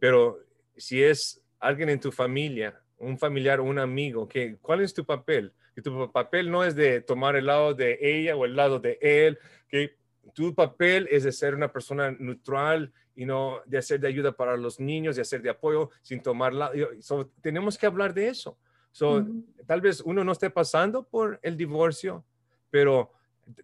pero 0.00 0.40
si 0.76 1.04
es 1.04 1.40
alguien 1.60 1.90
en 1.90 2.00
tu 2.00 2.10
familia, 2.10 2.82
un 2.96 3.16
familiar 3.16 3.60
un 3.60 3.78
amigo, 3.78 4.26
¿qué, 4.26 4.56
¿cuál 4.60 4.80
es 4.80 4.92
tu 4.92 5.04
papel? 5.04 5.52
Que 5.76 5.80
tu 5.80 6.10
papel 6.10 6.50
no 6.50 6.64
es 6.64 6.74
de 6.74 7.00
tomar 7.00 7.36
el 7.36 7.46
lado 7.46 7.72
de 7.72 8.00
ella 8.00 8.34
o 8.34 8.44
el 8.44 8.56
lado 8.56 8.80
de 8.80 8.98
él, 9.00 9.38
que 9.68 9.94
tu 10.34 10.52
papel 10.52 11.06
es 11.08 11.22
de 11.22 11.30
ser 11.30 11.54
una 11.54 11.70
persona 11.70 12.10
neutral 12.10 12.92
y 13.14 13.26
no 13.26 13.60
de 13.64 13.78
hacer 13.78 14.00
de 14.00 14.08
ayuda 14.08 14.32
para 14.32 14.56
los 14.56 14.80
niños, 14.80 15.14
de 15.14 15.22
hacer 15.22 15.40
de 15.40 15.50
apoyo 15.50 15.90
sin 16.02 16.20
tomar 16.20 16.52
lado. 16.52 16.74
tenemos 17.42 17.78
que 17.78 17.86
hablar 17.86 18.12
de 18.12 18.26
eso. 18.26 18.58
Tal 19.68 19.80
vez 19.80 20.00
uno 20.00 20.24
no 20.24 20.32
esté 20.32 20.50
pasando 20.50 21.04
por 21.04 21.38
el 21.44 21.56
divorcio, 21.56 22.24
pero 22.70 23.12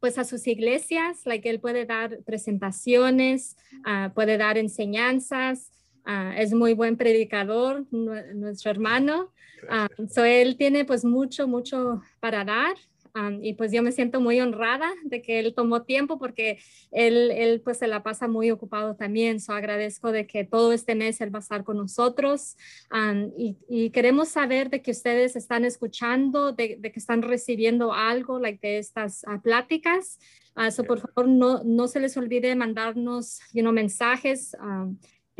pues 0.00 0.18
a 0.18 0.24
sus 0.24 0.46
iglesias, 0.46 1.26
like 1.26 1.48
él 1.48 1.60
puede 1.60 1.84
dar 1.84 2.22
presentaciones, 2.24 3.56
uh, 3.86 4.12
puede 4.14 4.38
dar 4.38 4.56
enseñanzas, 4.56 5.69
Ah, 6.04 6.34
es 6.36 6.52
muy 6.52 6.74
buen 6.74 6.96
predicador, 6.96 7.86
nuestro 7.90 8.70
hermano. 8.70 9.32
Uh, 9.64 10.08
so 10.08 10.24
él 10.24 10.56
tiene 10.56 10.84
pues 10.84 11.04
mucho, 11.04 11.46
mucho 11.46 12.02
para 12.20 12.44
dar. 12.44 12.76
y 13.42 13.54
pues 13.54 13.72
yo 13.72 13.82
me 13.82 13.90
siento 13.90 14.20
muy 14.20 14.40
honrada 14.40 14.88
de 15.02 15.20
que 15.20 15.40
él 15.40 15.52
tomó 15.52 15.82
tiempo 15.82 16.16
porque 16.16 16.60
él, 16.92 17.32
él 17.32 17.60
pues 17.60 17.78
se 17.78 17.88
la 17.88 18.04
pasa 18.04 18.28
muy 18.28 18.50
ocupado 18.52 18.94
también. 18.94 19.40
So 19.40 19.52
agradezco 19.52 20.12
de 20.12 20.26
que 20.26 20.44
todo 20.44 20.72
este 20.72 20.94
mes 20.94 21.20
él 21.20 21.34
va 21.34 21.40
a 21.40 21.42
estar 21.42 21.64
con 21.64 21.76
nosotros 21.76 22.56
y, 23.36 23.56
y, 23.68 23.90
queremos 23.90 24.28
saber 24.28 24.70
de 24.70 24.80
que 24.80 24.92
ustedes 24.92 25.34
están 25.34 25.64
escuchando, 25.64 26.52
de, 26.52 26.76
de 26.78 26.92
que 26.92 27.00
están 27.00 27.22
recibiendo 27.22 27.92
algo 27.92 28.38
like, 28.38 28.60
de 28.66 28.78
estas 28.78 29.24
uh, 29.24 29.40
pláticas. 29.40 30.18
so 30.70 30.84
por 30.84 31.00
favor 31.00 31.28
no, 31.28 31.64
no 31.64 31.88
se 31.88 32.00
les 32.00 32.16
olvide 32.16 32.54
mandarnos 32.54 33.40
you 33.52 33.62
know, 33.62 33.72
mensajes 33.72 34.54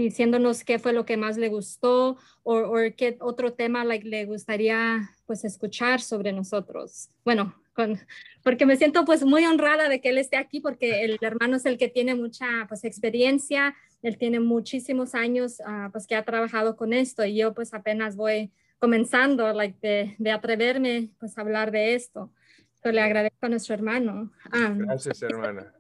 diciéndonos 0.01 0.65
qué 0.65 0.79
fue 0.79 0.93
lo 0.93 1.05
que 1.05 1.17
más 1.17 1.37
le 1.37 1.49
gustó 1.49 2.17
o, 2.43 2.77
qué 2.97 3.17
otro 3.21 3.53
tema 3.53 3.85
le 3.85 4.25
gustaría 4.25 5.11
pues 5.27 5.45
escuchar 5.45 6.01
sobre 6.01 6.33
nosotros. 6.33 7.11
Bueno, 7.25 7.55
con, 7.73 7.99
porque 8.43 8.67
me 8.67 8.77
siento 8.77 9.05
pues 9.05 9.25
muy 9.25 9.47
honrada 9.47 9.89
de 9.89 10.01
que 10.01 10.11
él 10.11 10.19
esté 10.19 10.37
aquí 10.37 10.61
porque 10.61 11.05
el 11.05 11.19
hermano 11.21 11.57
es 11.57 11.67
el 11.67 11.79
que 11.79 11.89
tiene 11.89 12.15
mucha 12.15 12.67
pues 12.69 12.85
experiencia, 12.85 13.75
él 14.03 14.19
tiene 14.19 14.41
muchísimos 14.41 15.15
años 15.15 15.61
uh, 15.61 15.91
pues 15.93 16.07
que 16.07 16.17
ha 16.17 16.25
trabajado 16.25 16.77
con 16.77 16.93
esto 16.93 17.25
y 17.25 17.37
yo 17.37 17.55
pues 17.55 17.75
apenas 17.75 18.17
voy 18.17 18.51
comenzando 18.79 19.53
like, 19.53 19.79
de, 19.81 20.17
de 20.19 20.31
atreverme 20.31 21.11
pues 21.21 21.37
a 21.37 21.43
hablar 21.43 21.71
de 21.71 21.95
esto. 21.95 22.33
Entonces, 22.81 22.95
le 22.95 23.03
agradezco 23.03 23.45
a 23.45 23.49
nuestro 23.51 23.75
hermano. 23.75 24.33
Um, 24.55 24.79
Gracias, 24.79 25.23
hermana. 25.23 25.75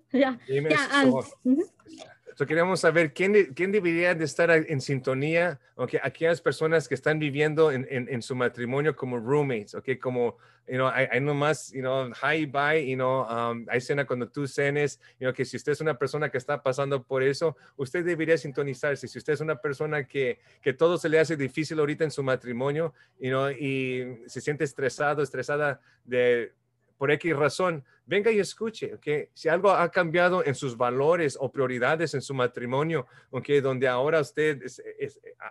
Ya, 2.40 2.46
queríamos 2.46 2.80
saber 2.80 3.12
quién, 3.12 3.52
quién 3.54 3.70
debería 3.70 4.14
de 4.14 4.24
estar 4.24 4.50
en 4.50 4.80
sintonía, 4.80 5.60
okay, 5.74 6.00
aquellas 6.02 6.40
personas 6.40 6.88
que 6.88 6.94
están 6.94 7.18
viviendo 7.18 7.70
en, 7.70 7.86
en, 7.90 8.22
su 8.22 8.34
matrimonio 8.34 8.96
como 8.96 9.18
roommates, 9.18 9.74
okay, 9.74 9.98
como, 9.98 10.38
you 10.66 10.76
know, 10.76 10.88
hay, 10.88 11.06
hay 11.12 11.20
nomás, 11.20 11.70
you 11.70 11.82
know, 11.82 12.10
hi, 12.22 12.46
bye, 12.46 12.82
you 12.82 12.96
know, 12.96 13.26
um, 13.28 13.66
hay 13.68 13.82
cena 13.82 14.06
cuando 14.06 14.26
tú 14.26 14.46
cenes, 14.46 14.98
you 15.18 15.26
know, 15.26 15.34
que 15.34 15.44
si 15.44 15.58
usted 15.58 15.72
es 15.72 15.82
una 15.82 15.98
persona 15.98 16.30
que 16.30 16.38
está 16.38 16.62
pasando 16.62 17.02
por 17.02 17.22
eso, 17.22 17.58
usted 17.76 18.06
debería 18.06 18.38
sintonizarse. 18.38 19.06
Si 19.06 19.18
usted 19.18 19.34
es 19.34 19.40
una 19.42 19.56
persona 19.56 20.04
que, 20.04 20.40
que 20.62 20.72
todo 20.72 20.96
se 20.96 21.10
le 21.10 21.18
hace 21.18 21.36
difícil 21.36 21.78
ahorita 21.78 22.04
en 22.04 22.10
su 22.10 22.22
matrimonio, 22.22 22.94
you 23.18 23.28
know, 23.28 23.50
y 23.50 24.22
se 24.28 24.40
siente 24.40 24.64
estresado, 24.64 25.22
estresada 25.22 25.82
de 26.06 26.54
por 27.00 27.10
X 27.12 27.34
razón, 27.34 27.82
venga 28.04 28.30
y 28.30 28.40
escuche, 28.40 28.92
¿ok? 28.92 29.30
Si 29.32 29.48
algo 29.48 29.70
ha 29.70 29.90
cambiado 29.90 30.44
en 30.44 30.54
sus 30.54 30.76
valores 30.76 31.34
o 31.40 31.50
prioridades 31.50 32.12
en 32.12 32.20
su 32.20 32.34
matrimonio, 32.34 33.06
¿ok? 33.30 33.48
Donde 33.62 33.88
ahora 33.88 34.20
usted 34.20 34.60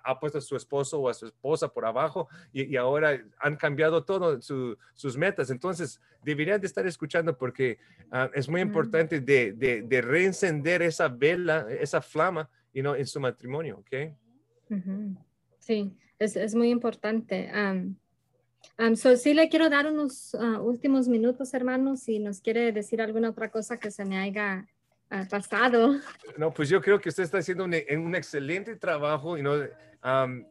ha 0.03 0.19
puesto 0.19 0.37
a 0.37 0.41
su 0.41 0.55
esposo 0.55 0.99
o 0.99 1.09
a 1.09 1.13
su 1.15 1.25
esposa 1.25 1.73
por 1.73 1.87
abajo 1.87 2.29
y, 2.53 2.75
ahora 2.75 3.19
han 3.39 3.55
cambiado 3.55 4.05
todo 4.05 4.39
sus 4.39 5.17
metas. 5.17 5.49
Entonces, 5.49 5.99
deberían 6.23 6.61
de 6.61 6.67
estar 6.67 6.85
escuchando 6.85 7.35
porque 7.35 7.79
ah, 8.11 8.29
es 8.35 8.47
muy 8.47 8.61
importante 8.61 9.19
de, 9.19 9.53
de, 9.53 10.01
reencender 10.03 10.83
esa 10.83 11.07
vela, 11.07 11.65
esa 11.71 11.99
flama, 11.99 12.47
you 12.75 12.83
know, 12.83 12.93
en 12.93 13.07
su 13.07 13.19
matrimonio, 13.19 13.79
¿ok? 13.79 14.13
Sí, 15.57 15.97
es, 16.19 16.35
es 16.35 16.53
muy 16.53 16.69
importante. 16.69 17.51
Um, 17.51 17.95
so 18.95 19.15
sí 19.17 19.33
le 19.33 19.49
quiero 19.49 19.69
dar 19.69 19.87
unos 19.87 20.33
uh, 20.33 20.59
últimos 20.61 21.07
minutos, 21.07 21.53
hermanos, 21.53 22.01
si 22.01 22.19
nos 22.19 22.41
quiere 22.41 22.71
decir 22.71 23.01
alguna 23.01 23.29
otra 23.29 23.49
cosa 23.49 23.77
que 23.77 23.91
se 23.91 24.05
me 24.05 24.17
haya 24.17 24.65
uh, 25.11 25.27
pasado. 25.29 25.95
No, 26.37 26.53
pues 26.53 26.69
yo 26.69 26.81
creo 26.81 26.99
que 26.99 27.09
usted 27.09 27.23
está 27.23 27.39
haciendo 27.39 27.65
un, 27.65 27.73
un 27.73 28.15
excelente 28.15 28.75
trabajo 28.75 29.37
y 29.37 29.41
no, 29.41 29.53
um, 29.53 30.45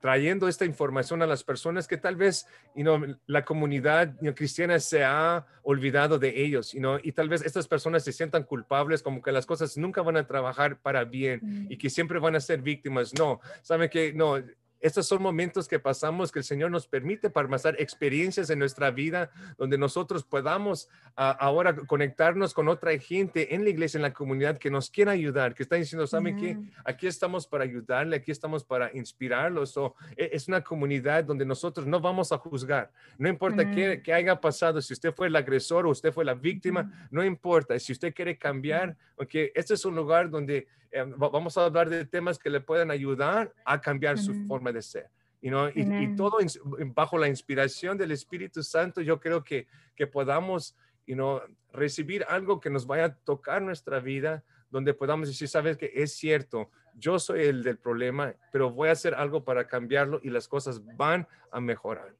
trayendo 0.00 0.48
esta 0.48 0.64
información 0.64 1.22
a 1.22 1.26
las 1.26 1.44
personas 1.44 1.86
que 1.86 1.96
tal 1.96 2.16
vez 2.16 2.46
you 2.74 2.82
know, 2.82 3.00
la 3.26 3.44
comunidad 3.44 4.16
cristiana 4.34 4.80
se 4.80 5.04
ha 5.04 5.46
olvidado 5.62 6.18
de 6.18 6.42
ellos 6.42 6.72
you 6.72 6.80
know, 6.80 6.98
y 7.00 7.12
tal 7.12 7.28
vez 7.28 7.42
estas 7.42 7.68
personas 7.68 8.02
se 8.02 8.12
sientan 8.12 8.42
culpables 8.42 9.02
como 9.02 9.22
que 9.22 9.30
las 9.30 9.46
cosas 9.46 9.76
nunca 9.76 10.02
van 10.02 10.16
a 10.16 10.26
trabajar 10.26 10.80
para 10.80 11.04
bien 11.04 11.40
Mm. 11.42 11.72
y 11.72 11.76
que 11.76 11.90
siempre 11.90 12.18
van 12.18 12.34
a 12.34 12.40
ser 12.40 12.62
víctimas. 12.62 13.12
No, 13.14 13.40
saben 13.62 13.88
que 13.90 14.12
no, 14.12 14.36
estos 14.84 15.06
son 15.08 15.22
momentos 15.22 15.66
que 15.66 15.78
pasamos 15.78 16.30
que 16.30 16.40
el 16.40 16.44
Señor 16.44 16.70
nos 16.70 16.86
permite 16.86 17.30
para 17.30 17.48
pasar 17.48 17.74
experiencias 17.78 18.50
en 18.50 18.58
nuestra 18.58 18.90
vida 18.90 19.30
donde 19.56 19.78
nosotros 19.78 20.24
podamos 20.24 20.88
ah, 21.16 21.30
ahora 21.40 21.74
conectarnos 21.74 22.52
con 22.52 22.68
otra 22.68 22.96
gente 22.98 23.54
en 23.54 23.64
la 23.64 23.70
iglesia, 23.70 23.96
en 23.98 24.02
la 24.02 24.12
comunidad 24.12 24.58
que 24.58 24.70
nos 24.70 24.90
quiera 24.90 25.12
ayudar, 25.12 25.54
que 25.54 25.62
está 25.62 25.76
diciendo, 25.76 26.06
¿saben 26.06 26.36
qué? 26.36 26.50
Amen. 26.50 26.70
Aquí 26.84 27.06
estamos 27.06 27.46
para 27.46 27.64
ayudarle, 27.64 28.16
aquí 28.16 28.30
estamos 28.30 28.62
para 28.62 28.90
inspirarlos. 28.94 29.76
O, 29.78 29.94
e- 30.16 30.30
es 30.32 30.48
una 30.48 30.60
comunidad 30.62 31.24
donde 31.24 31.46
nosotros 31.46 31.86
no 31.86 31.98
vamos 32.00 32.30
a 32.32 32.36
juzgar. 32.38 32.90
No 33.16 33.28
importa 33.28 33.64
qué, 33.70 33.84
Amen. 33.86 34.02
qué 34.02 34.12
haya 34.12 34.38
pasado, 34.38 34.82
si 34.82 34.92
usted 34.92 35.14
fue 35.14 35.28
el 35.28 35.36
agresor 35.36 35.86
o 35.86 35.90
usted 35.90 36.12
fue 36.12 36.24
la 36.26 36.34
víctima, 36.34 37.08
no 37.10 37.24
importa. 37.24 37.78
Si 37.78 37.92
usted 37.92 38.12
quiere 38.14 38.36
cambiar, 38.36 38.96
porque 39.16 39.50
este 39.54 39.72
es 39.74 39.84
un 39.86 39.94
lugar 39.96 40.28
donde 40.28 40.66
eh, 40.96 41.02
va- 41.02 41.28
vamos 41.28 41.58
a 41.58 41.64
hablar 41.64 41.88
de 41.90 42.04
temas 42.04 42.38
que 42.38 42.48
le 42.50 42.60
pueden 42.60 42.90
ayudar 42.90 43.52
a 43.64 43.80
cambiar 43.80 44.16
su 44.18 44.32
forma 44.46 44.70
de 44.74 44.82
ser. 44.82 45.08
You 45.40 45.50
know, 45.50 45.68
y, 45.68 45.82
y 46.04 46.16
todo 46.16 46.38
ins- 46.40 46.60
bajo 46.94 47.18
la 47.18 47.28
inspiración 47.28 47.96
del 47.98 48.12
Espíritu 48.12 48.62
Santo, 48.62 49.00
yo 49.02 49.20
creo 49.20 49.44
que, 49.44 49.66
que 49.94 50.06
podamos 50.06 50.74
you 51.06 51.14
know, 51.14 51.40
recibir 51.72 52.24
algo 52.28 52.60
que 52.60 52.70
nos 52.70 52.86
vaya 52.86 53.04
a 53.06 53.14
tocar 53.14 53.60
nuestra 53.60 54.00
vida, 54.00 54.42
donde 54.70 54.94
podamos 54.94 55.28
decir, 55.28 55.46
sabes 55.48 55.76
que 55.76 55.90
es 55.94 56.14
cierto, 56.14 56.70
yo 56.94 57.18
soy 57.18 57.42
el 57.42 57.62
del 57.62 57.76
problema, 57.78 58.34
pero 58.52 58.70
voy 58.70 58.88
a 58.88 58.92
hacer 58.92 59.14
algo 59.14 59.44
para 59.44 59.66
cambiarlo 59.66 60.18
y 60.22 60.30
las 60.30 60.48
cosas 60.48 60.82
van 60.96 61.28
a 61.52 61.60
mejorar. 61.60 62.14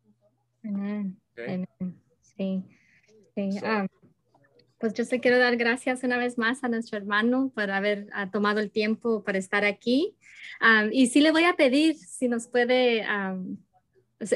Amen. 0.62 1.66
Sí, 2.20 2.62
sí. 3.34 3.52
So- 3.58 3.66
ah, 3.66 3.86
pues 4.78 4.94
yo 4.94 5.06
te 5.06 5.20
quiero 5.20 5.38
dar 5.38 5.56
gracias 5.56 6.02
una 6.02 6.18
vez 6.18 6.38
más 6.38 6.64
a 6.64 6.68
nuestro 6.68 6.98
hermano 6.98 7.50
por 7.54 7.70
haber 7.70 8.08
ah, 8.12 8.30
tomado 8.30 8.60
el 8.60 8.70
tiempo 8.70 9.22
para 9.24 9.38
estar 9.38 9.64
aquí. 9.64 10.16
Ah, 10.60 10.86
y 10.90 11.08
sí 11.08 11.20
le 11.20 11.32
voy 11.32 11.44
a 11.44 11.54
pedir 11.54 11.96
si 11.96 12.28
nos 12.28 12.48
puede, 12.48 13.02
ah, 13.02 13.38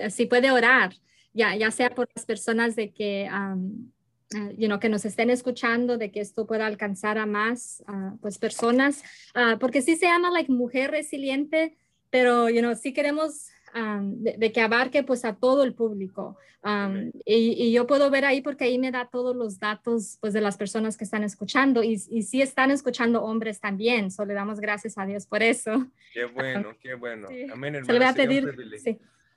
si 0.09 0.26
puede 0.26 0.51
orar, 0.51 0.95
ya, 1.32 1.55
ya 1.55 1.70
sea 1.70 1.91
por 1.91 2.09
las 2.14 2.24
personas 2.24 2.76
de 2.76 2.93
que, 2.93 3.28
um, 3.32 3.91
uh, 4.34 4.51
you 4.57 4.66
know, 4.66 4.80
que 4.80 4.89
nos 4.89 5.05
estén 5.05 5.30
escuchando, 5.30 5.99
de 5.99 6.11
que 6.11 6.20
esto 6.20 6.47
pueda 6.47 6.66
alcanzar 6.66 7.18
a 7.18 7.26
más 7.26 7.82
ah, 7.86 8.14
pues, 8.20 8.39
personas, 8.39 9.03
Ah, 9.34 9.57
porque 9.61 9.82
sí 9.82 9.97
se 9.97 10.07
llama 10.07 10.30
like, 10.30 10.51
mujer 10.51 10.91
resiliente, 10.91 11.76
pero 12.11 12.49
you 12.49 12.61
know, 12.61 12.74
sí 12.74 12.93
queremos 12.93 13.49
um, 13.74 14.22
de, 14.22 14.36
de 14.36 14.52
que 14.52 14.60
abarque 14.60 15.02
pues 15.02 15.24
a 15.24 15.34
todo 15.34 15.62
el 15.64 15.74
público. 15.74 16.36
Um, 16.64 17.12
y, 17.24 17.54
y 17.56 17.72
yo 17.72 17.86
puedo 17.86 18.10
ver 18.10 18.24
ahí 18.24 18.40
porque 18.40 18.64
ahí 18.64 18.78
me 18.78 18.90
da 18.90 19.08
todos 19.08 19.36
los 19.36 19.60
datos 19.60 20.18
pues 20.20 20.32
de 20.32 20.40
las 20.40 20.56
personas 20.56 20.96
que 20.96 21.04
están 21.04 21.22
escuchando 21.22 21.84
y, 21.84 21.92
y 22.10 22.22
sí 22.22 22.42
están 22.42 22.72
escuchando 22.72 23.22
hombres 23.22 23.60
también, 23.60 24.10
solo 24.10 24.28
le 24.28 24.34
damos 24.34 24.58
gracias 24.58 24.98
a 24.98 25.06
Dios 25.06 25.26
por 25.26 25.42
eso. 25.42 25.86
Qué 26.12 26.24
bueno, 26.34 26.76
qué 26.80 26.94
bueno. 26.94 27.28
Sí. 27.28 27.46
Amén, 27.52 27.84
Se 27.84 27.92
le 27.92 27.98
voy 27.98 28.08
a 28.08 28.12
pedir. 28.12 28.52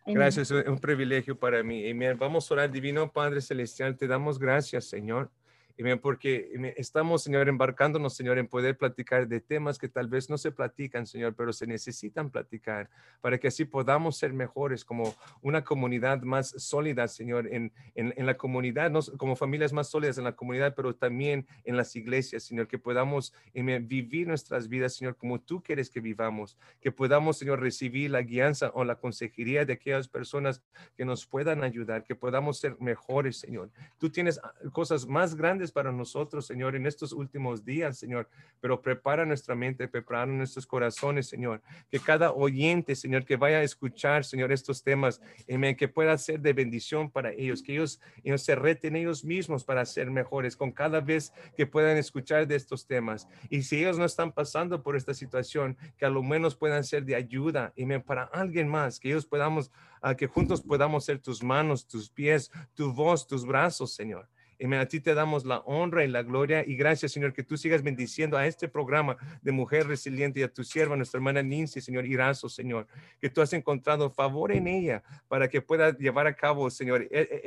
Gracias, 0.08 0.50
es 0.50 0.68
un 0.68 0.80
privilegio 0.80 1.38
para 1.38 1.62
mí. 1.62 1.88
Amén. 1.90 2.18
Vamos 2.18 2.50
a 2.50 2.54
orar, 2.56 2.72
Divino 2.72 3.12
Padre 3.12 3.40
Celestial, 3.40 3.96
te 3.96 4.08
damos 4.08 4.40
gracias, 4.40 4.86
Señor. 4.86 5.30
Porque 6.02 6.74
estamos, 6.78 7.24
Señor, 7.24 7.50
embarcándonos, 7.50 8.14
Señor, 8.14 8.38
en 8.38 8.48
poder 8.48 8.78
platicar 8.78 9.28
de 9.28 9.40
temas 9.40 9.78
que 9.78 9.90
tal 9.90 10.08
vez 10.08 10.30
no 10.30 10.38
se 10.38 10.52
platican, 10.52 11.06
Señor, 11.06 11.36
pero 11.36 11.54
se 11.54 11.66
necesitan 11.66 12.30
platicar 12.30 12.90
para 13.22 13.38
que 13.38 13.48
así 13.48 13.66
podamos 13.66 14.18
ser 14.18 14.34
mejores 14.34 14.86
como 14.86 15.16
una 15.42 15.64
comunidad 15.64 16.22
más 16.22 16.50
sólida, 16.50 17.08
Señor, 17.08 17.48
en, 17.48 17.72
en, 17.96 18.14
en 18.16 18.26
la 18.26 18.38
comunidad, 18.38 18.92
no, 18.92 19.00
como 19.18 19.36
familias 19.36 19.74
más 19.74 19.90
sólidas 19.90 20.18
en 20.18 20.24
la 20.24 20.36
comunidad, 20.36 20.74
pero 20.76 20.96
también 20.96 21.48
en 21.64 21.78
las 21.78 21.96
iglesias, 21.96 22.44
Señor, 22.44 22.68
que 22.68 22.78
podamos 22.78 23.34
vivir 23.54 24.28
nuestras 24.28 24.68
vidas, 24.68 24.96
Señor, 24.96 25.16
como 25.16 25.40
tú 25.40 25.62
quieres 25.64 25.90
que 25.90 26.00
vivamos, 26.00 26.58
que 26.80 26.92
podamos, 26.92 27.38
Señor, 27.38 27.60
recibir 27.60 28.12
la 28.12 28.22
guianza 28.22 28.72
o 28.74 28.84
la 28.84 28.96
consejería 28.96 29.66
de 29.66 29.74
aquellas 29.74 30.08
personas 30.08 30.62
que 30.96 31.06
nos 31.06 31.26
puedan 31.26 31.64
ayudar, 31.64 32.04
que 32.04 32.16
podamos 32.16 32.60
ser 32.60 32.80
mejores, 32.80 33.38
Señor. 33.38 33.72
Tú 33.98 34.10
tienes 34.10 34.40
ah, 34.44 34.54
cosas 34.72 35.08
más 35.08 35.36
grandes 35.36 35.71
para 35.72 35.92
nosotros, 35.92 36.46
Señor, 36.46 36.76
en 36.76 36.86
estos 36.86 37.12
últimos 37.12 37.66
días, 37.66 37.98
Señor, 37.98 38.30
pero 38.60 38.82
prepara 38.82 39.26
nuestra 39.26 39.56
mente, 39.56 39.88
prepara 39.88 40.26
nuestros 40.26 40.68
corazones, 40.68 41.28
Señor, 41.28 41.62
que 41.90 42.00
cada 42.00 42.32
oyente, 42.32 42.96
Señor, 42.96 43.26
que 43.26 43.38
vaya 43.38 43.58
a 43.58 43.64
escuchar, 43.64 44.24
Señor, 44.24 44.52
estos 44.52 44.84
temas, 44.84 45.22
amén, 45.52 45.76
que 45.76 45.88
pueda 45.88 46.18
ser 46.18 46.40
de 46.40 46.54
bendición 46.54 47.10
para 47.10 47.32
ellos, 47.32 47.64
que 47.64 47.74
ellos, 47.74 48.00
ellos 48.24 48.42
se 48.44 48.56
reten 48.56 48.96
ellos 48.96 49.24
mismos 49.24 49.64
para 49.64 49.86
ser 49.86 50.12
mejores 50.12 50.56
con 50.56 50.72
cada 50.72 51.02
vez 51.02 51.34
que 51.56 51.66
puedan 51.66 51.98
escuchar 51.98 52.48
de 52.48 52.56
estos 52.56 52.86
temas. 52.86 53.28
Y 53.50 53.64
si 53.64 53.80
ellos 53.80 53.98
no 53.98 54.06
están 54.06 54.32
pasando 54.32 54.84
por 54.84 54.96
esta 54.96 55.14
situación, 55.14 55.78
que 55.98 56.06
a 56.06 56.10
lo 56.10 56.24
menos 56.24 56.56
puedan 56.56 56.84
ser 56.84 57.06
de 57.06 57.16
ayuda, 57.16 57.74
amén, 57.82 58.02
para 58.02 58.24
alguien 58.24 58.68
más, 58.68 59.00
que 59.00 59.10
ellos 59.10 59.26
podamos, 59.26 59.72
ah, 60.02 60.16
que 60.16 60.28
juntos 60.28 60.62
podamos 60.62 61.06
ser 61.06 61.20
tus 61.20 61.44
manos, 61.44 61.88
tus 61.88 62.10
pies, 62.10 62.52
tu 62.74 62.94
voz, 62.94 63.28
tus 63.28 63.46
brazos, 63.46 63.94
Señor. 63.94 64.28
Amén. 64.64 64.80
A 64.80 64.86
ti 64.86 65.00
te 65.00 65.14
damos 65.16 65.44
la 65.46 65.60
honra 65.60 66.04
y 66.04 66.08
la 66.08 66.22
gloria 66.22 66.64
y 66.66 66.76
gracias, 66.76 67.12
Señor, 67.12 67.34
que 67.34 67.44
tú 67.44 67.58
sigas 67.58 67.82
bendiciendo 67.82 68.38
a 68.38 68.46
este 68.46 68.68
programa 68.68 69.18
de 69.42 69.52
Mujer 69.52 69.88
Resiliente 69.88 70.40
y 70.40 70.44
a 70.44 70.54
tu 70.54 70.64
sierva, 70.64 70.96
nuestra 70.96 71.18
hermana 71.18 71.42
Nancy, 71.42 71.82
Señor 71.82 72.06
Irazo, 72.06 72.48
Señor, 72.48 72.88
que 73.20 73.30
tú 73.30 73.42
has 73.42 73.54
encontrado 73.54 74.12
favor 74.12 74.52
en 74.52 74.68
ella 74.68 75.04
para 75.28 75.48
que 75.48 75.62
pueda 75.62 75.98
llevar 75.98 76.28
a 76.28 76.36
cabo, 76.36 76.70
Señor, 76.70 77.02
e- 77.04 77.08
e- 77.12 77.42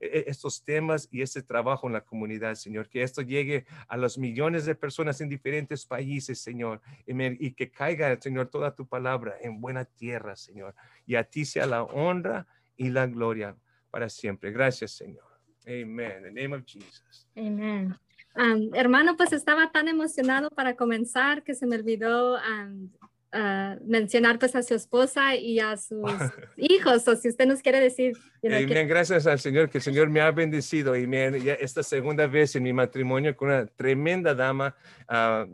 e- 0.00 0.24
estos 0.26 0.62
temas 0.62 1.08
y 1.10 1.22
este 1.22 1.42
trabajo 1.42 1.86
en 1.86 1.94
la 1.94 2.02
comunidad, 2.02 2.54
Señor, 2.54 2.88
que 2.88 3.02
esto 3.02 3.22
llegue 3.22 3.64
a 3.88 3.96
los 3.96 4.18
millones 4.18 4.66
de 4.66 4.74
personas 4.74 5.20
en 5.20 5.28
diferentes 5.28 5.86
países, 5.86 6.38
Señor, 6.38 6.80
y 7.06 7.52
que 7.52 7.70
caiga, 7.70 8.20
Señor, 8.20 8.48
toda 8.48 8.74
tu 8.74 8.86
palabra 8.86 9.36
en 9.40 9.60
buena 9.60 9.84
tierra, 9.84 10.36
Señor, 10.36 10.74
y 11.06 11.14
a 11.14 11.24
ti 11.24 11.44
sea 11.44 11.66
la 11.66 11.82
honra 11.82 12.46
y 12.76 12.90
la 12.90 13.06
gloria 13.06 13.56
para 13.90 14.08
siempre. 14.08 14.50
Gracias, 14.52 14.92
Señor. 14.92 15.31
Amen. 15.66 16.12
In 16.18 16.22
the 16.34 16.40
name 16.42 16.54
of 16.54 16.64
Jesus. 16.66 17.26
Amén. 17.36 17.94
Am, 18.34 18.70
hermano, 18.74 19.16
pues 19.16 19.32
estaba 19.32 19.70
tan 19.72 19.88
emocionado 19.88 20.48
para 20.50 20.74
comenzar 20.74 21.42
que 21.42 21.54
se 21.54 21.66
me 21.66 21.76
olvidó 21.76 22.36
am, 22.38 22.90
ah, 23.32 23.76
mencionar 23.84 24.38
pues 24.38 24.56
a 24.56 24.62
su 24.62 24.74
esposa 24.74 25.36
y 25.36 25.60
a 25.60 25.76
sus 25.76 26.02
hijos, 26.56 27.06
o 27.08 27.16
si 27.16 27.28
usted 27.28 27.46
nos 27.46 27.60
quiere 27.60 27.80
decir. 27.80 28.14
que- 28.40 28.48
Amén. 28.54 28.88
Gracias 28.88 29.26
al 29.26 29.38
Señor, 29.38 29.68
que 29.70 29.78
el 29.78 29.82
Señor 29.82 30.08
me 30.08 30.20
ha 30.20 30.30
bendecido. 30.30 30.94
Amén. 30.94 31.34
Ya 31.42 31.54
esta 31.54 31.82
segunda 31.82 32.26
vez 32.26 32.56
en 32.56 32.62
mi 32.62 32.72
matrimonio 32.72 33.36
con 33.36 33.48
una 33.48 33.66
tremenda 33.66 34.34
dama, 34.34 34.74
ah, 35.08 35.46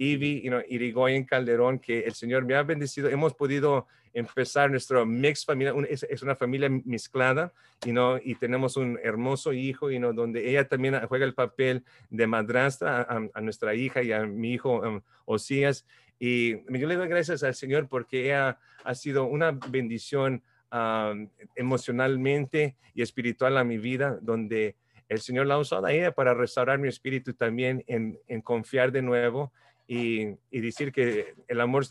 Ivy, 0.00 0.40
you 0.42 0.48
know, 0.50 0.62
Irigoyen 0.66 1.24
Calderón, 1.24 1.78
que 1.78 2.00
el 2.00 2.14
Señor 2.14 2.46
me 2.46 2.54
ha 2.54 2.62
bendecido. 2.62 3.10
Hemos 3.10 3.34
podido 3.34 3.86
empezar 4.14 4.70
nuestra 4.70 5.04
mix 5.04 5.44
familia, 5.44 5.74
un- 5.74 5.86
es, 5.88 6.02
es 6.04 6.22
una 6.22 6.34
familia 6.34 6.70
mezclada, 6.86 7.52
you 7.84 7.92
know, 7.92 8.18
y 8.24 8.34
tenemos 8.34 8.76
un 8.78 8.98
hermoso 9.02 9.52
hijo, 9.52 9.90
you 9.90 9.98
know, 9.98 10.12
donde 10.14 10.48
ella 10.48 10.66
también 10.66 10.98
juega 11.06 11.26
el 11.26 11.34
papel 11.34 11.84
de 12.08 12.26
madrastra 12.26 13.02
a, 13.02 13.28
a- 13.34 13.40
nuestra 13.42 13.74
hija 13.74 14.02
y 14.02 14.10
a 14.12 14.24
mi 14.26 14.54
hijo 14.54 14.80
um, 14.80 15.00
Osías. 15.26 15.84
Y 16.18 16.56
yo 16.78 16.86
le 16.88 16.96
doy 16.96 17.08
gracias 17.08 17.42
al 17.42 17.54
Señor 17.54 17.86
porque 17.88 18.24
ella 18.24 18.58
ha 18.84 18.94
sido 18.94 19.24
una 19.26 19.52
bendición 19.52 20.42
um, 20.72 21.28
emocionalmente 21.56 22.74
y 22.94 23.02
espiritual 23.02 23.58
a 23.58 23.64
mi 23.64 23.78
vida, 23.78 24.18
donde 24.22 24.76
el 25.08 25.20
Señor 25.20 25.46
la 25.46 25.54
ha 25.54 25.58
usado 25.58 25.86
a 25.86 25.92
ella 25.92 26.12
para 26.12 26.34
restaurar 26.34 26.78
mi 26.78 26.88
espíritu 26.88 27.34
también 27.34 27.84
en, 27.86 28.18
en 28.28 28.40
confiar 28.42 28.92
de 28.92 29.02
nuevo 29.02 29.52
y, 29.90 30.36
y 30.52 30.60
decir 30.60 30.92
que 30.92 31.34
el 31.48 31.60
amor 31.60 31.84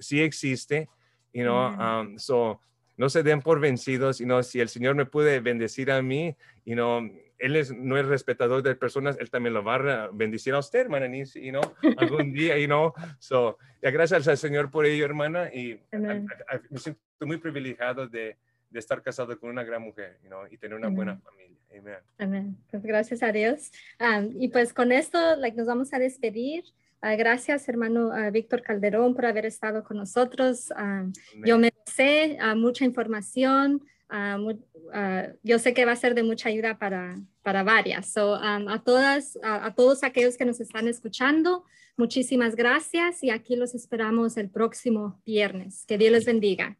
sí 0.00 0.20
existe, 0.20 0.88
you 1.32 1.44
know, 1.44 1.56
Amen. 1.56 2.14
um, 2.14 2.18
so, 2.18 2.60
no 2.96 3.08
se 3.08 3.22
den 3.22 3.40
por 3.40 3.60
vencidos, 3.60 4.18
you 4.18 4.24
know, 4.24 4.42
si 4.42 4.58
el 4.58 4.68
Señor 4.68 4.96
me 4.96 5.06
puede 5.06 5.38
bendecir 5.38 5.92
a 5.92 6.02
mí, 6.02 6.36
you 6.64 6.74
know, 6.74 7.08
Él 7.38 7.54
es, 7.54 7.72
no 7.72 7.96
es 7.96 8.06
respetador 8.06 8.64
de 8.64 8.74
personas, 8.74 9.16
Él 9.20 9.30
también 9.30 9.54
lo 9.54 9.62
va 9.62 9.76
a 9.76 10.08
bendecir 10.12 10.54
a 10.54 10.58
usted, 10.58 10.80
hermana 10.80 11.06
Nancy, 11.06 11.40
you 11.40 11.52
know, 11.52 11.62
algún 11.98 12.32
día, 12.32 12.58
you 12.58 12.66
know, 12.66 12.92
so, 13.20 13.58
gracias 13.80 14.26
al 14.26 14.38
Señor 14.38 14.72
por 14.72 14.84
ello, 14.84 15.04
hermana, 15.04 15.48
y 15.54 15.80
me 15.92 16.78
siento 16.78 17.00
muy 17.20 17.36
privilegiado 17.36 18.08
de, 18.08 18.36
de 18.70 18.78
estar 18.80 19.00
casado 19.02 19.38
con 19.38 19.50
una 19.50 19.62
gran 19.62 19.82
mujer, 19.82 20.18
you 20.24 20.28
know, 20.28 20.48
y 20.50 20.58
tener 20.58 20.76
una 20.76 20.88
buena 20.88 21.12
Amen. 21.12 21.22
familia. 21.22 21.56
Amen. 21.78 21.96
Amén. 22.18 22.56
Pues 22.72 22.82
gracias 22.82 23.22
a 23.22 23.30
Dios. 23.30 23.70
Am, 24.00 24.30
y 24.40 24.48
pues 24.48 24.72
con 24.72 24.90
esto 24.90 25.36
like, 25.36 25.56
nos 25.56 25.66
vamos 25.66 25.92
a 25.92 25.98
despedir. 26.00 26.64
Ah, 27.08 27.14
gracias, 27.14 27.68
hermano 27.68 28.10
ah, 28.12 28.30
Víctor 28.30 28.62
Calderón, 28.62 29.14
por 29.14 29.26
haber 29.26 29.46
estado 29.46 29.84
con 29.84 29.96
nosotros. 29.96 30.72
Am, 30.72 31.12
yo 31.44 31.56
me 31.56 31.72
sé 31.84 32.36
ah, 32.40 32.56
mucha 32.56 32.84
información. 32.84 33.80
ah, 34.08 34.36
mu- 34.38 34.58
ah, 34.92 35.28
yo 35.44 35.60
sé 35.60 35.72
que 35.72 35.84
va 35.84 35.92
a 35.92 35.96
ser 35.96 36.16
de 36.16 36.24
mucha 36.24 36.48
ayuda 36.48 36.80
para, 36.80 37.14
para 37.44 37.62
varias. 37.62 38.12
So, 38.12 38.32
um, 38.34 38.68
a 38.68 38.82
todas, 38.82 39.38
a, 39.40 39.66
a 39.66 39.74
todos 39.76 40.02
aquellos 40.02 40.36
que 40.36 40.44
nos 40.44 40.58
están 40.60 40.88
escuchando, 40.88 41.62
muchísimas 41.96 42.56
gracias 42.56 43.22
y 43.22 43.30
aquí 43.30 43.54
los 43.54 43.76
esperamos 43.76 44.36
el 44.36 44.50
próximo 44.50 45.22
viernes. 45.24 45.84
Que 45.86 45.98
Dios 45.98 46.10
les 46.10 46.24
bendiga. 46.24 46.76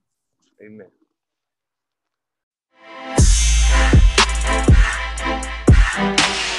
You. 5.98 6.55